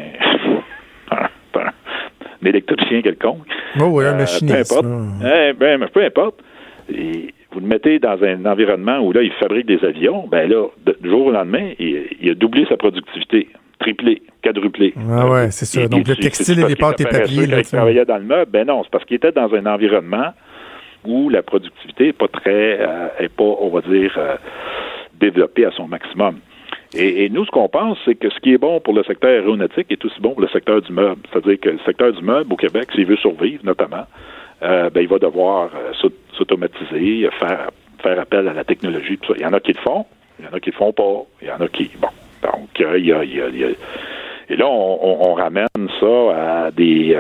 électricien 2.47 3.03
quelconque. 3.03 3.47
Oh 3.81 3.85
oui, 3.85 4.05
un 4.05 4.15
euh, 4.15 4.19
machiniste. 4.19 4.73
Peu 4.73 4.77
importe. 4.77 4.87
Eh, 5.25 5.53
ben, 5.53 5.87
peu 5.93 6.05
importe. 6.05 6.41
vous 6.89 7.61
le 7.61 7.67
mettez 7.67 7.99
dans 7.99 8.23
un 8.23 8.45
environnement 8.47 8.99
où 9.01 9.13
là, 9.13 9.23
il 9.23 9.33
fabrique 9.33 9.67
des 9.67 9.85
avions, 9.85 10.27
ben 10.29 10.49
là, 10.49 10.67
du 11.01 11.09
jour 11.09 11.27
au 11.27 11.31
lendemain, 11.33 11.73
il, 11.79 12.31
a 12.31 12.35
doublé 12.35 12.67
sa 12.69 12.77
productivité, 12.77 13.49
triplé, 13.79 14.23
quadruplé. 14.43 14.95
Ah 15.11 15.29
ouais, 15.29 15.51
c'est 15.51 15.67
ça. 15.67 15.87
Donc 15.89 16.07
le 16.09 16.17
textile 16.17 16.61
et 16.61 16.67
les 16.67 16.77
pâtes 16.77 17.01
et 17.01 17.05
papiers. 17.05 17.47
Là, 17.47 17.59
il 17.59 17.67
travaillait 17.67 18.05
dans 18.05 18.19
le 18.19 18.25
meuble, 18.25 18.51
ben 18.51 18.67
non, 18.67 18.83
c'est 18.85 18.91
parce 18.91 19.05
qu'il 19.05 19.17
était 19.17 19.33
dans 19.33 19.53
un 19.55 19.67
environnement 19.67 20.33
où 21.05 21.29
la 21.29 21.43
productivité 21.43 22.07
n'est 22.07 22.13
pas 22.13 22.29
très, 22.29 22.79
euh, 22.81 23.09
est 23.19 23.29
pas, 23.29 23.45
on 23.45 23.71
va 23.71 23.81
dire, 23.83 24.15
euh, 24.17 24.37
développée 25.19 25.65
à 25.65 25.71
son 25.71 25.89
maximum. 25.89 26.37
Et, 27.01 27.29
nous, 27.29 27.45
ce 27.45 27.51
qu'on 27.53 27.69
pense, 27.69 27.97
c'est 28.05 28.17
que 28.17 28.29
ce 28.29 28.39
qui 28.41 28.55
est 28.55 28.59
bon 28.59 28.81
pour 28.81 28.93
le 28.93 29.05
secteur 29.05 29.31
aéronautique 29.31 29.87
est 29.91 30.05
aussi 30.05 30.21
bon 30.21 30.31
pour 30.31 30.41
le 30.41 30.49
secteur 30.49 30.83
du 30.83 30.93
meuble. 30.93 31.21
C'est-à-dire 31.31 31.61
que 31.61 31.69
le 31.71 31.79
secteur 31.87 32.13
du 32.13 32.23
meuble 32.23 32.53
au 32.53 32.57
Québec, 32.57 32.89
s'il 32.93 33.07
veut 33.07 33.17
survivre, 33.17 33.65
notamment, 33.65 34.05
euh, 34.63 34.91
ben, 34.91 35.03
il 35.03 35.09
va 35.09 35.21
devoir 35.21 35.71
euh, 35.77 35.93
s'automatiser, 36.37 37.29
faire, 37.39 37.71
faire 38.03 38.21
appel 38.21 38.49
à 38.49 38.53
la 38.53 38.65
technologie. 38.65 39.17
Il 39.37 39.43
y 39.43 39.47
en 39.47 39.53
a 39.53 39.61
qui 39.61 39.75
le 39.75 39.81
font, 39.81 40.07
il 40.41 40.47
y 40.47 40.49
en 40.49 40.53
a 40.53 40.59
qui 40.59 40.71
le 40.71 40.77
font 40.77 40.93
pas, 40.93 41.23
il 41.41 41.47
y 41.49 41.53
en 41.53 41.61
a 41.61 41.69
qui... 41.69 41.89
Bon, 42.01 42.09
donc, 42.43 42.81
euh, 42.81 42.99
il, 42.99 43.07
y 43.07 43.13
a, 43.13 43.23
il, 43.23 43.37
y 43.37 43.65
a, 43.65 43.69
Et 44.49 44.57
là, 44.57 44.67
on, 44.67 45.35
ramène 45.35 45.69
ça 46.01 46.65
à 46.67 46.71
des... 46.73 47.17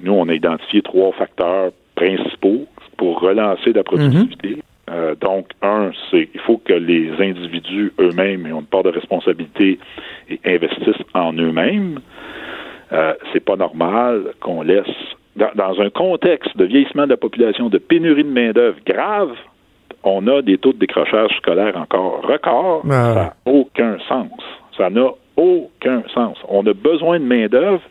nous, 0.00 0.12
on 0.12 0.28
a 0.28 0.34
identifié 0.34 0.82
trois 0.82 1.12
facteurs 1.12 1.70
principaux 1.94 2.66
pour 2.96 3.20
relancer 3.20 3.72
la 3.72 3.84
productivité. 3.84 4.58
Euh, 4.88 5.14
donc, 5.14 5.48
un, 5.62 5.90
c'est 6.10 6.28
il 6.32 6.40
faut 6.40 6.58
que 6.58 6.72
les 6.72 7.10
individus 7.20 7.92
eux-mêmes 7.98 8.46
aient 8.46 8.50
une 8.50 8.64
part 8.64 8.82
de 8.82 8.90
responsabilité 8.90 9.78
et 10.28 10.40
investissent 10.44 11.04
en 11.14 11.32
eux-mêmes. 11.32 12.00
Euh, 12.92 13.14
c'est 13.32 13.44
pas 13.44 13.56
normal 13.56 14.32
qu'on 14.40 14.62
laisse, 14.62 14.86
dans, 15.36 15.80
un 15.80 15.90
contexte 15.90 16.56
de 16.56 16.64
vieillissement 16.64 17.04
de 17.04 17.10
la 17.10 17.16
population, 17.16 17.68
de 17.68 17.78
pénurie 17.78 18.24
de 18.24 18.30
main-d'œuvre 18.30 18.78
grave, 18.86 19.32
on 20.04 20.26
a 20.26 20.42
des 20.42 20.58
taux 20.58 20.72
de 20.72 20.78
décrochage 20.78 21.30
scolaire 21.36 21.76
encore 21.76 22.22
records. 22.22 22.82
Ah. 22.90 22.90
Ça 22.90 23.14
n'a 23.14 23.34
aucun 23.44 23.98
sens. 24.08 24.40
Ça 24.76 24.90
n'a 24.90 25.10
aucun 25.36 26.02
sens. 26.14 26.38
On 26.48 26.66
a 26.66 26.72
besoin 26.72 27.18
de 27.18 27.24
main-d'œuvre, 27.24 27.82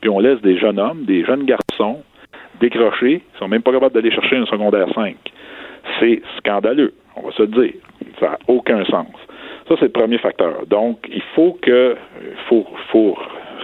puis 0.00 0.10
on 0.10 0.20
laisse 0.20 0.40
des 0.42 0.58
jeunes 0.58 0.78
hommes, 0.78 1.04
des 1.04 1.24
jeunes 1.24 1.44
garçons 1.44 2.02
décrocher, 2.60 3.22
ils 3.34 3.38
sont 3.38 3.48
même 3.48 3.62
pas 3.62 3.72
capables 3.72 3.94
d'aller 3.94 4.10
chercher 4.10 4.36
un 4.36 4.46
secondaire 4.46 4.88
5. 4.94 5.16
C'est 6.00 6.22
scandaleux, 6.38 6.92
on 7.16 7.22
va 7.22 7.32
se 7.32 7.42
le 7.42 7.48
dire. 7.48 7.74
Ça 8.20 8.30
n'a 8.30 8.38
aucun 8.48 8.84
sens. 8.84 9.08
Ça, 9.68 9.74
c'est 9.78 9.86
le 9.86 9.92
premier 9.92 10.18
facteur. 10.18 10.66
Donc, 10.66 11.06
il 11.12 11.22
faut 11.34 11.58
que, 11.60 11.96
faut, 12.48 12.66
faut 12.90 13.16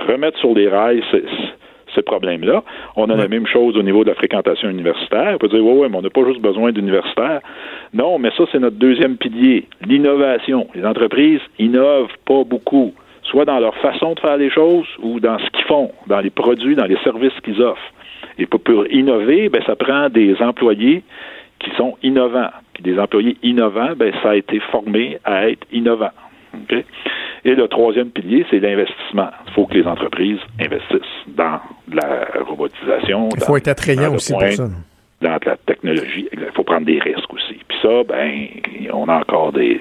remettre 0.07 0.38
sur 0.38 0.55
les 0.55 0.68
rails 0.68 1.03
ce, 1.11 2.00
problème-là. 2.00 2.64
On 2.96 3.09
a 3.09 3.16
la 3.16 3.29
même 3.29 3.46
chose 3.46 3.77
au 3.77 3.83
niveau 3.83 4.03
de 4.03 4.11
la 4.11 4.16
fréquentation 4.16 4.68
universitaire. 4.68 5.35
On 5.35 5.38
peut 5.38 5.48
dire, 5.48 5.64
oui, 5.64 5.79
ouais, 5.79 5.88
mais 5.88 5.96
on 5.96 6.03
n'a 6.03 6.11
pas 6.11 6.24
juste 6.27 6.40
besoin 6.40 6.72
d'universitaires. 6.72 7.40
Non, 7.94 8.18
mais 8.18 8.31
ça, 8.37 8.44
c'est 8.50 8.59
notre 8.59 8.77
deuxième 8.77 9.16
pilier, 9.16 9.68
l'innovation. 9.87 10.66
Les 10.74 10.85
entreprises 10.85 11.40
innovent 11.59 12.12
pas 12.27 12.42
beaucoup, 12.44 12.92
soit 13.22 13.44
dans 13.44 13.61
leur 13.61 13.77
façon 13.77 14.14
de 14.14 14.20
faire 14.20 14.37
les 14.37 14.50
choses 14.50 14.88
ou 15.03 15.20
dans 15.20 15.38
ce 15.38 15.48
qu'ils 15.50 15.64
font, 15.66 15.92
dans 16.09 16.20
les 16.20 16.31
produits, 16.31 16.74
dans 16.74 16.87
les 16.87 16.98
services 17.05 17.38
qu'ils 17.44 17.62
offrent. 17.62 17.92
Et 18.38 18.46
pour, 18.46 18.61
innover, 18.90 19.48
ben, 19.48 19.62
ça 19.64 19.77
prend 19.77 20.09
des 20.09 20.37
employés 20.42 21.05
qui 21.64 21.77
sont 21.77 21.96
innovants. 22.03 22.50
Puis 22.74 22.83
des 22.83 22.98
employés 22.98 23.37
innovants, 23.42 23.94
ben, 23.96 24.12
ça 24.22 24.31
a 24.31 24.37
été 24.37 24.61
formé 24.70 25.18
à 25.24 25.48
être 25.48 25.66
innovant. 25.72 26.11
Et 27.44 27.55
le 27.55 27.68
troisième 27.68 28.11
pilier, 28.11 28.46
c'est 28.50 28.61
l'investissement. 28.61 29.29
Il 29.46 29.53
faut 29.53 29.66
que 29.66 29.74
les 29.74 29.87
entreprises 29.87 30.38
investissent 30.61 31.00
dans 31.29 31.61
la 31.92 32.27
robotisation. 32.46 33.29
Il 33.37 33.42
faut 33.42 33.57
être 33.57 33.68
attrayant 33.68 34.14
aussi 34.14 34.33
pour 34.33 34.42
ça. 34.42 34.68
Dans 35.20 35.38
la 35.44 35.57
technologie. 35.57 36.29
Il 36.33 36.40
faut 36.55 36.64
prendre 36.64 36.87
des 36.87 36.98
risques 36.98 37.33
aussi. 37.33 37.59
Puis 37.66 37.79
ça, 37.83 38.03
ben, 38.07 38.46
on 38.92 39.09
a 39.09 39.18
encore 39.18 39.53
des, 39.53 39.81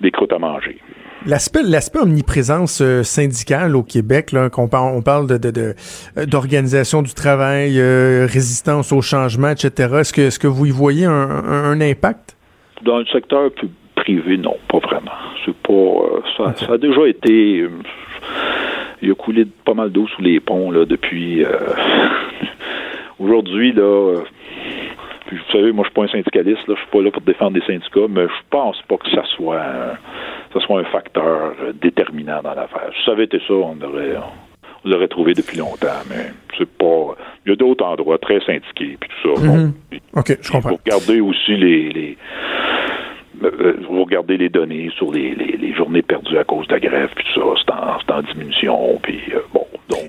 des 0.00 0.10
croûtes 0.10 0.32
à 0.32 0.38
manger. 0.38 0.78
L'aspect, 1.26 1.62
l'aspect 1.62 1.98
omniprésence 1.98 2.80
euh, 2.80 3.02
syndicale 3.02 3.76
au 3.76 3.82
Québec, 3.82 4.32
là, 4.32 4.48
qu'on 4.48 4.68
parle, 4.68 4.96
on 4.96 5.02
parle 5.02 5.26
de, 5.26 5.36
de, 5.36 5.74
euh, 6.16 6.24
d'organisation 6.24 7.02
du 7.02 7.12
travail, 7.12 7.78
euh, 7.78 8.22
résistance 8.22 8.90
au 8.90 9.02
changement, 9.02 9.50
etc. 9.50 9.96
Est-ce 10.00 10.14
que, 10.14 10.22
est-ce 10.22 10.38
que 10.38 10.46
vous 10.46 10.64
y 10.64 10.70
voyez 10.70 11.04
un, 11.04 11.12
un, 11.12 11.78
impact? 11.82 12.38
Dans 12.82 12.98
le 12.98 13.04
secteur 13.06 13.50
privé, 13.96 14.38
non, 14.38 14.56
pas 14.66 14.78
vraiment. 14.78 15.12
C'est 15.44 15.54
pas, 15.56 16.22
ça, 16.38 16.66
ça 16.66 16.72
a 16.72 16.78
déjà 16.78 17.06
été, 17.06 17.68
il 19.02 19.10
a 19.10 19.14
coulé 19.14 19.46
pas 19.66 19.74
mal 19.74 19.90
d'eau 19.90 20.06
sous 20.16 20.22
les 20.22 20.40
ponts 20.40 20.70
là 20.70 20.86
depuis. 20.86 21.44
aujourd'hui 23.18 23.72
là 23.72 24.22
vous 25.32 25.52
savez, 25.52 25.72
moi, 25.72 25.84
je 25.84 25.90
suis 25.90 25.94
pas 25.94 26.02
un 26.02 26.08
syndicaliste, 26.08 26.66
là, 26.66 26.74
je 26.74 26.80
suis 26.80 26.90
pas 26.90 27.02
là 27.02 27.10
pour 27.10 27.22
défendre 27.22 27.52
des 27.52 27.64
syndicats, 27.64 28.08
mais 28.08 28.26
je 28.26 28.42
pense 28.50 28.80
pas 28.88 28.96
que 28.96 29.10
ça 29.10 29.22
soit 29.36 29.62
ça 30.52 30.60
soit 30.60 30.80
un 30.80 30.84
facteur 30.84 31.54
euh, 31.60 31.72
déterminant 31.80 32.42
dans 32.42 32.54
l'affaire. 32.54 32.90
Si 32.98 33.04
ça 33.04 33.12
avait 33.12 33.24
été 33.24 33.38
ça, 33.46 33.54
on 33.54 33.80
aurait, 33.82 34.16
on 34.84 34.88
l'aurait 34.88 35.08
trouvé 35.08 35.34
depuis 35.34 35.58
longtemps, 35.58 36.02
mais 36.08 36.32
c'est 36.58 36.68
pas. 36.68 37.14
Il 37.46 37.50
y 37.50 37.52
a 37.52 37.56
d'autres 37.56 37.84
endroits 37.84 38.18
très 38.18 38.40
syndiqués, 38.40 38.96
puis 39.00 39.10
tout 39.22 39.34
ça. 39.34 39.42
Mm-hmm. 39.42 39.72
OK, 40.14 40.38
je 40.40 40.50
comprends. 40.50 40.70
Il 40.70 40.72
faut 40.72 40.80
regarder 40.84 41.20
aussi 41.20 41.56
les, 41.56 41.90
les 41.90 42.18
euh, 43.42 43.50
euh, 43.60 43.76
vous 43.88 44.04
regardez 44.04 44.36
les 44.36 44.48
données 44.48 44.90
sur 44.96 45.12
les, 45.12 45.34
les, 45.34 45.72
journées 45.74 46.02
perdues 46.02 46.36
à 46.36 46.44
cause 46.44 46.66
de 46.66 46.74
la 46.74 46.80
grève, 46.80 47.08
puis 47.14 47.24
tout 47.32 47.40
ça, 47.40 47.62
c'est 47.64 48.12
en, 48.12 48.18
en, 48.18 48.22
diminution, 48.22 48.98
puis 49.02 49.18
bon, 49.54 49.59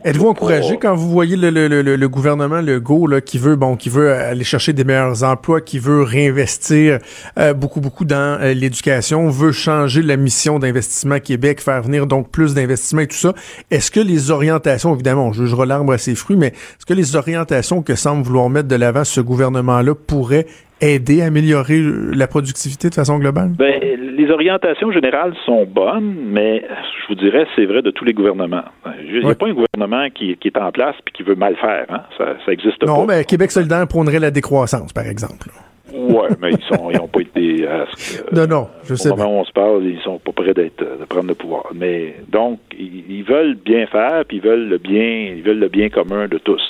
Êtes-vous 0.04 0.28
encouragé 0.28 0.78
quand 0.78 0.96
vous 0.96 1.10
voyez 1.10 1.36
le, 1.36 1.50
le, 1.50 1.68
le, 1.68 1.96
le 1.96 2.10
gouvernement 2.10 2.62
Legault 2.62 3.08
là, 3.08 3.22
qui 3.22 3.38
veut 3.38 3.56
bon 3.56 3.76
qui 3.76 3.90
veut 3.90 4.14
aller 4.14 4.44
chercher 4.44 4.74
des 4.74 4.84
meilleurs 4.84 5.24
emplois, 5.24 5.62
qui 5.62 5.80
veut 5.80 6.02
réinvestir 6.02 7.00
euh, 7.38 7.54
beaucoup 7.54 7.82
beaucoup 7.82 8.06
dans 8.06 8.40
euh, 8.42 8.54
l'éducation, 8.54 9.30
veut 9.30 9.52
changer 9.52 10.02
la 10.02 10.18
mission 10.18 10.60
d'investissement 10.60 11.20
Québec, 11.20 11.62
faire 11.62 11.82
venir 11.82 12.08
donc 12.08 12.30
plus 12.30 12.54
d'investissements 12.54 13.02
et 13.02 13.08
tout 13.08 13.18
ça. 13.18 13.34
Est-ce 13.70 13.92
que 13.92 14.00
les 14.00 14.32
orientations, 14.32 14.94
évidemment, 14.94 15.28
on 15.28 15.34
jugera 15.34 15.66
l'arbre 15.66 15.94
à 15.94 15.98
ses 15.98 16.16
fruits, 16.16 16.38
mais 16.38 16.48
est-ce 16.48 16.86
que 16.86 16.94
les 16.94 17.16
orientations 17.16 17.82
que 17.82 17.96
semble 17.96 18.24
vouloir 18.24 18.50
mettre 18.50 18.68
de 18.68 18.76
l'avant 18.76 19.04
ce 19.04 19.22
gouvernement-là 19.22 19.96
pourraient 19.96 20.48
aider 20.82 21.22
à 21.22 21.28
améliorer 21.28 21.80
la 22.14 22.28
productivité 22.28 22.90
de 22.90 22.96
façon 22.96 23.20
globale? 23.20 23.50
Ben, 23.58 23.80
les 23.82 24.30
orientations 24.30 24.92
générales 24.92 25.34
sont 25.46 25.66
bonnes, 25.66 26.16
mais 26.26 26.64
je 26.64 27.08
vous 27.08 27.16
dirais, 27.16 27.46
c'est 27.56 27.66
vrai 27.66 27.82
de 27.82 27.92
tous 27.92 28.06
les 28.06 28.14
gouvernements. 28.14 28.64
Il 29.04 29.24
n'y 29.24 29.30
a 29.30 29.36
pas 29.36 29.48
un 29.48 29.54
gouvernement 29.54 30.10
qui, 30.14 30.38
est 30.44 30.58
en 30.58 30.72
place 30.72 30.96
et 31.08 31.12
qui 31.12 31.24
veut 31.24 31.36
mal 31.36 31.56
faire. 31.56 31.86
Hein? 31.90 32.02
Ça, 32.18 32.36
ça 32.46 32.52
existe 32.52 32.80
pas. 32.80 32.88
Non, 32.88 33.06
mais 33.06 33.24
Québec 33.24 33.52
solidaire 33.52 33.88
prônerait 33.88 34.20
la 34.20 34.32
décroissance, 34.32 34.94
par 34.94 35.06
exemple. 35.06 35.50
Oui, 35.94 36.28
mais 36.42 36.52
ils 36.52 36.92
ils 36.94 36.98
n'ont 36.98 37.08
pas 37.08 37.20
été. 37.22 37.68
non, 38.32 38.48
non, 38.48 38.68
je 38.86 38.96
sais. 38.96 39.12
Au 39.12 39.16
moment 39.16 39.38
où 39.38 39.42
on 39.42 39.46
se 39.46 39.52
parle, 39.52 39.84
ils 39.84 40.00
sont 40.02 40.20
pas 40.20 40.32
prêts 40.32 40.54
d'être, 40.54 40.80
de 40.80 41.06
prendre 41.06 41.28
le 41.28 41.36
pouvoir. 41.36 41.72
Mais 41.76 42.16
donc, 42.30 42.60
ils, 42.78 43.24
veulent 43.24 43.56
bien 43.56 43.86
faire, 43.88 44.24
puis 44.28 44.38
ils 44.38 44.44
veulent 44.44 44.70
le 44.70 44.78
bien, 44.78 45.34
ils 45.36 45.44
veulent 45.44 45.60
le 45.60 45.70
bien 45.70 45.90
commun 45.90 46.28
de 46.28 46.38
tous. 46.38 46.62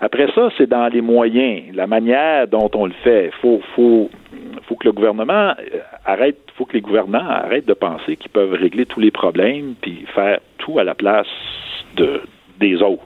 Après 0.00 0.30
ça, 0.32 0.48
c'est 0.56 0.68
dans 0.68 0.86
les 0.88 1.00
moyens, 1.00 1.74
la 1.74 1.86
manière 1.86 2.46
dont 2.46 2.70
on 2.74 2.86
le 2.86 2.92
fait. 3.02 3.26
Il 3.26 3.40
faut, 3.40 3.60
faut, 3.74 4.10
faut 4.68 4.76
que 4.76 4.84
le 4.84 4.92
gouvernement 4.92 5.54
euh, 5.58 5.80
arrête, 6.04 6.38
faut 6.56 6.64
que 6.64 6.74
les 6.74 6.80
gouvernants 6.80 7.26
arrêtent 7.28 7.66
de 7.66 7.74
penser 7.74 8.16
qu'ils 8.16 8.30
peuvent 8.30 8.52
régler 8.52 8.86
tous 8.86 9.00
les 9.00 9.10
problèmes 9.10 9.74
puis 9.80 10.04
faire 10.14 10.38
tout 10.58 10.78
à 10.78 10.84
la 10.84 10.94
place 10.94 11.26
de, 11.96 12.22
des 12.60 12.80
autres. 12.82 13.04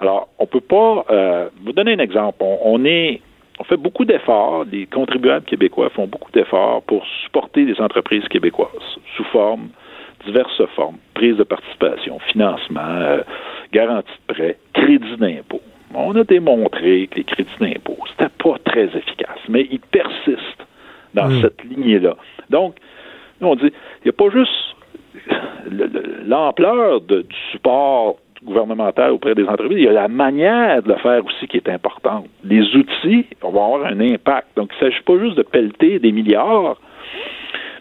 Alors, 0.00 0.28
on 0.38 0.46
peut 0.46 0.60
pas. 0.60 1.04
Euh, 1.10 1.48
vous 1.64 1.72
donner 1.72 1.92
un 1.92 1.98
exemple. 1.98 2.38
On, 2.42 2.84
est 2.84 3.20
on 3.60 3.64
fait 3.64 3.76
beaucoup 3.76 4.04
d'efforts, 4.04 4.64
les 4.70 4.86
contribuables 4.86 5.44
québécois 5.44 5.90
font 5.90 6.06
beaucoup 6.06 6.30
d'efforts 6.32 6.82
pour 6.82 7.04
supporter 7.24 7.64
les 7.64 7.80
entreprises 7.80 8.26
québécoises 8.28 8.98
sous 9.16 9.24
forme, 9.24 9.68
diverses 10.24 10.62
formes, 10.74 10.98
prise 11.14 11.36
de 11.36 11.44
participation, 11.44 12.18
financement, 12.30 12.80
euh, 12.80 13.22
garantie 13.72 14.10
de 14.28 14.34
prêt, 14.34 14.56
crédit 14.72 15.16
d'impôt. 15.18 15.60
On 15.94 16.14
a 16.16 16.24
démontré 16.24 17.08
que 17.10 17.16
les 17.16 17.24
crédits 17.24 17.50
d'impôt, 17.60 17.96
c'était 18.10 18.32
pas 18.42 18.56
très 18.64 18.84
efficace, 18.84 19.38
mais 19.48 19.66
ils 19.70 19.80
persistent 19.80 20.66
dans 21.14 21.28
hmm. 21.28 21.40
cette 21.40 21.64
lignée-là. 21.64 22.16
Donc, 22.50 22.76
on 23.40 23.54
dit, 23.54 23.72
il 24.04 24.04
n'y 24.04 24.10
a 24.10 24.12
pas 24.12 24.30
juste 24.30 24.52
l'ampleur 26.26 27.00
du 27.00 27.24
support 27.52 28.16
gouvernemental 28.44 29.12
auprès 29.12 29.34
des 29.34 29.44
entreprises, 29.44 29.78
il 29.78 29.84
y 29.84 29.88
a 29.88 29.92
la 29.92 30.08
manière 30.08 30.82
de 30.82 30.88
le 30.88 30.98
faire 30.98 31.24
aussi 31.24 31.48
qui 31.48 31.56
est 31.56 31.68
importante. 31.68 32.26
Les 32.44 32.62
outils 32.76 33.26
vont 33.40 33.48
avoir 33.48 33.86
un 33.86 34.00
impact. 34.00 34.48
Donc, 34.56 34.70
il 34.72 34.84
ne 34.84 34.90
s'agit 34.90 35.02
pas 35.02 35.18
juste 35.18 35.36
de 35.36 35.42
pelleter 35.42 35.98
des 35.98 36.12
milliards, 36.12 36.80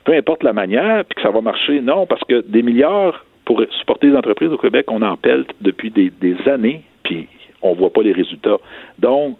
peu 0.03 0.13
importe 0.13 0.43
la 0.43 0.53
manière, 0.53 1.05
puis 1.05 1.15
que 1.15 1.21
ça 1.21 1.29
va 1.29 1.41
marcher. 1.41 1.81
Non, 1.81 2.05
parce 2.05 2.23
que 2.23 2.41
des 2.41 2.63
milliards 2.63 3.23
pour 3.45 3.61
supporter 3.79 4.07
les 4.07 4.17
entreprises 4.17 4.51
au 4.51 4.57
Québec, 4.57 4.85
on 4.89 5.01
en 5.01 5.15
pelte 5.15 5.51
depuis 5.61 5.91
des, 5.91 6.09
des 6.09 6.35
années, 6.49 6.81
puis 7.03 7.27
on 7.61 7.73
voit 7.73 7.91
pas 7.91 8.01
les 8.01 8.13
résultats. 8.13 8.57
Donc, 8.99 9.37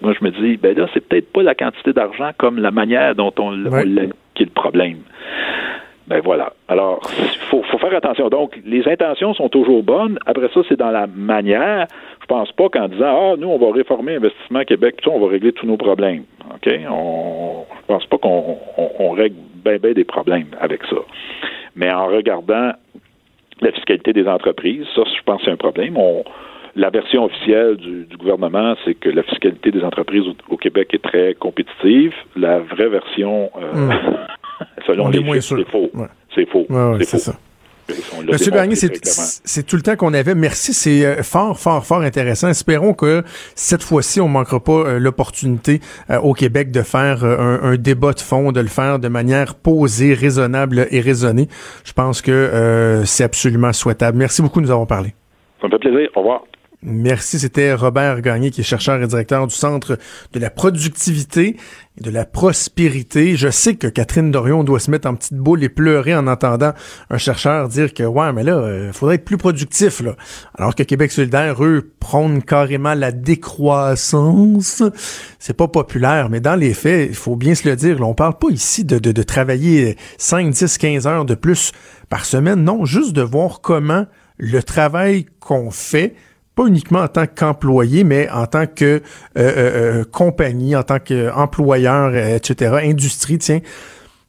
moi, 0.00 0.12
je 0.18 0.24
me 0.24 0.30
dis, 0.30 0.56
ben 0.56 0.76
là, 0.76 0.86
c'est 0.92 1.06
peut-être 1.06 1.32
pas 1.32 1.42
la 1.42 1.54
quantité 1.54 1.92
d'argent 1.92 2.30
comme 2.36 2.58
la 2.58 2.70
manière 2.70 3.14
dont 3.14 3.32
on 3.38 3.50
l'a 3.50 3.82
qui 4.34 4.42
est 4.42 4.46
le 4.46 4.52
problème. 4.52 4.98
Ben 6.06 6.20
voilà. 6.20 6.52
Alors, 6.68 7.00
il 7.18 7.38
faut, 7.48 7.62
faire 7.62 7.94
attention. 7.94 8.28
Donc, 8.28 8.60
les 8.64 8.86
intentions 8.86 9.34
sont 9.34 9.48
toujours 9.48 9.82
bonnes. 9.82 10.18
Après 10.26 10.48
ça, 10.54 10.60
c'est 10.68 10.78
dans 10.78 10.90
la 10.90 11.06
manière. 11.08 11.86
Je 12.20 12.26
pense 12.26 12.52
pas 12.52 12.68
qu'en 12.68 12.88
disant, 12.88 13.32
ah, 13.32 13.34
nous, 13.36 13.48
on 13.48 13.58
va 13.58 13.72
réformer 13.72 14.16
Investissement 14.16 14.62
Québec, 14.64 14.96
tout 15.02 15.10
on 15.10 15.18
va 15.18 15.28
régler 15.28 15.52
tous 15.52 15.66
nos 15.66 15.76
problèmes. 15.76 16.24
OK? 16.54 16.70
On, 16.88 17.64
je 17.80 17.86
pense 17.86 18.06
pas 18.06 18.18
qu'on 18.18 18.56
on, 18.98 19.10
règle 19.10 19.36
bien, 19.64 19.78
bien 19.78 19.92
des 19.92 20.04
problèmes 20.04 20.48
avec 20.60 20.84
ça. 20.84 20.96
Mais 21.74 21.92
en 21.92 22.06
regardant 22.06 22.72
la 23.60 23.72
fiscalité 23.72 24.12
des 24.12 24.28
entreprises, 24.28 24.86
ça, 24.94 25.02
je 25.04 25.22
pense 25.24 25.40
que 25.40 25.46
c'est 25.46 25.52
un 25.52 25.56
problème. 25.56 25.96
On, 25.96 26.22
la 26.76 26.90
version 26.90 27.24
officielle 27.24 27.76
du, 27.76 28.06
gouvernement, 28.18 28.74
c'est 28.84 28.94
que 28.94 29.08
la 29.08 29.22
fiscalité 29.22 29.70
des 29.70 29.82
entreprises 29.82 30.24
au, 30.48 30.56
Québec 30.56 30.90
est 30.92 31.02
très 31.02 31.34
compétitive. 31.34 32.12
La 32.36 32.60
vraie 32.60 32.88
version, 32.88 33.50
euh, 33.56 33.88
hmm. 33.88 33.92
selon 34.86 35.08
les 35.08 35.18
chiffres, 35.40 35.56
c'est 35.58 35.70
faux. 35.70 35.90
C'est 36.34 36.48
faux. 36.48 36.66
c'est 37.00 37.18
ça. 37.18 37.32
Monsieur 38.26 38.50
Bernier, 38.50 38.74
c'est 38.74 39.62
tout 39.64 39.76
le 39.76 39.82
temps 39.82 39.94
qu'on 39.94 40.12
avait. 40.12 40.34
Merci, 40.34 40.74
c'est 40.74 41.06
euh, 41.06 41.22
fort, 41.22 41.56
fort, 41.56 41.86
fort 41.86 42.00
intéressant. 42.00 42.48
Espérons 42.48 42.94
que 42.94 43.22
cette 43.54 43.82
fois-ci, 43.82 44.20
on 44.20 44.26
manquera 44.28 44.58
pas 44.58 44.72
euh, 44.72 44.98
l'opportunité 44.98 45.80
au 46.22 46.34
Québec 46.34 46.72
de 46.72 46.82
faire 46.82 47.24
un, 47.24 47.60
un, 47.62 47.76
débat 47.76 48.12
de 48.12 48.20
fond, 48.20 48.50
de 48.50 48.60
le 48.60 48.66
faire 48.66 48.98
de 48.98 49.08
manière 49.08 49.54
posée, 49.54 50.14
raisonnable 50.14 50.88
et 50.90 51.00
raisonnée. 51.00 51.46
Je 51.84 51.92
pense 51.92 52.20
que 52.20 53.02
c'est 53.06 53.24
absolument 53.24 53.72
souhaitable. 53.72 54.18
Merci 54.18 54.42
beaucoup, 54.42 54.60
nous 54.60 54.72
avons 54.72 54.86
parlé. 54.86 55.14
Ça 55.60 55.68
me 55.68 55.72
fait 55.72 55.78
plaisir. 55.78 56.10
Au 56.16 56.20
revoir. 56.20 56.42
Merci, 56.82 57.38
c'était 57.38 57.72
Robert 57.72 58.20
Gagné, 58.20 58.50
qui 58.50 58.60
est 58.60 58.64
chercheur 58.64 59.02
et 59.02 59.06
directeur 59.06 59.46
du 59.46 59.54
Centre 59.54 59.98
de 60.32 60.38
la 60.38 60.50
productivité 60.50 61.56
et 61.98 62.02
de 62.02 62.10
la 62.10 62.26
prospérité. 62.26 63.34
Je 63.34 63.48
sais 63.48 63.76
que 63.76 63.86
Catherine 63.86 64.30
Dorion 64.30 64.62
doit 64.62 64.78
se 64.78 64.90
mettre 64.90 65.08
en 65.08 65.14
petite 65.14 65.38
boule 65.38 65.64
et 65.64 65.70
pleurer 65.70 66.14
en 66.14 66.26
entendant 66.26 66.74
un 67.08 67.16
chercheur 67.16 67.68
dire 67.68 67.94
que, 67.94 68.02
ouais, 68.02 68.32
mais 68.34 68.42
là, 68.42 68.52
il 68.52 68.70
euh, 68.70 68.92
faudrait 68.92 69.14
être 69.14 69.24
plus 69.24 69.38
productif, 69.38 70.00
là. 70.00 70.16
Alors 70.54 70.74
que 70.74 70.82
Québec 70.82 71.12
solidaire, 71.12 71.64
eux, 71.64 71.92
prônent 71.98 72.42
carrément 72.42 72.94
la 72.94 73.10
décroissance. 73.10 74.82
C'est 75.38 75.56
pas 75.56 75.68
populaire, 75.68 76.28
mais 76.28 76.40
dans 76.40 76.56
les 76.56 76.74
faits, 76.74 77.08
il 77.08 77.16
faut 77.16 77.36
bien 77.36 77.54
se 77.54 77.66
le 77.66 77.74
dire, 77.74 78.06
on 78.06 78.14
parle 78.14 78.36
pas 78.38 78.50
ici 78.50 78.84
de 78.84 79.22
travailler 79.22 79.96
5, 80.18 80.50
10, 80.50 80.78
15 80.78 81.06
heures 81.06 81.24
de 81.24 81.34
plus 81.34 81.72
par 82.10 82.26
semaine. 82.26 82.62
Non, 82.62 82.84
juste 82.84 83.14
de 83.14 83.22
voir 83.22 83.60
comment 83.62 84.06
le 84.38 84.62
travail 84.62 85.26
qu'on 85.40 85.70
fait 85.70 86.14
pas 86.56 86.66
uniquement 86.66 87.00
en 87.00 87.08
tant 87.08 87.26
qu'employé, 87.26 88.02
mais 88.02 88.28
en 88.30 88.46
tant 88.46 88.66
que 88.66 88.84
euh, 88.84 89.00
euh, 89.36 90.00
euh 90.00 90.04
compagnie, 90.10 90.74
en 90.74 90.82
tant 90.82 90.98
qu'employeur, 90.98 92.12
euh, 92.14 92.36
etc., 92.36 92.78
industrie, 92.82 93.38
tiens, 93.38 93.60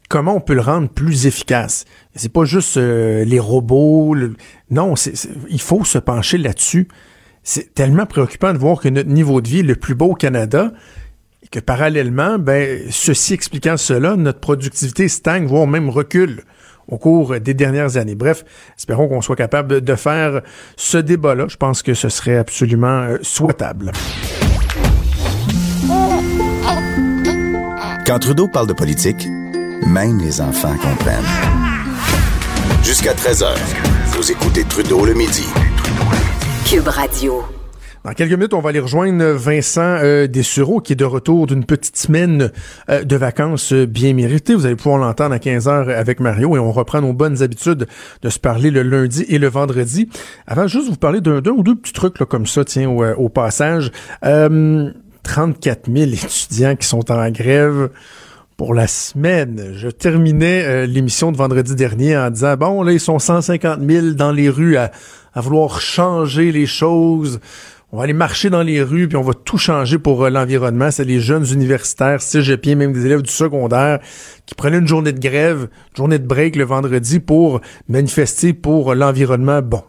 comment 0.10 0.36
on 0.36 0.42
peut 0.42 0.54
le 0.54 0.62
rendre 0.62 0.90
plus 0.90 1.26
efficace? 1.26 1.86
C'est 2.16 2.32
pas 2.32 2.44
juste 2.44 2.76
les 2.78 3.40
robots. 3.40 4.16
Non, 4.70 4.96
c'est, 4.96 5.14
il 5.50 5.62
faut 5.62 5.86
se 5.86 5.98
pencher 5.98 6.38
là-dessus. 6.38 6.90
C'est 7.44 7.74
tellement 7.74 8.06
préoccupant 8.06 8.52
de 8.52 8.58
voir 8.58 8.82
que 8.82 8.90
notre 8.90 9.10
niveau 9.10 9.40
de 9.40 9.48
vie 9.48 9.60
est 9.60 9.64
le 9.64 9.76
plus 9.76 9.96
beau 9.96 10.08
au 10.08 10.16
Canada 10.16 10.74
et 11.44 11.48
que 11.48 11.62
parallèlement, 11.62 12.40
ben, 12.40 12.82
ceci 12.90 13.34
expliquant 13.36 13.78
cela, 13.78 14.18
notre 14.18 14.42
productivité 14.42 15.08
stagne, 15.08 15.46
voire 15.46 15.66
même 15.66 15.90
recule 15.90 16.44
au 16.88 16.98
cours 16.98 17.40
des 17.40 17.54
dernières 17.54 17.98
années. 17.98 18.16
Bref, 18.16 18.44
espérons 18.78 19.08
qu'on 19.08 19.22
soit 19.22 19.36
capable 19.36 19.82
de 19.82 19.96
faire 19.96 20.42
ce 20.76 20.98
débat-là. 20.98 21.46
Je 21.50 21.58
pense 21.58 21.84
que 21.84 21.94
ce 21.94 22.10
serait 22.10 22.38
absolument 22.38 23.02
euh, 23.04 23.18
souhaitable. 23.22 23.92
Quand 28.06 28.20
Trudeau 28.20 28.48
parle 28.48 28.68
de 28.68 28.74
politique, 28.74 29.28
même 29.86 30.20
les 30.20 30.40
enfants 30.40 30.76
comprennent. 30.78 31.24
Jusqu'à 32.84 33.14
13h, 33.14 33.54
vous 34.08 34.32
écoutez 34.32 34.64
Trudeau 34.64 35.06
le 35.06 35.14
midi. 35.14 35.46
Cube 36.66 36.88
Radio. 36.88 37.57
Dans 38.08 38.14
quelques 38.14 38.32
minutes, 38.32 38.54
on 38.54 38.62
va 38.62 38.70
aller 38.70 38.80
rejoindre 38.80 39.34
Vincent 39.34 39.82
euh, 39.82 40.28
Dessureau, 40.28 40.80
qui 40.80 40.94
est 40.94 40.96
de 40.96 41.04
retour 41.04 41.46
d'une 41.46 41.66
petite 41.66 41.98
semaine 41.98 42.54
euh, 42.90 43.04
de 43.04 43.16
vacances 43.18 43.74
euh, 43.74 43.86
bien 43.86 44.14
méritées. 44.14 44.56
Vous 44.56 44.66
allez 44.66 44.78
pouvoir 44.78 44.98
l'entendre 44.98 45.36
à 45.36 45.40
15 45.40 45.68
heures 45.68 45.90
avec 45.90 46.22
Mario 46.22 46.56
et 46.56 46.60
on 46.60 46.72
reprend 46.72 47.02
nos 47.02 47.12
bonnes 47.12 47.44
habitudes 47.44 47.86
de 48.22 48.30
se 48.30 48.40
parler 48.40 48.72
le 48.72 48.84
lundi 48.84 49.26
et 49.28 49.40
le 49.40 49.50
vendredi. 49.50 50.08
Avant, 50.48 50.68
juste 50.68 50.88
vous 50.88 50.96
parler 50.96 51.20
d'un 51.20 51.42
ou 51.52 51.64
deux 51.64 51.76
petits 51.76 51.92
trucs 51.92 52.18
là, 52.22 52.26
comme 52.26 52.46
ça, 52.46 52.64
tiens, 52.64 52.90
au, 52.90 53.04
au 53.04 53.28
passage. 53.28 53.92
34 54.22 55.92
000 55.94 56.12
étudiants 56.12 56.78
qui 56.78 56.88
sont 56.88 57.12
en 57.12 57.30
grève 57.30 57.90
pour 58.56 58.74
la 58.74 58.88
semaine. 58.88 59.74
Je 59.76 59.90
terminais 59.90 60.88
l'émission 60.88 61.34
de 61.34 61.38
vendredi 61.38 61.76
dernier 61.76 62.16
en 62.16 62.30
disant, 62.30 62.56
bon, 62.56 62.84
là, 62.84 62.94
ils 62.94 63.02
sont 63.02 63.20
150 63.20 63.82
000 63.86 64.12
dans 64.12 64.32
les 64.32 64.48
rues 64.48 64.78
à 64.78 64.92
vouloir 65.36 65.82
changer 65.82 66.54
les 66.54 66.66
choses 66.66 67.42
on 67.92 67.98
va 67.98 68.04
aller 68.04 68.14
marcher 68.14 68.50
dans 68.50 68.64
les 68.64 68.84
rues, 68.84 69.08
puis 69.08 69.16
on 69.16 69.22
va 69.22 69.34
tout 69.34 69.58
changer 69.58 69.98
pour 69.98 70.26
euh, 70.26 70.30
l'environnement. 70.30 70.92
C'est 70.92 71.06
les 71.06 71.22
jeunes 71.22 71.46
universitaires, 71.54 72.22
cégepiens, 72.22 72.76
même 72.76 72.92
des 72.92 73.06
élèves 73.06 73.22
du 73.22 73.32
secondaire, 73.32 74.00
qui 74.46 74.56
prenaient 74.56 74.80
une 74.80 74.88
journée 74.88 75.14
de 75.14 75.20
grève, 75.20 75.70
journée 75.96 76.20
de 76.20 76.28
break 76.28 76.58
le 76.58 76.66
vendredi 76.66 77.22
pour 77.22 77.62
manifester 77.88 78.52
pour 78.52 78.94
l'environnement. 78.94 79.62
Bon, 79.62 79.84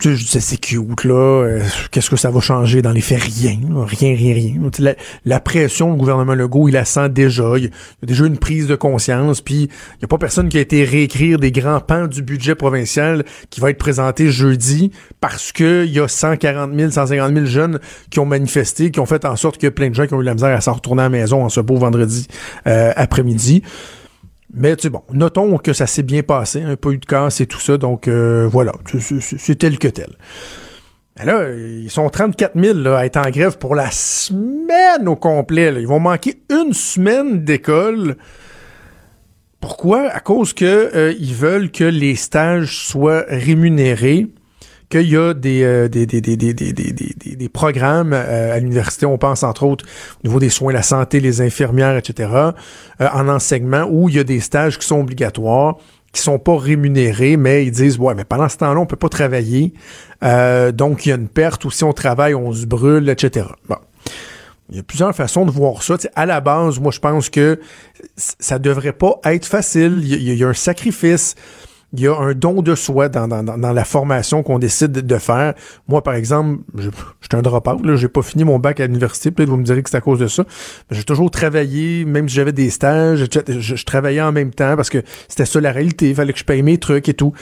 tu 0.00 0.16
sais, 0.16 0.40
c'est 0.40 0.56
cute, 0.56 1.04
là. 1.04 1.14
Euh, 1.14 1.60
qu'est-ce 1.90 2.08
que 2.08 2.16
ça 2.16 2.30
va 2.30 2.40
changer 2.40 2.80
dans 2.80 2.92
les 2.92 3.02
faits? 3.02 3.22
Rien, 3.22 3.58
rien, 3.86 4.16
rien, 4.16 4.34
rien. 4.34 4.94
La, 5.26 5.40
pression, 5.40 5.90
le 5.90 5.96
gouvernement 5.96 6.34
Legault, 6.34 6.68
il 6.68 6.72
la 6.72 6.86
sent 6.86 7.10
déjà. 7.10 7.58
Il 7.58 7.64
y 7.64 7.66
a 7.66 8.06
déjà 8.06 8.24
une 8.24 8.38
prise 8.38 8.66
de 8.66 8.76
conscience, 8.76 9.42
puis 9.42 9.54
il 9.64 9.98
n'y 9.98 10.04
a 10.04 10.08
pas 10.08 10.16
personne 10.16 10.48
qui 10.48 10.56
a 10.56 10.62
été 10.62 10.84
réécrire 10.84 11.38
des 11.38 11.52
grands 11.52 11.80
pans 11.80 12.06
du 12.06 12.22
budget 12.22 12.54
provincial 12.54 13.24
qui 13.50 13.60
va 13.60 13.70
être 13.70 13.78
présenté 13.78 14.30
jeudi 14.30 14.90
parce 15.20 15.52
que 15.52 15.84
il 15.84 15.92
y 15.92 16.00
a 16.00 16.08
140 16.08 16.74
000, 16.74 16.90
150 16.90 17.34
000 17.34 17.46
jeunes 17.46 17.78
qui 18.08 18.20
ont 18.20 18.26
manifesté, 18.26 18.90
qui 18.90 19.00
ont 19.00 19.06
fait 19.06 19.26
en 19.26 19.36
sorte 19.36 19.58
qu'il 19.58 19.68
a 19.68 19.70
plein 19.70 19.90
de 19.90 19.94
gens 19.94 20.06
qui 20.06 20.14
ont 20.14 20.22
eu 20.22 20.24
la 20.24 20.34
misère 20.34 20.56
à 20.56 20.62
s'en 20.62 20.72
retourner 20.72 21.02
à 21.02 21.06
la 21.06 21.10
maison 21.10 21.44
en 21.44 21.50
ce 21.50 21.60
beau 21.60 21.76
vendredi 21.76 22.26
euh, 22.66 22.92
après-midi. 22.96 23.62
Mais 24.52 24.76
tu 24.76 24.90
bon, 24.90 25.02
notons 25.12 25.58
que 25.58 25.72
ça 25.72 25.86
s'est 25.86 26.02
bien 26.02 26.22
passé, 26.22 26.62
un 26.62 26.76
pas 26.76 26.90
eu 26.90 26.98
de 26.98 27.06
casse 27.06 27.40
et 27.40 27.46
tout 27.46 27.60
ça, 27.60 27.78
donc 27.78 28.08
euh, 28.08 28.48
voilà, 28.50 28.72
c'est 28.98 29.54
tel 29.56 29.78
que 29.78 29.88
tel. 29.88 30.16
Mais 31.18 31.24
là, 31.24 31.50
ils 31.50 31.90
sont 31.90 32.08
34 32.08 32.58
000 32.58 32.88
à 32.88 33.06
être 33.06 33.16
en 33.16 33.30
grève 33.30 33.58
pour 33.58 33.74
la 33.74 33.90
semaine 33.90 35.06
au 35.06 35.16
complet. 35.16 35.74
Ils 35.78 35.86
vont 35.86 36.00
manquer 36.00 36.42
une 36.50 36.72
semaine 36.72 37.44
d'école. 37.44 38.16
Pourquoi? 39.60 40.08
À 40.08 40.20
cause 40.20 40.52
que 40.54 40.64
euh, 40.64 41.14
ils 41.18 41.34
veulent 41.34 41.70
que 41.70 41.84
les 41.84 42.16
stages 42.16 42.86
soient 42.86 43.24
rémunérés 43.28 44.28
qu'il 44.90 45.08
y 45.08 45.16
a 45.16 45.32
des, 45.32 45.62
euh, 45.62 45.88
des, 45.88 46.04
des, 46.04 46.20
des, 46.20 47.48
programmes 47.48 48.12
euh, 48.12 48.54
à 48.54 48.58
l'université, 48.58 49.06
on 49.06 49.18
pense 49.18 49.42
entre 49.44 49.62
autres 49.62 49.86
au 50.22 50.26
niveau 50.26 50.40
des 50.40 50.50
soins, 50.50 50.72
la 50.72 50.82
santé, 50.82 51.20
les 51.20 51.40
infirmières, 51.40 51.96
etc., 51.96 52.30
euh, 53.00 53.08
en 53.12 53.28
enseignement, 53.28 53.86
où 53.88 54.08
il 54.08 54.16
y 54.16 54.18
a 54.18 54.24
des 54.24 54.40
stages 54.40 54.78
qui 54.78 54.86
sont 54.86 55.00
obligatoires, 55.00 55.76
qui 56.12 56.20
sont 56.20 56.40
pas 56.40 56.58
rémunérés, 56.58 57.36
mais 57.36 57.64
ils 57.64 57.70
disent, 57.70 57.98
ouais, 57.98 58.14
mais 58.14 58.24
pendant 58.24 58.48
ce 58.48 58.56
temps-là, 58.58 58.80
on 58.80 58.86
peut 58.86 58.96
pas 58.96 59.08
travailler, 59.08 59.72
donc 60.74 61.06
il 61.06 61.10
y 61.10 61.12
a 61.12 61.14
une 61.14 61.28
perte, 61.28 61.64
ou 61.64 61.70
si 61.70 61.84
on 61.84 61.92
travaille, 61.92 62.34
on 62.34 62.52
se 62.52 62.66
brûle, 62.66 63.08
etc. 63.08 63.46
Bon. 63.68 63.76
Il 64.70 64.76
y 64.76 64.78
a 64.80 64.82
plusieurs 64.82 65.14
façons 65.14 65.44
de 65.44 65.50
voir 65.50 65.82
ça. 65.82 65.96
à 66.14 66.26
la 66.26 66.40
base, 66.40 66.78
moi, 66.78 66.92
je 66.92 67.00
pense 67.00 67.28
que 67.28 67.60
ça 68.16 68.58
devrait 68.58 68.92
pas 68.92 69.20
être 69.24 69.46
facile. 69.46 69.98
Il 70.02 70.34
y, 70.34 70.44
a 70.44 70.48
un 70.48 70.54
sacrifice 70.54 71.34
il 71.92 72.00
y 72.00 72.06
a 72.06 72.16
un 72.16 72.34
don 72.34 72.62
de 72.62 72.74
soi 72.74 73.08
dans, 73.08 73.26
dans, 73.26 73.42
dans 73.42 73.72
la 73.72 73.84
formation 73.84 74.42
qu'on 74.42 74.58
décide 74.58 74.92
de 74.92 75.18
faire. 75.18 75.54
Moi, 75.88 76.02
par 76.02 76.14
exemple, 76.14 76.60
je, 76.76 76.88
je 77.20 77.26
suis 77.28 77.36
un 77.36 77.42
drop-out, 77.42 77.84
là, 77.84 77.96
j'ai 77.96 78.08
pas 78.08 78.22
fini 78.22 78.44
mon 78.44 78.58
bac 78.58 78.80
à 78.80 78.86
l'université, 78.86 79.30
peut-être 79.30 79.48
vous 79.48 79.56
me 79.56 79.64
direz 79.64 79.82
que 79.82 79.90
c'est 79.90 79.96
à 79.96 80.00
cause 80.00 80.20
de 80.20 80.28
ça. 80.28 80.44
J'ai 80.90 81.04
toujours 81.04 81.30
travaillé, 81.30 82.04
même 82.04 82.28
si 82.28 82.36
j'avais 82.36 82.52
des 82.52 82.70
stages, 82.70 83.26
je, 83.48 83.84
travaillais 83.84 84.20
en 84.20 84.32
même 84.32 84.52
temps 84.52 84.76
parce 84.76 84.90
que 84.90 85.02
c'était 85.28 85.46
ça 85.46 85.60
la 85.60 85.72
réalité, 85.72 86.10
il 86.10 86.14
fallait 86.14 86.32
que 86.32 86.38
je 86.38 86.44
paye 86.44 86.62
mes 86.62 86.78
trucs 86.78 87.08
et 87.08 87.14
tout. 87.14 87.32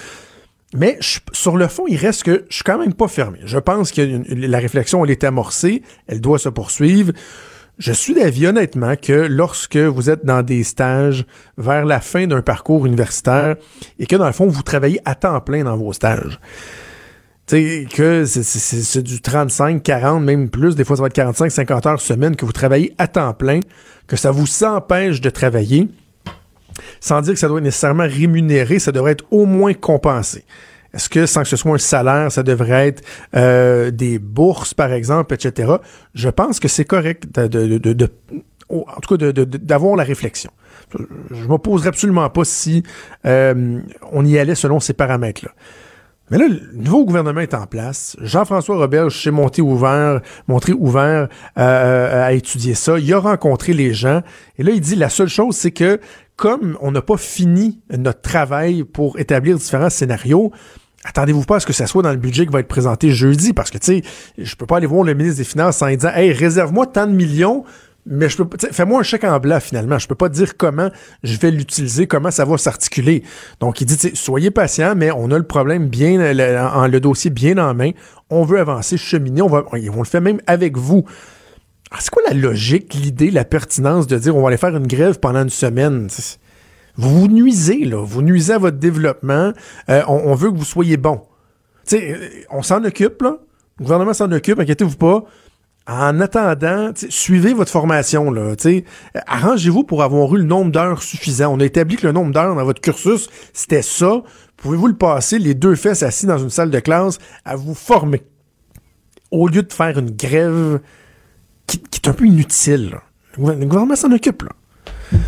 Mais 0.75 0.99
sur 1.33 1.57
le 1.57 1.67
fond, 1.67 1.85
il 1.89 1.97
reste 1.97 2.25
que 2.25 2.45
je 2.49 2.57
suis 2.57 2.65
quand 2.65 2.79
même 2.79 2.93
pas 2.93 3.09
fermé. 3.09 3.39
Je 3.45 3.59
pense 3.59 3.91
que 3.91 4.23
la 4.29 4.59
réflexion, 4.59 5.05
elle 5.05 5.11
est 5.11 5.25
amorcée, 5.25 5.83
elle 6.07 6.21
doit 6.21 6.39
se 6.39 6.51
poursuivre. 6.51 7.13
Je 7.79 7.93
suis 7.93 8.13
d'avis 8.13 8.49
honnêtement 8.49 8.97
que 8.97 9.13
lorsque 9.13 9.77
vous 9.77 10.11
êtes 10.11 10.25
dans 10.25 10.43
des 10.43 10.65
stages 10.65 11.25
vers 11.57 11.85
la 11.85 12.01
fin 12.01 12.27
d'un 12.27 12.43
parcours 12.43 12.87
universitaire 12.87 13.55
et 14.01 14.07
que 14.07 14.17
dans 14.17 14.27
le 14.27 14.33
fond 14.33 14.49
vous 14.49 14.63
travaillez 14.63 15.01
à 15.05 15.15
temps 15.15 15.41
plein 15.41 15.63
dans 15.63 15.77
vos 15.77 15.93
stages, 15.93 16.41
sais, 17.49 17.87
que 17.93 18.25
c'est 18.25 19.03
du 19.03 19.21
35, 19.21 19.83
40, 19.83 20.23
même 20.23 20.51
plus, 20.51 20.75
des 20.75 20.85
fois 20.85 20.97
ça 20.97 21.03
va 21.03 21.07
être 21.07 21.15
45, 21.15 21.51
50 21.51 21.87
heures 21.87 22.01
semaine 22.01 22.37
que 22.37 22.45
vous 22.45 22.53
travaillez 22.53 22.95
à 22.99 23.07
temps 23.07 23.33
plein, 23.33 23.61
que 24.07 24.17
ça 24.17 24.31
vous 24.31 24.47
empêche 24.65 25.21
de 25.21 25.31
travailler, 25.31 25.89
sans 27.01 27.21
dire 27.21 27.35
que 27.35 27.39
ça 27.39 27.49
doit 27.49 27.59
être 27.59 27.65
nécessairement 27.65 28.07
rémunéré, 28.09 28.79
ça 28.79 28.93
devrait 28.93 29.13
être 29.13 29.25
au 29.31 29.47
moins 29.47 29.75
compensé. 29.75 30.45
Est-ce 30.95 31.09
que 31.09 31.27
sans 31.27 31.43
que 31.43 31.49
ce 31.49 31.57
soit 31.57 31.75
un 31.75 31.79
salaire, 31.79 32.33
ça 32.33 32.43
devrait 32.43 32.89
être 32.89 33.03
euh, 33.37 33.91
des 33.91 34.19
bourses, 34.19 34.75
par 34.75 34.93
exemple, 34.93 35.35
etc. 35.35 35.73
Je 36.15 36.29
pense 36.29 36.61
que 36.61 36.69
c'est 36.69 36.85
correct 36.85 37.27
de, 37.39 38.11
en 38.71 39.01
tout 39.01 39.17
cas 39.17 39.33
d'avoir 39.33 39.97
la 39.97 40.05
réflexion. 40.05 40.51
Je 41.31 41.43
ne 41.43 41.47
m'opposerai 41.47 41.89
absolument 41.89 42.29
pas 42.31 42.45
si 42.45 42.83
euh, 43.27 43.81
on 44.13 44.25
y 44.25 44.39
allait 44.39 44.55
selon 44.55 44.81
ces 44.81 44.95
paramètres-là. 44.95 45.51
Mais 46.31 46.39
là, 46.39 46.47
le 46.49 46.61
nouveau 46.75 47.05
gouvernement 47.05 47.41
est 47.41 47.55
en 47.55 47.67
place. 47.67 48.17
Jean-François 48.21 48.77
Robert 48.77 49.11
s'est 49.11 49.31
monté 49.31 49.63
ouvert, 49.63 50.21
montré 50.47 50.73
ouvert 50.73 51.29
euh, 51.59 52.27
à 52.27 52.33
étudier 52.33 52.75
ça. 52.75 52.99
Il 52.99 53.13
a 53.15 53.19
rencontré 53.19 53.73
les 53.73 53.95
gens. 53.95 54.23
Et 54.59 54.63
là, 54.63 54.73
il 54.73 54.81
dit 54.81 54.95
la 54.95 55.09
seule 55.09 55.29
chose, 55.29 55.57
c'est 55.57 55.71
que 55.71 56.01
comme 56.39 56.79
on 56.81 56.93
n'a 56.93 57.03
pas 57.03 57.17
fini 57.17 57.81
notre 57.91 58.23
travail 58.23 58.85
pour 58.85 59.19
établir 59.19 59.59
différents 59.59 59.91
scénarios, 59.91 60.53
attendez-vous 61.05 61.43
pas 61.43 61.57
à 61.57 61.61
ce 61.61 61.67
que 61.67 61.73
ça 61.73 61.89
soit 61.89 62.03
dans 62.03 62.13
le 62.13 62.17
budget 62.17 62.47
qui 62.47 62.53
va 62.53 62.61
être 62.61 62.69
présenté 62.69 63.11
jeudi, 63.11 63.53
parce 63.53 63.71
que, 63.71 63.79
tu 63.79 63.87
sais, 63.87 64.03
je 64.39 64.55
peux 64.55 64.65
pas 64.65 64.77
aller 64.77 64.87
voir 64.87 65.03
le 65.03 65.15
ministre 65.15 65.39
des 65.39 65.45
Finances 65.45 65.83
en 65.83 65.89
disant, 65.89 66.13
hey, 66.15 66.33
réserve-moi 66.33 66.87
tant 66.87 67.09
de 67.09 67.13
millions, 67.13 67.65
mais 68.07 68.29
je 68.29 68.41
peux 68.41 68.57
fais-moi 68.71 69.01
un 69.01 69.03
chèque 69.03 69.25
en 69.25 69.39
blanc 69.39 69.59
finalement. 69.61 69.99
Je 69.99 70.07
peux 70.07 70.15
pas 70.15 70.29
dire 70.31 70.57
comment 70.57 70.91
je 71.25 71.37
vais 71.37 71.51
l'utiliser, 71.51 72.07
comment 72.07 72.31
ça 72.31 72.47
va 72.47 72.57
s'articuler. 72.57 73.23
Donc 73.61 73.83
il 73.83 73.87
dit 73.87 73.99
soyez 74.15 74.51
patient, 74.51 74.95
mais 74.97 75.11
on 75.11 75.31
a 75.31 75.37
le 75.37 75.47
problème 75.47 75.89
bien 75.89 76.33
le, 76.33 76.89
le 76.89 77.01
dossier 77.01 77.31
bien 77.31 77.59
en 77.59 77.75
main. 77.75 77.91
On 78.31 78.45
veut 78.45 78.61
avancer, 78.61 78.97
cheminer, 78.97 79.43
on 79.43 79.49
va 79.49 79.65
on 79.73 79.99
le 79.99 80.05
fait 80.05 80.23
même 80.23 80.41
avec 80.47 80.79
vous. 80.79 81.05
Ah, 81.91 81.97
c'est 82.01 82.11
quoi 82.11 82.23
la 82.27 82.35
logique, 82.35 82.95
l'idée, 82.95 83.31
la 83.31 83.45
pertinence 83.45 84.07
de 84.07 84.19
dire 84.19 84.37
on 84.37 84.43
va 84.43 84.49
aller 84.49 84.57
faire 84.57 84.77
une 84.77 84.87
grève 84.87 85.19
pendant 85.19 85.43
une 85.43 85.51
semaine? 85.51 86.09
Vous 86.97 87.21
vous 87.21 87.29
nuisez, 87.29 87.85
là. 87.85 88.05
Vous 88.05 88.23
nuisez 88.23 88.53
à 88.53 88.59
votre 88.59 88.77
développement. 88.77 89.53
Euh, 89.89 90.03
on, 90.09 90.35
veut 90.35 90.51
que 90.51 90.57
vous 90.57 90.65
soyez 90.65 90.97
bon. 90.97 91.23
Sais, 91.85 92.45
on 92.51 92.63
s'en 92.63 92.85
occupe, 92.85 93.23
là. 93.23 93.39
Le 93.79 93.85
gouvernement 93.85 94.13
s'en 94.13 94.31
occupe, 94.33 94.59
inquiétez-vous 94.59 94.97
pas. 94.97 95.25
En 95.87 96.21
attendant, 96.21 96.91
suivez 97.09 97.55
votre 97.55 97.71
formation. 97.71 98.31
Là, 98.31 98.55
arrangez-vous 99.27 99.85
pour 99.85 100.03
avoir 100.03 100.35
eu 100.35 100.39
le 100.39 100.45
nombre 100.45 100.71
d'heures 100.71 101.03
suffisant. 101.03 101.55
On 101.55 101.61
a 101.61 101.65
établi 101.65 101.97
que 101.97 102.07
le 102.07 102.13
nombre 102.13 102.33
d'heures 102.33 102.55
dans 102.55 102.65
votre 102.65 102.83
cursus, 102.83 103.31
c'était 103.55 103.81
ça. 103.81 104.23
Pouvez-vous 104.59 104.89
le 104.89 104.97
passer 104.97 105.39
les 105.39 105.55
deux 105.55 105.77
fesses 105.77 106.03
assis 106.03 106.27
dans 106.27 106.37
une 106.37 106.51
salle 106.51 106.71
de 106.71 106.81
classe 106.81 107.19
à 107.45 107.57
vous 107.57 107.75
former? 107.75 108.23
Au 109.31 109.47
lieu 109.49 109.63
de 109.63 109.73
faire 109.73 109.97
une 109.99 110.11
grève 110.11 110.81
qui, 111.69 112.01
est 112.01 112.09
un 112.09 112.13
peu 112.13 112.25
inutile. 112.25 112.97
Le 113.37 113.55
gouvernement 113.67 113.95
s'en 113.95 114.11
occupe. 114.11 114.43
Là. 114.43 115.19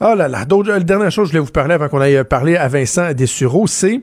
Oh 0.00 0.14
là 0.14 0.28
là. 0.28 0.44
D'autres, 0.44 0.70
la 0.70 0.80
dernière 0.80 1.10
chose 1.10 1.28
que 1.28 1.34
je 1.34 1.38
voulais 1.38 1.46
vous 1.46 1.52
parler 1.52 1.74
avant 1.74 1.88
qu'on 1.88 2.00
aille 2.00 2.22
parler 2.24 2.56
à 2.56 2.68
Vincent 2.68 3.12
Dessureau, 3.12 3.66
c'est 3.66 4.02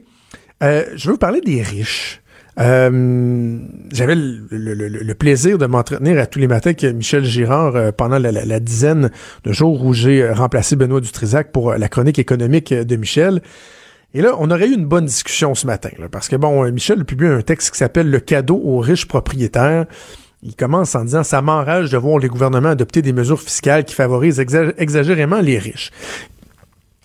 euh, 0.64 0.84
je 0.96 1.08
veux 1.08 1.14
vous 1.14 1.20
parler 1.20 1.42
des 1.42 1.62
riches. 1.62 2.22
Euh, 2.58 3.58
j'avais 3.92 4.16
le, 4.16 5.14
plaisir 5.14 5.58
de 5.58 5.66
m'entretenir 5.66 6.18
à 6.20 6.26
tous 6.26 6.40
les 6.40 6.48
matins 6.48 6.70
avec 6.70 6.84
Michel 6.84 7.26
Girard 7.26 7.76
euh, 7.76 7.92
pendant 7.92 8.18
la, 8.18 8.60
dizaine 8.62 9.12
de 9.44 9.52
jours 9.52 9.84
où 9.84 9.94
j'ai 9.94 10.30
remplacé 10.30 10.78
Benoît 10.78 11.02
Dutrisac 11.02 11.52
pour 11.52 11.74
la 11.74 11.90
chronique 11.90 12.18
économique 12.18 12.74
de 12.74 12.96
Michel. 12.96 13.42
Et 14.14 14.22
là, 14.22 14.32
on 14.40 14.50
aurait 14.50 14.70
eu 14.70 14.74
une 14.74 14.86
bonne 14.86 15.06
discussion 15.06 15.54
ce 15.56 15.68
matin, 15.68 15.90
parce 16.10 16.30
que 16.30 16.38
bon, 16.38 16.72
Michel 16.72 17.02
a 17.02 17.04
publié 17.04 17.30
un 17.30 17.42
texte 17.42 17.72
qui 17.72 17.78
s'appelle 17.78 18.10
Le 18.10 18.22
cadeau 18.22 18.62
aux 18.64 18.80
riches 18.80 19.08
propriétaires. 19.08 19.86
Il 20.46 20.56
commence 20.56 20.94
en 20.94 21.04
disant 21.04 21.24
ça 21.24 21.42
m'enrage 21.42 21.90
de 21.90 21.98
voir 21.98 22.20
les 22.20 22.28
gouvernements 22.28 22.70
adopter 22.70 23.02
des 23.02 23.14
mesures 23.14 23.42
fiscales 23.42 23.84
qui 23.84 23.96
favorisent 23.96 24.40
exagérément 24.40 25.42
les 25.42 25.58
riches. 25.58 25.92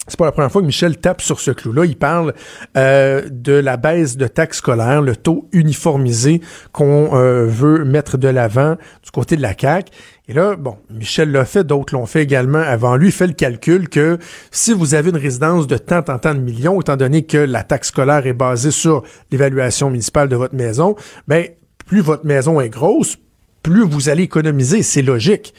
C'est 0.06 0.18
pas 0.18 0.26
la 0.26 0.32
première 0.32 0.52
fois 0.52 0.60
que 0.60 0.66
Michel 0.66 0.98
tape 0.98 1.22
sur 1.22 1.40
ce 1.40 1.50
clou-là. 1.50 1.86
Il 1.86 1.96
parle 1.96 2.34
euh, 2.76 3.22
de 3.30 3.52
la 3.52 3.78
baisse 3.78 4.18
de 4.18 4.26
taxes 4.26 4.58
scolaires, 4.58 5.00
le 5.00 5.16
taux 5.16 5.48
uniformisé 5.52 6.42
qu'on 6.72 7.14
euh, 7.14 7.46
veut 7.46 7.84
mettre 7.84 8.18
de 8.18 8.28
l'avant 8.28 8.76
du 9.02 9.10
côté 9.10 9.36
de 9.36 9.42
la 9.42 9.54
CAQ. 9.58 9.90
Et 10.28 10.34
là, 10.34 10.56
bon, 10.56 10.76
Michel 10.90 11.32
l'a 11.32 11.46
fait, 11.46 11.64
d'autres 11.64 11.94
l'ont 11.94 12.06
fait 12.06 12.22
également 12.22 12.58
avant 12.58 12.96
lui. 12.96 13.08
Il 13.08 13.12
fait 13.12 13.26
le 13.26 13.32
calcul 13.32 13.88
que 13.88 14.18
si 14.50 14.74
vous 14.74 14.94
avez 14.94 15.10
une 15.10 15.16
résidence 15.16 15.66
de 15.66 15.78
tant 15.78 16.04
en 16.08 16.18
tant 16.18 16.34
de 16.34 16.40
millions, 16.40 16.78
étant 16.78 16.96
donné 16.96 17.24
que 17.24 17.38
la 17.38 17.62
taxe 17.62 17.88
scolaire 17.88 18.26
est 18.26 18.34
basée 18.34 18.70
sur 18.70 19.02
l'évaluation 19.30 19.88
municipale 19.88 20.28
de 20.28 20.36
votre 20.36 20.54
maison, 20.54 20.94
ben 21.26 21.46
plus 21.86 22.00
votre 22.00 22.24
maison 22.24 22.60
est 22.60 22.68
grosse, 22.68 23.16
plus 23.62 23.84
vous 23.84 24.08
allez 24.08 24.24
économiser. 24.24 24.82
C'est 24.82 25.02
logique. 25.02 25.54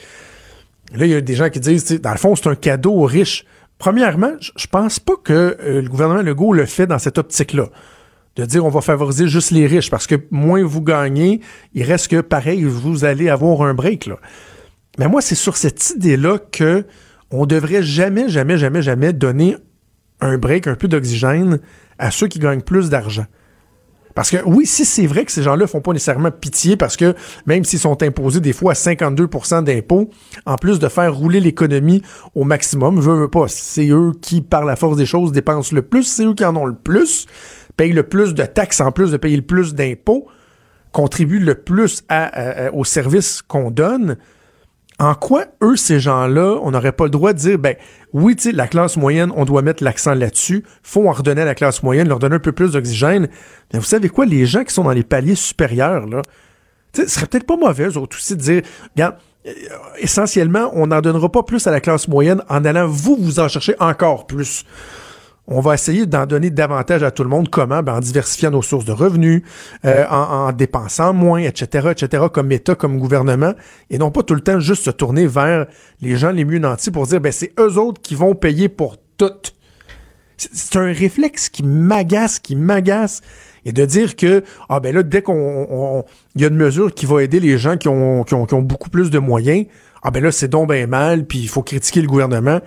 Là, 0.94 1.06
il 1.06 1.12
y 1.12 1.16
a 1.16 1.22
des 1.22 1.36
gens 1.36 1.50
qui 1.50 1.60
disent, 1.60 2.02
dans 2.02 2.12
le 2.12 2.18
fond, 2.18 2.36
c'est 2.36 2.48
un 2.48 2.56
cadeau 2.56 2.92
aux 2.92 3.06
riches. 3.06 3.46
Premièrement, 3.78 4.34
je 4.40 4.68
pense 4.68 5.00
pas 5.00 5.16
que 5.24 5.58
euh, 5.60 5.82
le 5.82 5.90
gouvernement 5.90 6.22
Legault 6.22 6.54
le 6.54 6.66
fait 6.66 6.86
dans 6.86 7.00
cette 7.00 7.18
optique-là. 7.18 7.68
De 8.38 8.46
dire 8.46 8.66
on 8.66 8.70
va 8.70 8.80
favoriser 8.80 9.28
juste 9.28 9.52
les 9.52 9.68
riches 9.68 9.90
parce 9.90 10.08
que 10.08 10.16
moins 10.32 10.64
vous 10.64 10.82
gagnez, 10.82 11.42
il 11.74 11.84
reste 11.84 12.08
que 12.08 12.22
pareil, 12.22 12.64
vous 12.64 13.04
allez 13.04 13.28
avoir 13.28 13.64
un 13.64 13.74
break. 13.74 14.10
Mais 14.98 15.08
moi, 15.08 15.22
c'est 15.22 15.36
sur 15.36 15.58
cette 15.58 15.90
idée-là 15.90 16.38
que 16.52 16.86
on 17.32 17.46
devrait 17.46 17.84
jamais, 17.84 18.30
jamais, 18.30 18.58
jamais, 18.58 18.82
jamais 18.82 19.14
donner 19.14 19.58
un 20.20 20.38
break, 20.38 20.68
un 20.68 20.76
peu 20.76 20.88
d'oxygène 20.88 21.60
à 21.98 22.12
ceux 22.12 22.28
qui 22.28 22.40
gagnent 22.40 22.62
plus 22.62 22.90
d'argent. 22.90 23.26
Parce 24.16 24.30
que 24.30 24.38
oui, 24.46 24.66
si 24.66 24.86
c'est 24.86 25.08
vrai 25.08 25.26
que 25.26 25.32
ces 25.32 25.44
gens-là 25.44 25.68
font 25.68 25.82
pas 25.82 25.94
nécessairement 25.94 26.32
pitié 26.32 26.78
parce 26.78 26.98
que 26.98 27.16
même 27.46 27.64
s'ils 27.64 27.80
sont 27.80 28.02
imposés 28.04 28.40
des 28.40 28.54
fois 28.54 28.72
à 28.72 28.76
52% 28.76 29.64
d'impôts, 29.64 30.10
en 30.46 30.56
plus 30.56 30.80
de 30.80 30.88
faire 30.88 31.16
rouler 31.16 31.40
l'économie 31.40 32.02
au 32.36 32.44
maximum, 32.44 33.00
veux, 33.00 33.28
pas, 33.30 33.46
c'est 33.48 33.90
eux 33.90 34.12
qui, 34.22 34.42
par 34.42 34.66
la 34.66 34.76
force 34.76 34.98
des 34.98 35.06
choses, 35.06 35.32
dépensent 35.32 35.76
le 35.76 35.82
plus, 35.82 36.04
c'est 36.04 36.26
eux 36.26 36.34
qui 36.34 36.46
en 36.46 36.56
ont 36.56 36.66
le 36.66 36.76
plus, 36.76 37.26
payent 37.78 37.94
le 37.94 38.04
plus 38.04 38.34
de 38.34 38.44
taxes 38.44 38.82
en 38.82 38.92
plus 38.92 39.12
de 39.12 39.18
payer 39.18 39.38
le 39.38 39.44
plus 39.44 39.74
d'impôts, 39.74 40.28
contribuent 40.92 41.40
le 41.40 41.56
plus 41.56 42.04
à, 42.10 42.72
aux 42.74 42.84
services 42.86 43.42
qu'on 43.42 43.72
donne 43.72 44.18
en 45.02 45.16
quoi, 45.16 45.46
eux, 45.64 45.76
ces 45.76 46.00
gens-là, 46.00 46.60
on 46.62 46.70
n'aurait 46.70 46.92
pas 46.92 47.06
le 47.06 47.10
droit 47.10 47.34
de 47.34 47.40
dire, 47.40 47.58
ben 47.58 47.76
oui, 48.14 48.36
tu 48.36 48.52
la 48.52 48.68
classe 48.68 48.98
moyenne, 48.98 49.32
on 49.36 49.46
doit 49.46 49.64
mettre 49.64 49.84
l'accent 49.84 50.14
là-dessus, 50.14 50.64
faut 50.84 51.10
en 51.10 51.12
redonner 51.12 51.42
à 51.42 51.46
la 51.46 51.56
classe 51.56 51.82
moyenne, 51.82 52.08
leur 52.08 52.20
donner 52.20 52.36
un 52.36 52.40
peu 52.40 52.52
plus 52.52 52.74
d'oxygène. 52.74 53.28
Mais 53.74 53.80
vous 53.80 53.86
savez 53.86 54.10
quoi, 54.10 54.28
les 54.28 54.46
gens 54.46 54.64
qui 54.64 54.72
sont 54.72 54.84
dans 54.84 54.92
les 54.92 55.04
paliers 55.04 55.34
supérieurs, 55.34 56.06
là, 56.06 56.22
tu 56.94 57.02
sais, 57.02 57.08
ce 57.08 57.16
serait 57.16 57.26
peut-être 57.26 57.48
pas 57.48 57.58
mauvais, 57.58 57.88
eux 57.88 57.98
aussi, 57.98 58.36
de 58.36 58.42
dire, 58.42 58.62
regarde, 58.96 59.16
euh, 59.48 59.52
essentiellement, 59.98 60.70
on 60.74 60.86
n'en 60.86 61.02
donnera 61.02 61.32
pas 61.32 61.42
plus 61.42 61.66
à 61.66 61.72
la 61.72 61.82
classe 61.82 62.08
moyenne 62.08 62.44
en 62.48 62.64
allant 62.64 62.86
vous, 62.86 63.18
vous 63.20 63.40
en 63.40 63.48
chercher 63.48 63.74
encore 63.80 64.28
plus 64.28 64.66
on 65.48 65.60
va 65.60 65.74
essayer 65.74 66.06
d'en 66.06 66.26
donner 66.26 66.50
davantage 66.50 67.04
à 67.04 67.12
tout 67.12 67.24
le 67.24 67.30
monde. 67.30 67.50
Comment? 67.50 67.84
Ben, 67.84 67.96
en 67.96 68.00
diversifiant 68.00 68.52
nos 68.52 68.62
sources 68.62 68.86
de 68.86 68.92
revenus, 68.92 69.42
euh, 69.86 70.06
en, 70.10 70.52
dépensant 70.52 71.14
moins, 71.14 71.40
etc., 71.40 71.90
etc., 71.92 72.26
comme 72.32 72.52
État, 72.52 72.76
comme 72.76 73.00
gouvernement, 73.00 73.54
et 73.90 73.98
non 73.98 74.12
pas 74.12 74.24
tout 74.24 74.36
le 74.36 74.42
temps 74.42 74.60
juste 74.60 74.86
se 74.86 74.92
tourner 74.92 75.28
vers 75.28 75.66
les 76.02 76.16
gens 76.16 76.32
les 76.32 76.46
mieux 76.46 76.60
nantis 76.60 76.92
pour 76.92 77.08
dire, 77.08 77.20
ben, 77.20 77.32
c'est 77.32 77.54
eux 77.60 77.78
autres 77.78 78.02
qui 78.02 78.16
vont 78.16 78.36
payer 78.36 78.70
pour 78.70 78.98
tout. 79.18 79.32
C'est 80.38 80.78
un 80.78 80.92
réflexe 80.92 81.50
qui 81.50 81.64
m'agace, 81.64 82.40
qui 82.40 82.56
m'agace. 82.56 83.22
Et 83.64 83.74
de 83.74 83.86
dire 83.86 84.16
que, 84.16 84.44
ah 84.70 84.80
ben 84.80 84.96
là, 84.96 85.04
dès 85.04 85.22
qu'on 85.22 86.04
il 86.34 86.42
y 86.42 86.46
a 86.46 86.48
une 86.48 86.56
mesure 86.56 86.96
qui 86.96 87.06
va 87.06 87.22
aider 87.22 87.40
les 87.40 87.60
gens 87.60 87.78
qui 87.78 87.90
ont, 87.90 88.24
qui 88.24 88.34
ont, 88.34 88.48
qui 88.48 88.56
ont 88.56 88.64
beaucoup 88.64 88.90
plus 88.90 89.12
de 89.12 89.20
moyens, 89.20 89.68
ah 90.02 90.10
ben 90.10 90.24
là, 90.24 90.32
c'est 90.32 90.48
donc 90.48 90.72
bien 90.72 90.88
mal, 90.88 91.26
puis 91.26 91.38
il 91.40 91.48
faut 91.48 91.62
critiquer 91.62 92.02
le 92.02 92.08
gouvernement 92.08 92.60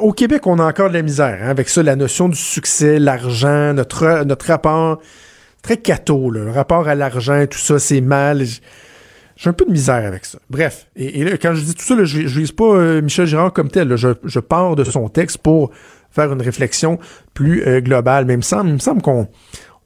au 0.00 0.12
Québec, 0.12 0.46
on 0.46 0.58
a 0.58 0.64
encore 0.64 0.88
de 0.88 0.94
la 0.94 1.02
misère 1.02 1.38
hein, 1.42 1.48
avec 1.48 1.68
ça, 1.68 1.82
la 1.82 1.96
notion 1.96 2.28
du 2.28 2.36
succès, 2.36 2.98
l'argent, 2.98 3.72
notre, 3.72 4.24
notre 4.24 4.46
rapport 4.46 5.00
très 5.66 5.76
catho, 5.76 6.30
le 6.30 6.50
rapport 6.50 6.86
à 6.88 6.94
l'argent, 6.94 7.44
tout 7.50 7.58
ça, 7.58 7.78
c'est 7.78 8.00
mal. 8.00 8.44
J'ai 9.36 9.50
un 9.50 9.52
peu 9.52 9.64
de 9.64 9.72
misère 9.72 10.06
avec 10.06 10.24
ça. 10.24 10.38
Bref, 10.48 10.86
et, 10.96 11.24
quand 11.38 11.54
je 11.54 11.62
dis 11.62 11.74
tout 11.74 11.84
ça, 11.84 12.02
je, 12.04 12.20
ne 12.20 12.26
vise 12.26 12.52
pas 12.52 12.64
euh, 12.64 13.02
Michel 13.02 13.26
Girard 13.26 13.52
comme 13.52 13.68
tel. 13.68 13.94
je, 13.96 14.40
pars 14.40 14.76
de 14.76 14.84
son 14.84 15.08
texte 15.08 15.38
pour 15.38 15.72
faire 16.10 16.32
une 16.32 16.40
réflexion 16.40 16.98
plus 17.34 17.66
euh, 17.66 17.80
globale. 17.80 18.24
Mais 18.24 18.34
il 18.34 18.38
me 18.38 18.78
semble, 18.78 19.02
qu'on 19.02 19.28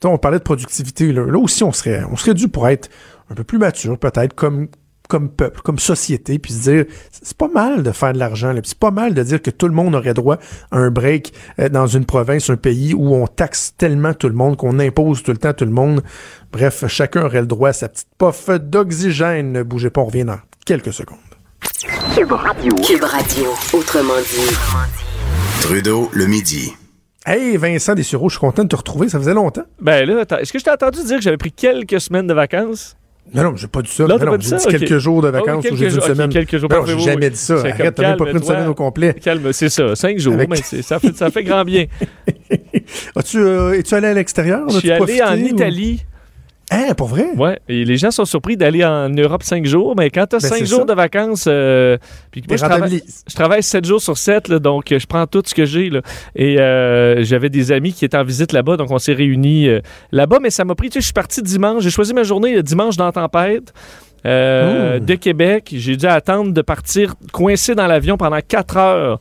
on 0.05 0.19
parlait 0.19 0.39
de 0.39 0.45
productivité. 0.45 1.13
Là, 1.13 1.25
là 1.27 1.39
aussi, 1.39 1.65
on 1.65 1.73
serait, 1.73 2.05
on 2.11 2.17
serait 2.17 2.35
dû 2.35 2.49
pour 2.49 2.69
être 2.69 2.89
un 3.31 3.35
peu 3.35 3.43
plus 3.43 3.59
mature, 3.59 3.99
peut-être, 3.99 4.35
comme, 4.35 4.69
comme 5.11 5.29
peuple, 5.29 5.61
comme 5.63 5.79
société, 5.79 6.39
puis 6.39 6.53
se 6.53 6.71
dire, 6.71 6.85
c'est 7.11 7.37
pas 7.37 7.49
mal 7.49 7.83
de 7.83 7.91
faire 7.91 8.13
de 8.13 8.19
l'argent, 8.19 8.55
c'est 8.65 8.79
pas 8.79 8.93
mal 8.93 9.13
de 9.13 9.23
dire 9.23 9.43
que 9.43 9.51
tout 9.51 9.67
le 9.67 9.75
monde 9.75 9.95
aurait 9.95 10.15
droit 10.15 10.39
à 10.71 10.79
un 10.79 10.91
break 10.91 11.35
euh, 11.59 11.69
dans 11.69 11.87
une 11.87 12.07
province, 12.07 12.49
un 12.49 12.57
pays 12.57 12.95
où 12.95 13.15
on 13.15 13.27
taxe 13.27 13.75
tellement 13.77 14.15
tout 14.15 14.29
le 14.29 14.35
monde, 14.35 14.57
qu'on 14.57 14.79
impose 14.79 15.23
tout 15.23 15.33
le 15.33 15.39
temps 15.39 15.53
tout 15.53 15.65
le 15.65 15.73
monde. 15.73 16.03
Bref, 16.53 16.85
chacun 16.87 17.25
aurait 17.25 17.41
le 17.41 17.47
droit 17.47 17.71
à 17.71 17.73
sa 17.73 17.89
petite 17.89 18.09
pof 18.17 18.49
d'oxygène. 18.51 19.53
Ne 19.53 19.63
bougez 19.63 19.91
pas, 19.91 20.01
on 20.01 20.07
revient 20.07 20.25
dans 20.25 20.39
quelques 20.65 20.93
secondes. 20.93 21.19
Cube 22.15 22.33
Radio. 22.33 22.75
Cube 22.87 23.05
Radio, 23.05 23.47
autrement 23.73 24.21
dit. 24.21 24.57
Trudeau, 25.61 26.09
le 26.13 26.27
midi. 26.27 26.73
Hey 27.27 27.59
Vincent 27.59 27.95
Dessureau, 27.95 28.29
je 28.29 28.35
suis 28.35 28.41
content 28.41 28.63
de 28.63 28.69
te 28.69 28.77
retrouver, 28.77 29.09
ça 29.11 29.19
faisait 29.19 29.35
longtemps. 29.35 29.65
Ben 29.81 30.09
là, 30.09 30.25
est-ce 30.41 30.53
que 30.53 30.59
je 30.59 30.65
t'ai 30.65 30.71
entendu 30.71 31.05
dire 31.05 31.17
que 31.17 31.23
j'avais 31.23 31.37
pris 31.37 31.53
quelques 31.53 32.01
semaines 32.01 32.27
de 32.27 32.33
vacances? 32.33 32.97
Non, 33.33 33.45
non, 33.45 33.57
j'ai 33.57 33.69
pas 33.69 33.83
dit 33.83 33.91
ça. 33.91 34.07
Non, 34.07 34.19
non, 34.19 34.37
j'ai 34.41 34.57
dit 34.57 34.67
quelques 34.67 34.99
jours 34.99 35.23
de 35.23 35.29
ah 35.29 35.31
vacances 35.31 35.65
ou 35.71 35.77
j'ai 35.77 35.89
dit 35.89 35.95
une 35.95 36.01
semaine. 36.01 36.31
quelques 36.31 36.59
jours. 36.59 36.71
Non, 36.71 36.85
j'ai 36.85 36.99
jamais 36.99 37.31
dit 37.31 37.37
ça. 37.37 37.55
Arrête, 37.55 37.95
t'as 37.95 38.03
même 38.03 38.17
pas 38.17 38.25
pris 38.25 38.35
une 38.35 38.43
semaine 38.43 38.69
au 38.69 38.75
complet. 38.75 39.15
Calme, 39.15 39.53
c'est 39.53 39.69
ça. 39.69 39.95
Cinq 39.95 40.19
jours, 40.19 40.37
mais 40.37 40.57
ça, 40.57 40.99
fait, 40.99 41.17
ça 41.17 41.31
fait 41.31 41.45
grand 41.45 41.65
bien. 41.65 41.87
As-tu, 43.17 43.39
euh, 43.39 43.79
es-tu 43.79 43.95
allé 43.95 44.09
à 44.09 44.15
l'extérieur? 44.15 44.69
Je 44.69 44.79
suis 44.79 44.91
allé 44.91 45.23
en 45.23 45.37
Italie. 45.37 46.05
Hein, 46.73 46.95
pour 46.97 47.09
vrai? 47.09 47.27
Ouais. 47.37 47.59
Et 47.69 47.85
les 47.85 47.97
gens 47.97 48.13
sont 48.13 48.25
surpris 48.25 48.57
d'aller 48.57 48.85
en 48.85 49.09
Europe 49.09 49.43
cinq 49.43 49.67
jours, 49.67 49.97
mais 49.97 50.09
quand 50.09 50.27
tu 50.27 50.37
as 50.37 50.39
ben, 50.39 50.49
cinq 50.49 50.65
jours 50.65 50.87
de 50.87 50.93
vacances, 50.95 51.47
euh, 51.49 51.99
puis 52.31 52.45
moi, 52.47 52.57
je 52.57 52.65
travaille, 52.65 53.03
je 53.29 53.35
travaille 53.35 53.63
sept 53.65 53.85
jours 53.85 54.01
sur 54.01 54.17
sept, 54.17 54.53
donc 54.53 54.85
je 54.97 55.07
prends 55.07 55.27
tout 55.27 55.43
ce 55.45 55.53
que 55.53 55.65
j'ai. 55.65 55.91
Et 56.37 56.61
euh, 56.61 57.25
j'avais 57.25 57.49
des 57.49 57.73
amis 57.73 57.93
qui 57.93 58.05
étaient 58.05 58.17
en 58.17 58.23
visite 58.23 58.53
là-bas, 58.53 58.77
donc 58.77 58.93
on 58.93 58.99
s'est 58.99 59.15
réunis 59.15 59.67
euh, 59.67 59.81
là-bas, 60.13 60.39
mais 60.41 60.51
ça 60.51 60.65
m'a 60.65 60.77
pris, 60.77 60.91
tu 60.91 60.95
sais, 60.95 61.01
je 61.01 61.07
suis 61.07 61.13
parti 61.13 61.43
dimanche, 61.43 61.83
j'ai 61.83 61.91
choisi 61.91 62.15
ma 62.15 62.23
journée 62.23 62.63
dimanche 62.63 62.97
dans 62.97 63.11
tempête. 63.11 63.73
de 64.25 65.15
Québec. 65.17 65.71
J'ai 65.77 65.97
dû 65.97 66.07
attendre 66.07 66.53
de 66.53 66.63
partir 66.63 67.15
coincé 67.33 67.75
dans 67.75 67.89
l'avion 67.89 68.17
pendant 68.17 68.39
quatre 68.47 68.77
heures. 68.77 69.19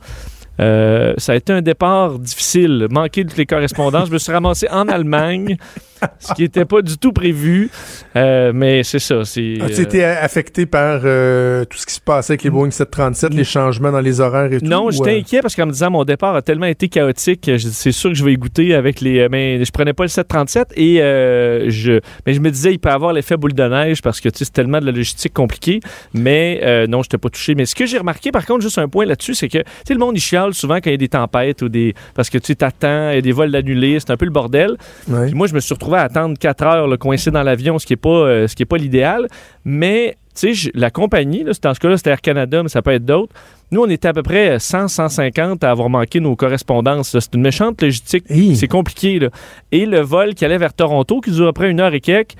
ça 0.56 1.32
a 1.32 1.34
été 1.34 1.52
un 1.52 1.62
départ 1.62 2.16
difficile, 2.20 2.86
manqué 2.90 3.24
de 3.24 3.30
toutes 3.30 3.38
les 3.38 3.46
correspondances. 3.46 4.06
je 4.06 4.12
me 4.12 4.18
suis 4.18 4.32
ramassé 4.32 4.68
en 4.70 4.86
Allemagne. 4.86 5.56
ce 6.18 6.34
qui 6.34 6.42
n'était 6.42 6.64
pas 6.64 6.82
du 6.82 6.98
tout 6.98 7.12
prévu. 7.12 7.70
Euh, 8.16 8.52
mais 8.54 8.82
c'est 8.82 8.98
ça. 8.98 9.20
As-tu 9.20 9.80
été 9.80 10.04
affecté 10.04 10.66
par 10.66 11.00
tout 11.00 11.78
ce 11.78 11.86
qui 11.86 11.94
se 11.94 12.00
passait 12.00 12.32
avec 12.32 12.42
les 12.42 12.50
Boeing 12.50 12.70
737, 12.70 13.34
les 13.34 13.44
changements 13.44 13.92
dans 13.92 14.00
les 14.00 14.20
horaires 14.20 14.52
et 14.52 14.60
tout? 14.60 14.66
Non, 14.66 14.90
j'étais 14.90 15.18
inquiet 15.18 15.40
parce 15.42 15.54
qu'en 15.54 15.66
me 15.66 15.72
disant 15.72 15.90
mon 15.90 16.04
départ 16.04 16.34
a 16.34 16.42
tellement 16.42 16.66
été 16.66 16.88
chaotique, 16.88 17.50
c'est 17.58 17.92
sûr 17.92 18.10
que 18.10 18.16
je 18.16 18.24
vais 18.24 18.32
y 18.32 18.36
goûter 18.36 18.74
avec 18.74 19.00
les. 19.00 19.28
Mais 19.28 19.64
je 19.64 19.70
prenais 19.70 19.92
pas 19.92 20.04
le 20.04 20.08
737 20.08 20.72
et 20.76 20.96
je. 20.96 22.00
Mais 22.26 22.34
je 22.34 22.40
me 22.40 22.50
disais, 22.50 22.72
il 22.72 22.78
peut 22.78 22.90
avoir 22.90 23.12
l'effet 23.12 23.36
boule 23.36 23.54
de 23.54 23.62
neige 23.62 24.02
parce 24.02 24.20
que 24.20 24.28
c'est 24.32 24.52
tellement 24.52 24.80
de 24.80 24.86
la 24.86 24.92
logistique 24.92 25.34
compliquée. 25.34 25.80
Mais 26.14 26.60
non, 26.88 27.02
je 27.02 27.06
n'étais 27.06 27.18
pas 27.18 27.28
touché. 27.28 27.54
Mais 27.54 27.66
ce 27.66 27.74
que 27.74 27.86
j'ai 27.86 27.98
remarqué, 27.98 28.32
par 28.32 28.46
contre, 28.46 28.62
juste 28.62 28.78
un 28.78 28.88
point 28.88 29.04
là-dessus, 29.04 29.34
c'est 29.34 29.48
que 29.48 29.58
le 29.92 29.98
monde, 29.98 30.16
il 30.16 30.20
chiale 30.20 30.54
souvent 30.54 30.76
quand 30.76 30.86
il 30.86 30.92
y 30.92 30.94
a 30.94 30.98
des 30.98 31.08
tempêtes 31.08 31.62
ou 31.62 31.68
des. 31.68 31.94
Parce 32.14 32.30
que 32.30 32.38
tu 32.38 32.56
t'attends, 32.56 33.10
il 33.10 33.16
y 33.16 33.18
a 33.18 33.20
des 33.20 33.32
vols 33.32 33.54
annulés, 33.54 33.98
c'est 34.00 34.10
un 34.10 34.16
peu 34.16 34.24
le 34.24 34.30
bordel. 34.30 34.76
moi, 35.08 35.46
je 35.46 35.54
me 35.54 35.60
suis 35.60 35.74
retrouvé 35.74 35.89
à 35.98 36.02
attendre 36.02 36.38
4 36.38 36.62
heures, 36.64 36.86
le 36.86 36.96
coincé 36.96 37.30
dans 37.30 37.42
l'avion, 37.42 37.78
ce 37.78 37.86
qui 37.86 37.92
n'est 37.92 37.98
pas, 37.98 38.08
euh, 38.08 38.48
ce 38.48 38.54
qui 38.54 38.62
est 38.62 38.66
pas 38.66 38.76
l'idéal. 38.76 39.26
Mais, 39.64 40.16
tu 40.38 40.54
sais, 40.54 40.70
la 40.74 40.90
compagnie, 40.90 41.44
là, 41.44 41.52
dans 41.62 41.74
ce 41.74 41.80
cas-là, 41.80 41.96
c'était 41.96 42.10
Air 42.10 42.20
Canada, 42.20 42.62
mais 42.62 42.68
ça 42.68 42.82
peut 42.82 42.92
être 42.92 43.04
d'autres. 43.04 43.34
Nous, 43.72 43.80
on 43.80 43.88
était 43.88 44.08
à 44.08 44.12
peu 44.12 44.22
près 44.22 44.58
100, 44.58 44.88
150 44.88 45.62
à 45.62 45.70
avoir 45.70 45.88
manqué 45.88 46.18
nos 46.18 46.34
correspondances. 46.34 47.16
C'est 47.18 47.34
une 47.34 47.42
méchante 47.42 47.80
logistique. 47.80 48.24
C'est 48.54 48.68
compliqué. 48.68 49.20
Là. 49.20 49.28
Et 49.70 49.86
le 49.86 50.00
vol 50.00 50.34
qui 50.34 50.44
allait 50.44 50.58
vers 50.58 50.74
Toronto, 50.74 51.20
qui 51.20 51.30
dure 51.30 51.46
à 51.46 51.52
peu 51.52 51.60
près 51.60 51.70
une 51.70 51.78
heure 51.78 51.94
et 51.94 52.00
quelques, 52.00 52.34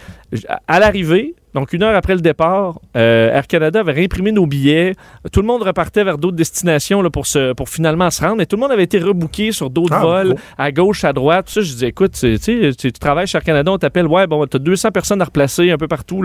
à 0.67 0.81
l'arrivée, 0.81 1.35
donc, 1.55 1.73
une 1.73 1.83
heure 1.83 1.97
après 1.97 2.15
le 2.15 2.21
départ, 2.21 2.81
euh, 2.97 3.33
Air 3.33 3.47
Canada 3.47 3.81
avait 3.81 3.93
réimprimé 3.93 4.31
nos 4.31 4.47
billets. 4.47 4.95
Tout 5.33 5.41
le 5.41 5.47
monde 5.47 5.63
repartait 5.63 6.05
vers 6.05 6.17
d'autres 6.17 6.37
destinations 6.37 7.03
là, 7.03 7.11
pour, 7.11 7.27
se, 7.27 7.53
pour 7.55 7.69
finalement 7.69 8.11
se 8.11 8.23
rendre. 8.23 8.41
Et 8.41 8.47
tout 8.47 8.57
le 8.57 8.61
monde 8.61 8.73
avait 8.73 8.85
été 8.85 8.99
rebooké 8.99 9.51
sur 9.53 9.69
d'autres 9.69 9.95
ah, 9.95 10.01
vols, 10.01 10.35
à 10.59 10.71
gauche, 10.71 11.05
à 11.05 11.13
droite. 11.13 11.47
Tout 11.47 11.55
ça, 11.55 11.61
je 11.63 11.73
disais, 11.73 11.89
écoute, 11.89 12.13
tu, 12.13 12.77
tu 12.77 12.93
travailles 12.93 13.27
chez 13.27 13.39
Air 13.39 13.45
Canada, 13.45 13.73
on 13.73 13.79
t'appelle, 13.79 14.07
ouais, 14.07 14.27
bon, 14.27 14.47
t'as 14.47 14.59
200 14.59 14.91
personnes 14.93 15.21
à 15.23 15.25
replacer 15.25 15.71
un 15.71 15.77
peu 15.77 15.89
partout. 15.89 16.25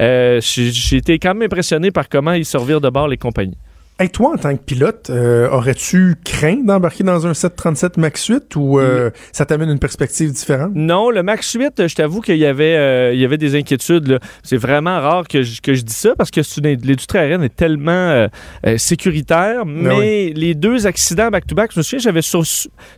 Euh, 0.00 0.40
j'ai 0.40 0.96
été 0.96 1.18
quand 1.18 1.34
même 1.34 1.42
impressionné 1.42 1.90
par 1.90 2.08
comment 2.08 2.32
ils 2.32 2.44
servirent 2.44 2.80
de 2.80 2.90
bord 2.90 3.08
les 3.08 3.16
compagnies. 3.16 3.58
Et 4.00 4.08
toi, 4.08 4.32
en 4.34 4.36
tant 4.36 4.56
que 4.56 4.60
pilote, 4.60 5.08
euh, 5.10 5.48
aurais-tu 5.50 6.16
craint 6.24 6.56
d'embarquer 6.64 7.04
dans 7.04 7.28
un 7.28 7.32
737 7.34 7.96
MAX 7.96 8.26
8 8.26 8.56
ou 8.56 8.80
euh, 8.80 9.10
ça 9.30 9.46
t'amène 9.46 9.70
une 9.70 9.78
perspective 9.78 10.32
différente? 10.32 10.72
Non, 10.74 11.10
le 11.10 11.22
MAX 11.22 11.52
8, 11.52 11.86
je 11.86 11.94
t'avoue 11.94 12.20
qu'il 12.20 12.38
y 12.38 12.44
avait, 12.44 12.74
euh, 12.74 13.14
il 13.14 13.20
y 13.20 13.24
avait 13.24 13.38
des 13.38 13.54
inquiétudes. 13.54 14.18
C'est 14.42 14.56
vraiment 14.56 15.00
rare 15.00 15.28
que 15.28 15.44
je, 15.44 15.60
que 15.60 15.74
je 15.74 15.82
dis 15.82 15.94
ça 15.94 16.16
parce 16.16 16.32
que 16.32 16.40
l'industrie 16.60 17.18
aérienne 17.18 17.44
est 17.44 17.54
tellement 17.54 18.28
sécuritaire. 18.76 19.60
Ah 19.60 19.64
mais 19.64 20.32
les 20.34 20.56
deux 20.56 20.88
accidents 20.88 21.30
back-to-back, 21.30 21.70
je 21.72 21.78
me 21.78 21.84
souviens, 21.84 22.00
j'avais 22.00 22.42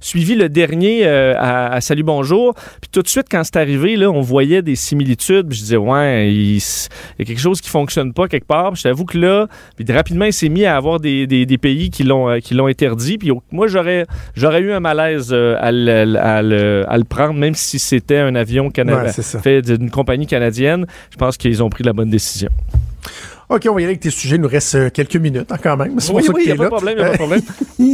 suivi 0.00 0.34
le 0.34 0.48
dernier 0.48 1.06
à, 1.06 1.78
Salut 1.82 2.04
Bonjour. 2.04 2.54
Puis 2.80 2.88
tout 2.90 3.02
de 3.02 3.08
suite, 3.08 3.26
quand 3.30 3.44
c'est 3.44 3.56
arrivé, 3.56 3.96
là, 3.96 4.10
on 4.10 4.22
voyait 4.22 4.62
des 4.62 4.76
similitudes. 4.76 5.48
je 5.50 5.58
disais, 5.58 5.76
ouais, 5.76 6.32
il, 6.32 6.56
y 6.56 7.22
a 7.22 7.24
quelque 7.26 7.40
chose 7.40 7.60
qui 7.60 7.68
fonctionne 7.68 8.14
pas 8.14 8.28
quelque 8.28 8.46
part. 8.46 8.74
je 8.76 8.84
t'avoue 8.84 9.04
que 9.04 9.18
là, 9.18 9.46
puis 9.76 9.84
rapidement, 9.92 10.24
il 10.24 10.32
s'est 10.32 10.48
mis 10.48 10.64
à 10.64 10.76
avoir 10.76 10.85
des, 10.98 11.58
pays 11.60 11.90
qui 11.90 12.04
l'ont 12.04 12.28
euh, 12.28 12.38
qui 12.38 12.54
l'ont 12.54 12.66
interdit. 12.66 13.18
Puis 13.18 13.30
moi, 13.50 13.66
j'aurais 13.66 14.06
j'aurais 14.34 14.60
eu 14.60 14.72
un 14.72 14.80
malaise 14.80 15.30
euh, 15.32 15.56
à, 15.60 15.72
le, 15.72 17.04
prendre, 17.04 17.34
même 17.34 17.54
si 17.54 17.78
c'était 17.78 18.18
un 18.18 18.34
avion 18.34 18.70
canadien 18.70 19.12
fait 19.12 19.62
d'une 19.62 19.90
compagnie 19.90 20.26
canadienne. 20.26 20.86
Je 21.10 21.16
pense 21.16 21.36
qu'ils 21.36 21.62
ont 21.62 21.70
pris 21.70 21.84
la 21.84 21.92
bonne 21.92 22.10
décision. 22.10 22.50
OK, 23.48 23.64
on 23.70 23.74
va 23.74 23.80
y 23.80 23.84
aller 23.84 23.92
avec 23.92 24.00
tes 24.00 24.10
sujets. 24.10 24.36
Il 24.36 24.42
nous 24.42 24.48
reste 24.48 24.74
euh, 24.74 24.90
quelques 24.90 25.16
minutes 25.16 25.52
hein, 25.52 25.56
quand 25.62 25.76
même. 25.76 25.98
Oui, 26.12 26.24
oui, 26.34 26.42
il 26.46 26.46
n'y 26.46 26.52
a 26.52 26.56
pas 26.56 26.64
de 26.64 26.68
problème, 26.68 26.98
pas 26.98 27.10
de 27.10 27.16
problème. 27.16 27.42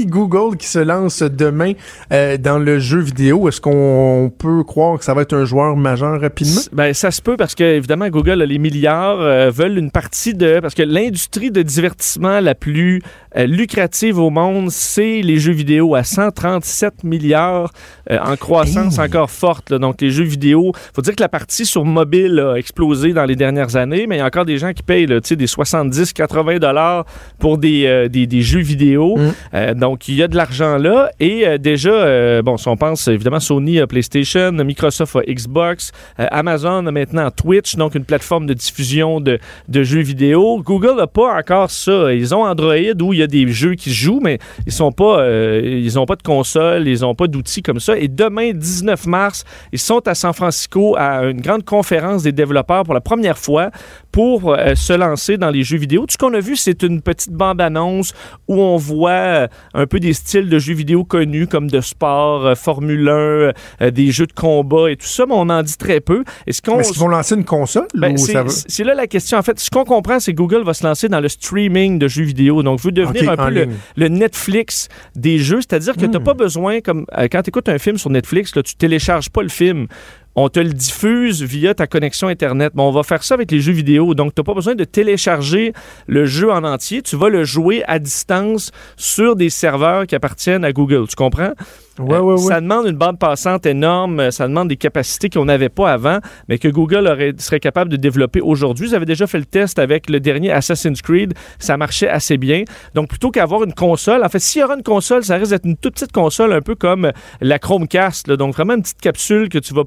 Google 0.07 0.57
qui 0.57 0.67
se 0.67 0.79
lance 0.79 1.23
demain 1.23 1.73
euh, 2.11 2.39
dans 2.39 2.59
le 2.59 2.79
jeu 2.79 3.01
vidéo. 3.01 3.49
Est-ce 3.49 3.61
qu'on 3.61 4.33
peut 4.37 4.65
croire 4.65 4.99
que 4.99 5.05
ça 5.05 5.13
va 5.13 5.23
être 5.23 5.35
un 5.35 5.45
joueur 5.45 5.77
majeur 5.77 6.21
rapidement? 6.23 6.63
Ben, 6.73 6.95
ça 6.95 7.11
se 7.11 7.21
peut 7.21 7.37
parce 7.37 7.55
que, 7.55 7.65
évidemment, 7.65 8.09
Google, 8.09 8.43
les 8.43 8.59
milliards, 8.59 9.21
euh, 9.21 9.51
veulent 9.51 9.77
une 9.77 9.91
partie 9.91 10.33
de... 10.33 10.59
Parce 10.61 10.75
que 10.75 10.83
l'industrie 10.83 11.51
de 11.51 11.61
divertissement 11.61 12.41
la 12.41 12.55
plus 12.55 13.03
lucrative 13.35 14.19
au 14.19 14.29
monde, 14.29 14.71
c'est 14.71 15.23
les 15.23 15.39
jeux 15.39 15.55
vidéo 15.55 15.95
à 15.95 16.05
137 16.05 17.03
milliards 17.03 17.73
en 18.11 18.37
croissance 18.37 18.99
encore 18.99 19.31
forte. 19.31 19.73
Donc, 19.73 20.03
les 20.03 20.11
jeux 20.11 20.25
vidéo, 20.25 20.73
faut 20.95 21.01
dire 21.01 21.17
que 21.17 21.23
la 21.23 21.31
partie 21.31 21.65
sur 21.65 21.87
mobile 21.87 22.39
a 22.41 22.57
explosé 22.57 23.15
dans 23.15 23.25
les 23.25 23.35
dernières 23.35 23.77
années, 23.77 24.07
mais 24.07 24.17
il 24.17 24.19
y 24.19 24.23
a 24.23 24.27
encore 24.27 24.45
des 24.45 24.59
gens 24.59 24.75
qui 24.75 24.83
payent, 24.83 25.07
tu 25.07 25.21
sais, 25.25 25.37
des 25.43 25.49
70-80 25.49 26.59
dollars 26.61 27.05
pour 27.39 27.59
des, 27.59 27.87
euh, 27.87 28.09
des, 28.09 28.27
des, 28.27 28.43
jeux 28.43 28.61
vidéo. 28.61 29.17
Mm. 29.17 29.33
Euh, 29.55 29.75
donc, 29.75 30.09
il 30.09 30.15
y 30.15 30.23
a 30.23 30.29
de 30.29 30.37
l'argent 30.37 30.79
là. 30.79 31.11
Et 31.19 31.47
euh, 31.47 31.59
déjà, 31.59 32.43
bon, 32.43 32.57
si 32.57 32.69
on 32.69 32.77
pense 32.77 33.09
évidemment 33.09 33.41
Sony 33.41 33.81
a 33.81 33.87
PlayStation, 33.87 34.53
Microsoft 34.53 35.17
a 35.17 35.23
Xbox, 35.23 35.93
Amazon 36.19 36.87
a 36.87 36.93
maintenant 36.93 37.31
Twitch, 37.31 37.77
donc 37.77 37.95
une 37.95 38.05
plateforme 38.05 38.47
de 38.47 38.55
diffusion 38.55 39.21
de, 39.21 39.39
de 39.69 39.83
jeux 39.83 40.01
vidéo. 40.01 40.63
Google 40.63 40.97
n'a 40.97 41.07
pas 41.07 41.37
encore 41.37 41.71
ça. 41.71 42.13
Ils 42.13 42.35
ont 42.35 42.45
Android 42.45 43.03
où 43.03 43.13
il 43.13 43.19
y 43.19 43.23
a 43.23 43.27
des 43.27 43.49
jeux 43.49 43.75
qui 43.75 43.91
se 43.91 43.97
jouent, 43.97 44.21
mais 44.23 44.39
ils 44.67 44.73
sont 44.73 44.93
pas, 44.93 45.27
ils 45.63 45.99
ont 45.99 46.07
pas 46.07 46.17
de 46.17 46.23
console, 46.23 46.87
ils 46.87 47.05
ont 47.05 47.15
pas 47.15 47.27
d'outils 47.27 47.63
comme 47.63 47.81
ça. 47.81 47.99
Et 47.99 48.09
demain, 48.09 48.53
19 48.53 49.07
mars, 49.07 49.45
ils 49.73 49.79
sont 49.79 50.07
à 50.07 50.15
San 50.15 50.33
Francisco 50.33 50.95
à 50.97 51.25
une 51.25 51.41
grande 51.41 51.65
conférence 51.65 52.23
des 52.23 52.33
développeurs 52.33 52.85
pour 52.85 52.95
la 52.95 53.01
première 53.01 53.39
fois 53.39 53.71
pour 54.13 54.57
se 54.75 54.93
lancer 54.93 55.32
dans 55.39 55.51
les 55.51 55.63
jeux 55.63 55.79
vidéo. 55.79 56.03
Tout 56.03 56.13
ce 56.13 56.19
qu'on 56.19 56.35
a 56.35 56.41
vu, 56.41 56.57
c'est 56.57 56.83
une 56.83 57.03
petite 57.03 57.33
bande-annonce 57.33 58.13
où 58.49 58.61
on 58.61 58.77
voit 58.77 59.11
euh, 59.11 59.49
un 59.75 59.87
peu 59.87 60.01
des 60.01 60.13
styles 60.13 60.49
de 60.49 60.59
jeux 60.59 60.75
vidéo 60.75 61.05
connus 61.05 61.47
comme 61.47 61.71
de 61.71 61.81
sport, 61.81 62.47
euh, 62.47 62.55
Formule 62.55 63.09
1, 63.09 63.13
euh, 63.13 63.53
des 63.91 64.11
jeux 64.11 64.27
de 64.27 64.33
combat 64.33 64.91
et 64.91 64.97
tout 64.97 65.07
ça, 65.07 65.27
mais 65.27 65.35
on 65.37 65.49
en 65.49 65.63
dit 65.63 65.77
très 65.77 66.01
peu. 66.01 66.25
Est-ce 66.47 66.63
qu'on 66.63 66.81
est 66.81 66.97
vont 66.97 67.09
lancer 67.09 67.35
une 67.35 67.45
console 67.45 67.87
ben, 67.95 68.17
C'est 68.17 68.85
là 68.85 68.95
la 68.95 69.07
question. 69.07 69.39
En 69.39 69.43
fait, 69.43 69.59
ce 69.59 69.71
qu'on 69.71 69.85
comprend, 69.85 70.21
c'est 70.21 70.33
que 70.33 70.37
Google 70.37 70.63
va 70.63 70.75
se 70.75 70.85
lancer 70.87 71.09
dans 71.09 71.21
le 71.21 71.29
streaming 71.29 71.99
de 71.99 72.09
jeux 72.09 72.25
vidéo. 72.25 72.63
Donc, 72.63 72.81
veut 72.81 72.93
devenir 72.93 73.31
un 73.31 73.37
peu 73.37 73.67
le, 73.97 74.09
Netflix 74.09 74.89
des 75.17 75.39
jeux, 75.39 75.61
c'est-à-dire 75.61 75.95
que 75.95 76.01
tu 76.01 76.09
n'as 76.09 76.19
hmm. 76.19 76.25
pas 76.25 76.35
besoin, 76.35 76.81
comme 76.81 77.07
quand 77.31 77.43
tu 77.43 77.49
écoutes 77.49 77.69
un 77.69 77.79
film 77.79 77.97
sur 77.97 78.11
Netflix, 78.11 78.55
là, 78.55 78.63
tu 78.63 78.75
télécharges 78.75 79.31
pas 79.31 79.43
le 79.43 79.49
film 79.49 79.87
on 80.35 80.49
te 80.49 80.61
le 80.61 80.73
diffuse 80.73 81.43
via 81.43 81.75
ta 81.75 81.87
connexion 81.87 82.29
Internet. 82.29 82.73
on 82.77 82.91
va 82.91 83.03
faire 83.03 83.23
ça 83.23 83.35
avec 83.35 83.51
les 83.51 83.61
jeux 83.61 83.73
vidéo. 83.73 84.15
Donc, 84.15 84.35
tu 84.35 84.41
n'as 84.41 84.45
pas 84.45 84.55
besoin 84.55 84.75
de 84.75 84.85
télécharger 84.85 85.73
le 86.07 86.25
jeu 86.25 86.51
en 86.51 86.65
entier. 86.65 87.03
Tu 87.03 87.17
vas 87.17 87.29
le 87.29 87.45
jouer 87.45 87.83
à 87.87 87.99
distance 87.99 88.73
sur 88.97 89.37
des 89.37 89.51
serveurs 89.51 90.07
qui 90.07 90.15
appartiennent 90.15 90.65
à 90.65 90.73
Google. 90.73 91.07
Tu 91.09 91.17
comprends? 91.17 91.53
Ouais, 91.99 92.19
ouais, 92.19 92.39
Ça 92.39 92.63
demande 92.63 92.87
une 92.87 92.97
bande 92.97 93.19
passante 93.19 93.67
énorme. 93.67 94.31
Ça 94.31 94.49
demande 94.49 94.69
des 94.69 94.77
capacités 94.77 95.29
qu'on 95.29 95.45
n'avait 95.45 95.69
pas 95.69 95.93
avant, 95.93 96.19
mais 96.49 96.59
que 96.59 96.69
Google 96.69 97.07
aurait, 97.07 97.35
serait 97.37 97.61
capable 97.61 97.91
de 97.91 97.97
développer 97.97 98.41
aujourd'hui. 98.41 98.89
Ils 98.89 98.95
avaient 98.95 99.05
déjà 99.05 99.27
fait 99.27 99.39
le 99.39 99.45
test 99.45 99.79
avec 99.79 100.09
le 100.09 100.19
dernier 100.19 100.51
Assassin's 100.51 101.03
Creed. 101.03 101.35
Ça 101.59 101.77
marchait 101.77 102.09
assez 102.09 102.39
bien. 102.39 102.65
Donc, 102.95 103.09
plutôt 103.09 103.31
qu'avoir 103.31 103.65
une 103.65 103.75
console, 103.75 104.25
en 104.25 104.29
fait, 104.31 104.39
s'il 104.39 104.63
y 104.63 104.65
aura 104.65 104.75
une 104.75 104.83
console, 104.83 105.25
ça 105.25 105.37
risque 105.37 105.51
d'être 105.51 105.67
une 105.67 105.77
toute 105.77 105.95
petite 105.95 106.13
console, 106.13 106.55
un 106.55 106.63
peu 106.63 106.75
comme 106.75 107.13
la 107.43 107.59
Chromecast. 107.59 108.31
Donc, 108.31 108.55
vraiment 108.55 108.75
une 108.75 108.83
petite 108.83 109.01
capsule 109.01 109.51
que 109.51 109.59
tu 109.59 109.75
vas 109.75 109.85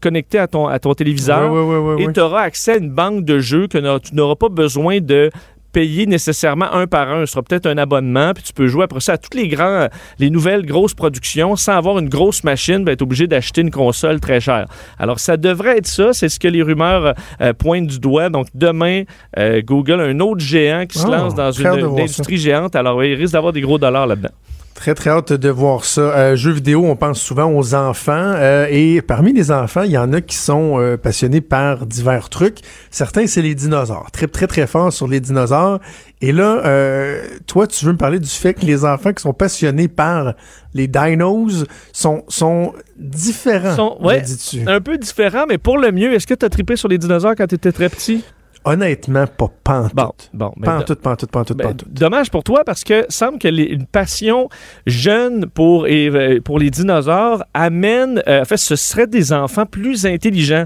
connecté 0.00 0.38
à 0.38 0.46
ton, 0.46 0.66
à 0.66 0.78
ton 0.78 0.94
téléviseur 0.94 1.52
et 1.98 2.12
tu 2.12 2.20
auras 2.20 2.42
accès 2.42 2.72
à 2.72 2.76
une 2.76 2.90
banque 2.90 3.24
de 3.24 3.38
jeux 3.38 3.66
que 3.66 3.98
tu 3.98 4.14
n'auras 4.14 4.36
pas 4.36 4.48
besoin 4.48 5.00
de 5.00 5.30
payer 5.74 6.06
nécessairement 6.06 6.72
un 6.72 6.86
par 6.86 7.10
un. 7.10 7.26
Ce 7.26 7.32
sera 7.32 7.42
peut-être 7.42 7.66
un 7.66 7.76
abonnement, 7.76 8.32
puis 8.32 8.44
tu 8.44 8.54
peux 8.54 8.68
jouer 8.68 8.84
après 8.84 9.00
ça 9.00 9.14
à 9.14 9.18
toutes 9.18 9.34
les 9.34 9.48
grands, 9.48 9.88
les 10.18 10.30
nouvelles 10.30 10.64
grosses 10.64 10.94
productions 10.94 11.56
sans 11.56 11.72
avoir 11.72 11.98
une 11.98 12.08
grosse 12.08 12.44
machine, 12.44 12.84
ben, 12.84 12.92
être 12.92 13.02
obligé 13.02 13.26
d'acheter 13.26 13.60
une 13.60 13.72
console 13.72 14.20
très 14.20 14.40
chère. 14.40 14.66
Alors, 14.98 15.18
ça 15.18 15.36
devrait 15.36 15.78
être 15.78 15.86
ça. 15.86 16.12
C'est 16.12 16.30
ce 16.30 16.38
que 16.38 16.48
les 16.48 16.62
rumeurs 16.62 17.14
euh, 17.40 17.52
pointent 17.52 17.88
du 17.88 17.98
doigt. 17.98 18.30
Donc, 18.30 18.46
demain, 18.54 19.02
euh, 19.36 19.60
Google, 19.62 20.00
un 20.00 20.20
autre 20.20 20.40
géant 20.40 20.86
qui 20.86 20.98
se 20.98 21.06
ah, 21.06 21.18
lance 21.18 21.34
dans 21.34 21.50
une, 21.50 21.66
industrie 21.66 22.38
géante. 22.38 22.76
Alors, 22.76 23.02
il 23.04 23.14
risque 23.14 23.32
d'avoir 23.32 23.52
des 23.52 23.60
gros 23.60 23.78
dollars 23.78 24.06
là-dedans. 24.06 24.30
Très, 24.74 24.94
très 24.94 25.10
hâte 25.10 25.32
de 25.32 25.48
voir 25.48 25.84
ça. 25.84 26.00
Euh, 26.00 26.36
jeux 26.36 26.50
vidéo, 26.50 26.84
on 26.84 26.96
pense 26.96 27.20
souvent 27.20 27.46
aux 27.46 27.74
enfants. 27.74 28.32
Euh, 28.34 28.66
et 28.68 29.02
parmi 29.02 29.32
les 29.32 29.52
enfants, 29.52 29.82
il 29.82 29.92
y 29.92 29.98
en 29.98 30.12
a 30.12 30.20
qui 30.20 30.36
sont 30.36 30.80
euh, 30.80 30.96
passionnés 30.96 31.40
par 31.40 31.86
divers 31.86 32.28
trucs. 32.28 32.58
Certains, 32.90 33.28
c'est 33.28 33.40
les 33.40 33.54
dinosaures. 33.54 34.10
Très, 34.10 34.26
très, 34.26 34.48
très 34.48 34.66
fort 34.66 34.92
sur 34.92 35.06
les 35.06 35.20
dinosaures. 35.20 35.78
Et 36.20 36.32
là, 36.32 36.60
euh, 36.64 37.22
toi, 37.46 37.68
tu 37.68 37.84
veux 37.84 37.92
me 37.92 37.98
parler 37.98 38.18
du 38.18 38.28
fait 38.28 38.54
que 38.54 38.66
les 38.66 38.84
enfants 38.84 39.12
qui 39.12 39.22
sont 39.22 39.32
passionnés 39.32 39.88
par 39.88 40.34
les 40.74 40.88
dinos 40.88 41.64
sont, 41.92 42.24
sont 42.26 42.72
différents, 42.96 43.76
sont, 43.76 43.98
dis-tu? 44.24 44.68
Un 44.68 44.80
peu 44.80 44.98
différents, 44.98 45.46
mais 45.48 45.58
pour 45.58 45.78
le 45.78 45.92
mieux. 45.92 46.12
Est-ce 46.14 46.26
que 46.26 46.34
tu 46.34 46.44
as 46.44 46.50
trippé 46.50 46.74
sur 46.74 46.88
les 46.88 46.98
dinosaures 46.98 47.34
quand 47.38 47.46
tu 47.46 47.54
étais 47.54 47.72
très 47.72 47.88
petit? 47.88 48.24
Honnêtement, 48.64 49.26
pas 49.26 49.50
pantoute. 49.62 49.94
Bon, 49.94 50.12
bon, 50.32 50.52
pantoute, 50.64 51.00
pantoute, 51.00 51.30
pantoute, 51.30 51.56
ben, 51.56 51.68
pantoute. 51.68 51.92
Dommage 51.92 52.30
pour 52.30 52.42
toi 52.44 52.64
parce 52.64 52.82
que 52.82 53.04
semble 53.10 53.38
que 53.38 53.48
les, 53.48 53.64
une 53.64 53.86
passion 53.86 54.48
jeune 54.86 55.46
pour, 55.46 55.86
et, 55.86 56.08
euh, 56.08 56.40
pour 56.40 56.58
les 56.58 56.70
dinosaures 56.70 57.44
amène, 57.52 58.22
euh, 58.26 58.40
en 58.40 58.44
fait, 58.44 58.56
ce 58.56 58.76
serait 58.76 59.06
des 59.06 59.32
enfants 59.32 59.66
plus 59.66 60.06
intelligents. 60.06 60.64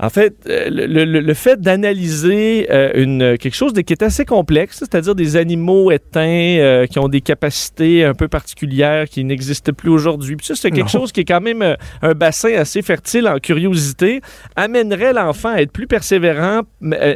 En 0.00 0.10
fait, 0.10 0.34
euh, 0.48 0.68
le, 0.70 1.34
fait 1.34 1.60
d'analyser 1.60 2.68
euh, 2.70 2.90
une 2.94 3.36
quelque 3.36 3.56
chose 3.56 3.72
de, 3.72 3.80
qui 3.80 3.92
est 3.92 4.02
assez 4.04 4.24
complexe, 4.24 4.78
c'est-à-dire 4.78 5.16
des 5.16 5.36
animaux 5.36 5.90
éteints 5.90 6.58
euh, 6.58 6.86
qui 6.86 7.00
ont 7.00 7.08
des 7.08 7.20
capacités 7.20 8.04
un 8.04 8.14
peu 8.14 8.28
particulières 8.28 9.08
qui 9.08 9.24
n'existent 9.24 9.72
plus 9.72 9.90
aujourd'hui. 9.90 10.36
Puis 10.36 10.46
ça, 10.46 10.54
c'est 10.54 10.70
quelque 10.70 10.90
chose 10.90 11.10
qui 11.10 11.20
est 11.20 11.24
quand 11.24 11.40
même 11.40 11.76
un 12.02 12.12
bassin 12.12 12.54
assez 12.54 12.80
fertile 12.82 13.26
en 13.26 13.38
curiosité, 13.38 14.20
amènerait 14.54 15.12
l'enfant 15.12 15.48
à 15.48 15.62
être 15.62 15.72
plus 15.72 15.88
persévérant 15.88 16.60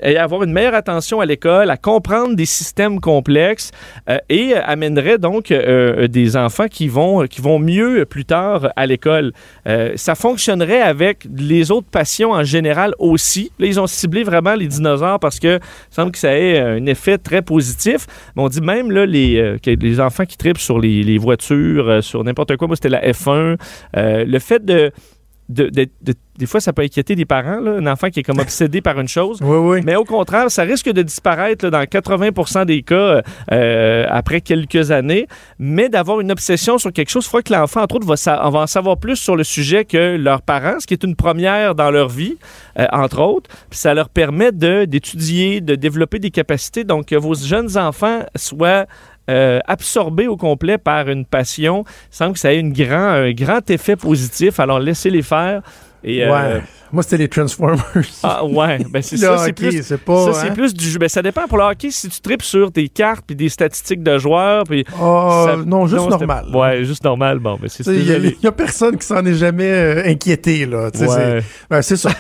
et 0.03 0.17
à 0.17 0.25
avoir 0.25 0.43
une 0.43 0.53
meilleure 0.53 0.75
attention 0.75 1.21
à 1.21 1.27
l'école, 1.27 1.71
à 1.71 1.77
comprendre 1.77 2.35
des 2.35 2.47
systèmes 2.47 3.01
complexes 3.01 3.71
et 4.29 4.55
amènerait 4.55 5.19
donc 5.19 5.53
des 5.53 6.37
enfants 6.37 6.69
qui 6.69 6.89
vont 6.89 7.27
qui 7.27 7.41
vont 7.41 7.59
mieux 7.59 8.05
plus 8.07 8.25
tard 8.25 8.73
à 8.75 8.87
l'école. 8.87 9.33
ça 9.95 10.15
fonctionnerait 10.15 10.83
avec 10.83 11.27
les 11.37 11.71
autres 11.71 11.89
passions 11.89 12.33
en 12.33 12.43
général 12.43 12.72
aussi. 12.99 13.51
Là, 13.59 13.67
ils 13.67 13.81
ont 13.81 13.87
ciblé 13.87 14.23
vraiment 14.23 14.55
les 14.55 14.67
dinosaures 14.67 15.19
parce 15.21 15.39
que 15.39 15.61
semble 15.91 16.13
que 16.13 16.19
ça 16.19 16.37
ait 16.37 16.59
un 16.59 16.87
effet 16.87 17.19
très 17.19 17.43
positif. 17.43 18.07
On 18.37 18.49
dit 18.49 18.61
même 18.61 18.91
là, 18.91 19.07
les, 19.07 19.39
euh, 19.39 19.59
les 19.65 20.01
enfants 20.01 20.25
qui 20.25 20.37
tripent 20.37 20.59
sur 20.59 20.79
les, 20.79 21.19
voitures, 21.19 21.89
euh, 21.89 22.01
sur 22.01 22.25
n'importe 22.25 22.57
quoi, 22.57 22.67
moi 22.67 22.77
c'était 22.77 22.89
la 22.89 23.03
F1, 23.03 23.57
euh, 23.97 24.25
le 24.25 24.39
fait 24.39 24.65
de 24.65 24.91
des 25.49 26.47
fois, 26.47 26.61
ça 26.61 26.73
peut 26.73 26.83
inquiéter 26.83 27.15
des 27.15 27.25
parents, 27.25 27.65
un 27.67 27.87
enfant 27.87 28.09
qui 28.09 28.21
est 28.21 28.23
comme 28.23 28.39
obsédé 28.41 28.81
par 28.81 28.99
une 28.99 29.09
chose. 29.09 29.41
Oui, 29.43 29.57
oui. 29.57 29.81
Mais 29.85 29.97
au 29.97 30.05
contraire, 30.05 30.51
ça 30.51 30.63
risque 30.63 30.91
de 30.91 31.03
disparaître 31.03 31.69
dans 31.69 31.83
80% 31.83 32.65
des 32.65 32.83
cas 32.83 33.23
euh, 33.53 34.07
après 34.09 34.41
quelques 34.41 34.91
années. 34.91 35.27
Mais 35.59 35.89
d'avoir 35.89 36.21
une 36.21 36.33
obsession 36.33 36.79
sur 36.79 36.93
quelque 36.93 37.11
chose, 37.11 37.27
il 37.27 37.31
faut 37.31 37.43
que 37.43 37.53
l'enfant, 37.53 37.83
entre 37.83 37.97
autres, 37.97 38.07
va, 38.07 38.51
va, 38.51 38.59
en 38.61 38.67
savoir 38.67 38.97
plus 38.97 39.17
sur 39.17 39.37
le 39.37 39.45
sujet 39.45 39.85
que 39.85 40.17
leurs 40.17 40.43
parents, 40.43 40.81
ce 40.81 40.87
qui 40.87 40.95
est 40.95 41.05
une 41.05 41.17
première 41.17 41.75
dans 41.75 41.91
leur 41.91 42.09
vie, 42.09 42.37
euh, 42.79 42.87
entre 42.93 43.21
autres. 43.21 43.51
Puis 43.69 43.79
ça 43.79 43.93
leur 43.93 44.09
permet 44.09 44.53
d'étudier, 44.53 45.61
de, 45.61 45.75
développer 45.75 46.19
des 46.19 46.31
capacités. 46.31 46.85
Donc, 46.85 47.07
que 47.07 47.17
vos 47.17 47.35
jeunes 47.35 47.77
enfants 47.77 48.21
soient 48.37 48.87
euh, 49.33 49.61
absorbés 49.67 50.29
au 50.29 50.37
complet 50.37 50.79
par 50.79 51.09
une 51.09 51.25
passion. 51.25 51.85
Semble 52.11 52.35
que 52.35 52.39
ça 52.39 52.53
ait 52.53 52.61
une 52.61 52.73
grand, 52.73 53.09
un 53.09 53.33
grand 53.33 53.69
effet 53.71 53.97
positif. 53.97 54.61
Alors, 54.61 54.79
laissez-les 54.79 55.23
faire. 55.23 55.63
Et, 56.05 56.25
euh, 56.25 56.61
moi, 56.93 57.03
c'était 57.03 57.17
les 57.17 57.29
Transformers. 57.29 57.83
Ah, 58.23 58.45
ouais. 58.45 58.79
Ben, 58.93 59.01
c'est 59.01 59.17
ça. 59.17 59.39
C'est 59.39 59.55
plus, 59.55 59.83
ça, 59.83 59.97
c'est 59.97 60.49
hein? 60.49 60.51
plus 60.53 60.75
du 60.75 60.85
jeu. 60.85 60.99
Ben, 60.99 61.09
ça 61.09 61.23
dépend 61.23 61.47
pour 61.49 61.57
le 61.57 61.65
hockey 61.65 61.91
si 61.91 62.09
tu 62.11 62.21
tripes 62.21 62.43
sur 62.43 62.71
tes 62.71 62.89
cartes 62.89 63.25
puis 63.27 63.35
des 63.35 63.49
statistiques 63.49 64.03
de 64.03 64.19
joueurs. 64.19 64.65
Puis 64.65 64.85
oh, 65.01 65.47
non, 65.65 65.87
juste 65.87 66.09
normal. 66.11 66.47
Ouais, 66.53 66.85
juste 66.85 67.03
normal. 67.03 67.39
Bon, 67.39 67.59
mais 67.63 67.69
c'est 67.69 67.87
Il 67.87 68.37
n'y 68.43 68.47
a, 68.47 68.53
personne 68.53 68.99
qui 68.99 69.07
s'en 69.07 69.25
est 69.25 69.35
jamais 69.35 69.71
euh, 69.71 70.03
inquiété, 70.05 70.67
là. 70.67 70.91
Ouais. 71.01 71.43
Ben, 71.71 71.81
c'est 71.81 71.97
ça. 71.97 72.11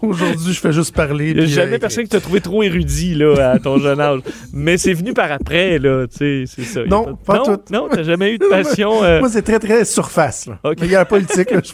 Aujourd'hui, 0.00 0.52
je 0.54 0.60
fais 0.60 0.72
juste 0.72 0.94
parler. 0.94 1.32
Il 1.32 1.36
n'y 1.36 1.42
a 1.42 1.46
jamais 1.46 1.74
euh, 1.74 1.78
personne 1.78 2.04
qui 2.04 2.10
t'a 2.10 2.20
trouvé 2.20 2.40
trop 2.40 2.62
érudit, 2.62 3.14
là, 3.14 3.52
à 3.52 3.58
ton 3.58 3.78
jeune 3.78 4.00
âge. 4.00 4.20
Mais 4.54 4.78
c'est 4.78 4.94
venu 4.94 5.12
par 5.12 5.30
après, 5.30 5.78
là. 5.78 6.06
Tu 6.06 6.16
sais, 6.16 6.44
c'est 6.46 6.64
ça. 6.64 6.84
Non, 6.86 7.18
pas, 7.26 7.38
non, 7.38 7.44
tout. 7.44 7.60
Non, 7.70 7.88
t'as 7.90 8.04
jamais 8.04 8.32
eu 8.32 8.38
de 8.38 8.46
passion. 8.50 9.02
Moi, 9.18 9.28
c'est 9.28 9.42
très, 9.42 9.58
très 9.58 9.84
surface, 9.84 10.46
là. 10.46 10.58
Okay. 10.64 10.76
Mais 10.80 10.86
il 10.86 10.92
y 10.92 10.96
a 10.96 11.00
la 11.00 11.04
politique, 11.04 11.50
là. 11.50 11.60
Je 11.62 11.72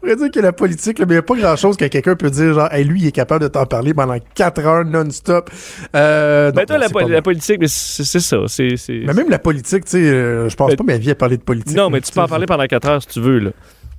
pourrais 0.00 0.13
dire 0.16 0.30
que 0.30 0.40
la 0.40 0.52
politique, 0.52 0.98
mais 0.98 1.06
il 1.06 1.10
n'y 1.10 1.16
a 1.16 1.22
pas 1.22 1.34
grand-chose 1.34 1.76
que 1.76 1.84
quelqu'un 1.86 2.16
peut 2.16 2.30
dire, 2.30 2.54
genre, 2.54 2.72
hey, 2.72 2.84
lui, 2.84 3.02
il 3.02 3.06
est 3.06 3.12
capable 3.12 3.42
de 3.42 3.48
t'en 3.48 3.66
parler 3.66 3.94
pendant 3.94 4.16
4 4.34 4.66
heures 4.66 4.84
non-stop. 4.84 5.50
Euh, 5.94 6.52
ben, 6.52 6.64
toi, 6.66 6.78
la, 6.78 7.22
politique, 7.22 7.58
mais 7.60 7.68
c'est 7.68 8.20
ça. 8.20 8.38
c'est 8.46 8.74
Mais 8.88 9.12
même 9.12 9.30
la 9.30 9.38
politique, 9.38 9.84
tu 9.84 9.92
sais, 9.92 9.98
euh, 9.98 10.48
je 10.48 10.56
pense 10.56 10.74
pas 10.74 10.84
ma 10.84 10.98
vie 10.98 11.10
à 11.10 11.14
parler 11.14 11.36
de 11.36 11.42
politique. 11.42 11.76
Non, 11.76 11.90
mais 11.90 12.00
tu 12.00 12.12
peux 12.12 12.20
en 12.20 12.28
parler 12.28 12.46
pendant 12.46 12.66
4 12.66 12.88
heures 12.88 13.02
si 13.02 13.08
tu 13.08 13.20
veux, 13.20 13.38
là. 13.38 13.50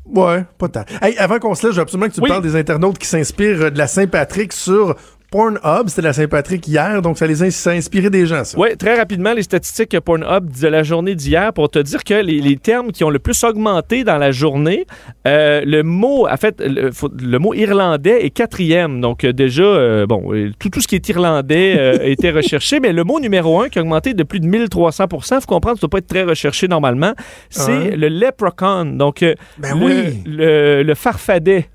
Ouais, 0.05 0.43
pas 0.59 0.67
tant. 0.67 0.85
Hey, 1.01 1.17
avant 1.17 1.39
qu'on 1.39 1.55
se 1.55 1.65
laisse, 1.65 1.71
je 1.71 1.77
veux 1.77 1.81
absolument 1.81 2.07
que 2.07 2.13
tu 2.13 2.21
parles 2.21 2.43
des 2.43 2.55
internautes 2.55 2.99
qui 2.99 3.07
s'inspirent 3.07 3.71
de 3.71 3.77
la 3.77 3.87
Saint-Patrick 3.87 4.53
sur 4.53 4.95
Pornhub, 5.35 5.89
c'était 5.89 6.01
la 6.03 6.13
Saint-Patrick 6.13 6.65
hier, 6.65 7.01
donc 7.01 7.17
ça 7.17 7.27
les 7.27 7.43
a, 7.43 7.71
inspiré 7.71 8.09
des 8.09 8.25
gens, 8.25 8.45
ça. 8.45 8.57
Oui, 8.57 8.77
très 8.77 8.95
rapidement, 8.97 9.33
les 9.33 9.43
statistiques 9.43 9.99
Pornhub 9.99 10.49
de 10.49 10.67
la 10.69 10.81
journée 10.81 11.13
d'hier 11.13 11.51
pour 11.51 11.69
te 11.69 11.77
dire 11.77 12.05
que 12.05 12.13
les, 12.13 12.55
termes 12.55 12.93
qui 12.93 13.03
ont 13.03 13.09
le 13.09 13.19
plus 13.19 13.43
augmenté 13.43 14.05
dans 14.05 14.17
la 14.17 14.31
journée, 14.31 14.87
euh, 15.27 15.61
le 15.65 15.83
mot, 15.83 16.25
en 16.25 16.37
fait, 16.37 16.63
le, 16.65 17.37
mot 17.37 17.53
irlandais 17.53 18.25
est 18.25 18.29
quatrième. 18.29 19.01
Donc, 19.01 19.25
euh, 19.25 19.33
déjà, 19.33 19.63
euh, 19.63 20.05
bon, 20.05 20.31
tout, 20.57 20.69
tout 20.69 20.79
ce 20.79 20.87
qui 20.87 20.95
est 20.95 21.09
irlandais 21.09 21.77
a 21.79 22.05
été 22.05 22.31
recherché, 22.31 22.79
mais 22.79 22.93
le 22.93 23.03
mot 23.03 23.19
numéro 23.19 23.59
un 23.59 23.67
qui 23.67 23.77
a 23.77 23.81
augmenté 23.81 24.13
de 24.13 24.23
plus 24.23 24.39
de 24.39 24.47
1300 24.47 25.03
il 25.03 25.41
faut 25.41 25.47
comprendre 25.47 25.77
ça 25.77 25.85
ne 25.85 25.89
doit 25.89 25.89
pas 25.89 25.97
être 25.97 26.07
très 26.07 26.23
recherché 26.23 26.69
normalement, 26.69 27.13
c'est 27.49 27.97
le 27.97 28.07
leprechaun. 28.07 28.85
Donc, 28.85 29.19
ben 29.19 29.77
le, 29.77 29.85
oui. 29.85 30.83
le 30.85 30.93
farfadet. 30.93 31.67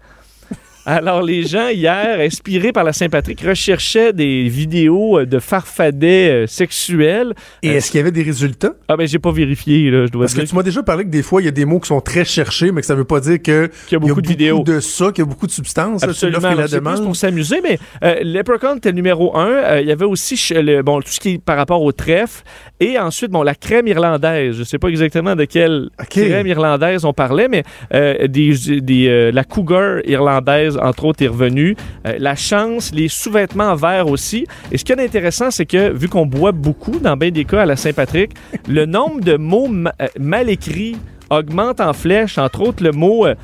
Alors, 0.90 1.22
les 1.22 1.44
gens, 1.44 1.68
hier, 1.68 2.18
inspirés 2.18 2.72
par 2.72 2.82
la 2.82 2.92
Saint-Patrick, 2.92 3.40
recherchaient 3.42 4.12
des 4.12 4.48
vidéos 4.48 5.20
euh, 5.20 5.24
de 5.24 5.38
farfadets 5.38 6.30
euh, 6.30 6.46
sexuels. 6.48 7.32
Et 7.62 7.68
est-ce 7.68 7.92
qu'il 7.92 7.98
y 7.98 8.00
avait 8.00 8.10
des 8.10 8.24
résultats? 8.24 8.72
Ah, 8.88 8.96
ben, 8.96 9.06
j'ai 9.06 9.20
pas 9.20 9.30
vérifié, 9.30 9.88
là, 9.88 10.06
je 10.06 10.10
dois 10.10 10.24
Parce 10.24 10.34
que 10.34 10.40
tu 10.40 10.52
m'as 10.52 10.64
déjà 10.64 10.82
parlé 10.82 11.04
que 11.04 11.10
des 11.10 11.22
fois, 11.22 11.42
il 11.42 11.44
y 11.44 11.48
a 11.48 11.52
des 11.52 11.64
mots 11.64 11.78
qui 11.78 11.86
sont 11.86 12.00
très 12.00 12.24
cherchés, 12.24 12.72
mais 12.72 12.80
que 12.80 12.88
ça 12.88 12.96
veut 12.96 13.04
pas 13.04 13.20
dire 13.20 13.40
que 13.40 13.70
qu'il 13.86 13.92
y 13.92 13.96
a 13.96 13.98
beaucoup, 14.00 14.20
de 14.20 14.28
vidéos. 14.28 14.64
de 14.64 14.80
ça, 14.80 15.12
qu'il 15.12 15.22
y 15.22 15.26
a 15.26 15.30
beaucoup 15.30 15.46
de 15.46 15.52
substances. 15.52 16.02
Absolument. 16.02 16.40
C'est 16.40 16.56
la 16.56 16.66
demande. 16.66 16.96
Plus 16.96 17.04
pour 17.04 17.16
s'amuser, 17.16 17.60
mais 17.62 17.78
euh, 18.02 18.16
Leprechaun 18.24 18.76
était 18.76 18.92
numéro 18.92 19.36
un. 19.36 19.46
Euh, 19.46 19.80
il 19.80 19.86
y 19.86 19.92
avait 19.92 20.06
aussi 20.06 20.40
le, 20.52 20.82
bon, 20.82 21.00
tout 21.00 21.12
ce 21.12 21.20
qui 21.20 21.34
est 21.34 21.38
par 21.38 21.56
rapport 21.56 21.82
au 21.82 21.92
trèfle. 21.92 22.42
Et 22.80 22.98
ensuite, 22.98 23.30
bon, 23.30 23.44
la 23.44 23.54
crème 23.54 23.86
irlandaise. 23.86 24.56
Je 24.56 24.64
sais 24.64 24.78
pas 24.78 24.88
exactement 24.88 25.36
de 25.36 25.44
quelle 25.44 25.90
crème 26.08 26.48
irlandaise 26.48 27.04
on 27.04 27.12
parlait, 27.12 27.46
mais 27.46 27.62
des, 27.92 28.80
des 28.80 29.30
la 29.30 29.44
cougar 29.44 30.00
irlandaise 30.04 30.79
entre 30.80 31.04
autres, 31.04 31.22
est 31.22 31.28
revenu. 31.28 31.76
Euh, 32.06 32.16
la 32.18 32.34
chance, 32.34 32.92
les 32.92 33.08
sous-vêtements 33.08 33.74
verts 33.74 34.08
aussi. 34.08 34.46
Et 34.72 34.78
ce 34.78 34.84
qui 34.84 34.92
est 34.92 35.00
intéressant, 35.00 35.50
c'est 35.50 35.66
que 35.66 35.92
vu 35.92 36.08
qu'on 36.08 36.26
boit 36.26 36.52
beaucoup, 36.52 36.98
dans 36.98 37.16
bien 37.16 37.30
des 37.30 37.44
cas 37.44 37.62
à 37.62 37.66
la 37.66 37.76
Saint-Patrick, 37.76 38.32
le 38.68 38.86
nombre 38.86 39.20
de 39.20 39.36
mots 39.36 39.68
euh, 39.68 40.06
mal 40.18 40.48
écrits 40.48 40.96
augmente 41.30 41.80
en 41.80 41.92
flèche, 41.92 42.38
entre 42.38 42.62
autres 42.62 42.82
le 42.82 42.92
mot... 42.92 43.26
Euh, 43.26 43.34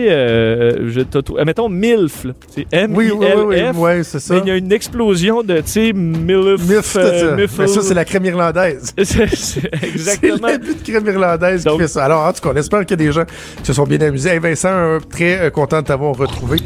sais, 0.00 0.06
euh, 0.08 1.44
mettons 1.44 1.68
MILF, 1.68 2.26
c'est 2.48 2.66
M-I-L-F. 2.72 2.94
Oui, 2.96 3.10
oui, 3.12 3.62
oui, 3.74 4.04
c'est 4.04 4.20
ça. 4.20 4.34
Mais 4.34 4.40
il 4.40 4.48
y 4.48 4.50
a 4.50 4.56
une 4.56 4.72
explosion 4.72 5.42
de, 5.42 5.56
tu 5.58 5.62
sais, 5.66 5.92
MILF. 5.92 6.62
MILF, 6.68 7.58
mais 7.58 7.66
ça, 7.66 7.82
c'est 7.82 7.94
la 7.94 8.04
crème 8.04 8.24
irlandaise. 8.24 8.94
exactement. 8.98 10.48
C'est 10.48 10.58
but 10.58 10.78
de 10.78 10.90
crème 10.90 11.06
irlandaise 11.06 11.64
qui 11.64 11.78
fait 11.78 11.88
ça. 11.88 12.04
Alors, 12.04 12.24
en 12.24 12.32
tout 12.32 12.40
cas, 12.40 12.50
on 12.52 12.56
espère 12.56 12.80
qu'il 12.80 13.00
y 13.00 13.02
a 13.02 13.06
des 13.06 13.12
gens 13.12 13.24
qui 13.24 13.66
se 13.66 13.72
sont 13.72 13.84
bien 13.84 14.00
amusés. 14.00 14.38
Vincent, 14.38 14.98
très 15.10 15.50
content 15.50 15.82
de 15.82 15.86
t'avoir 15.86 16.14
retrouvé. 16.16 16.58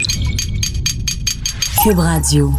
Cube 1.83 1.99
Radio. 1.99 2.53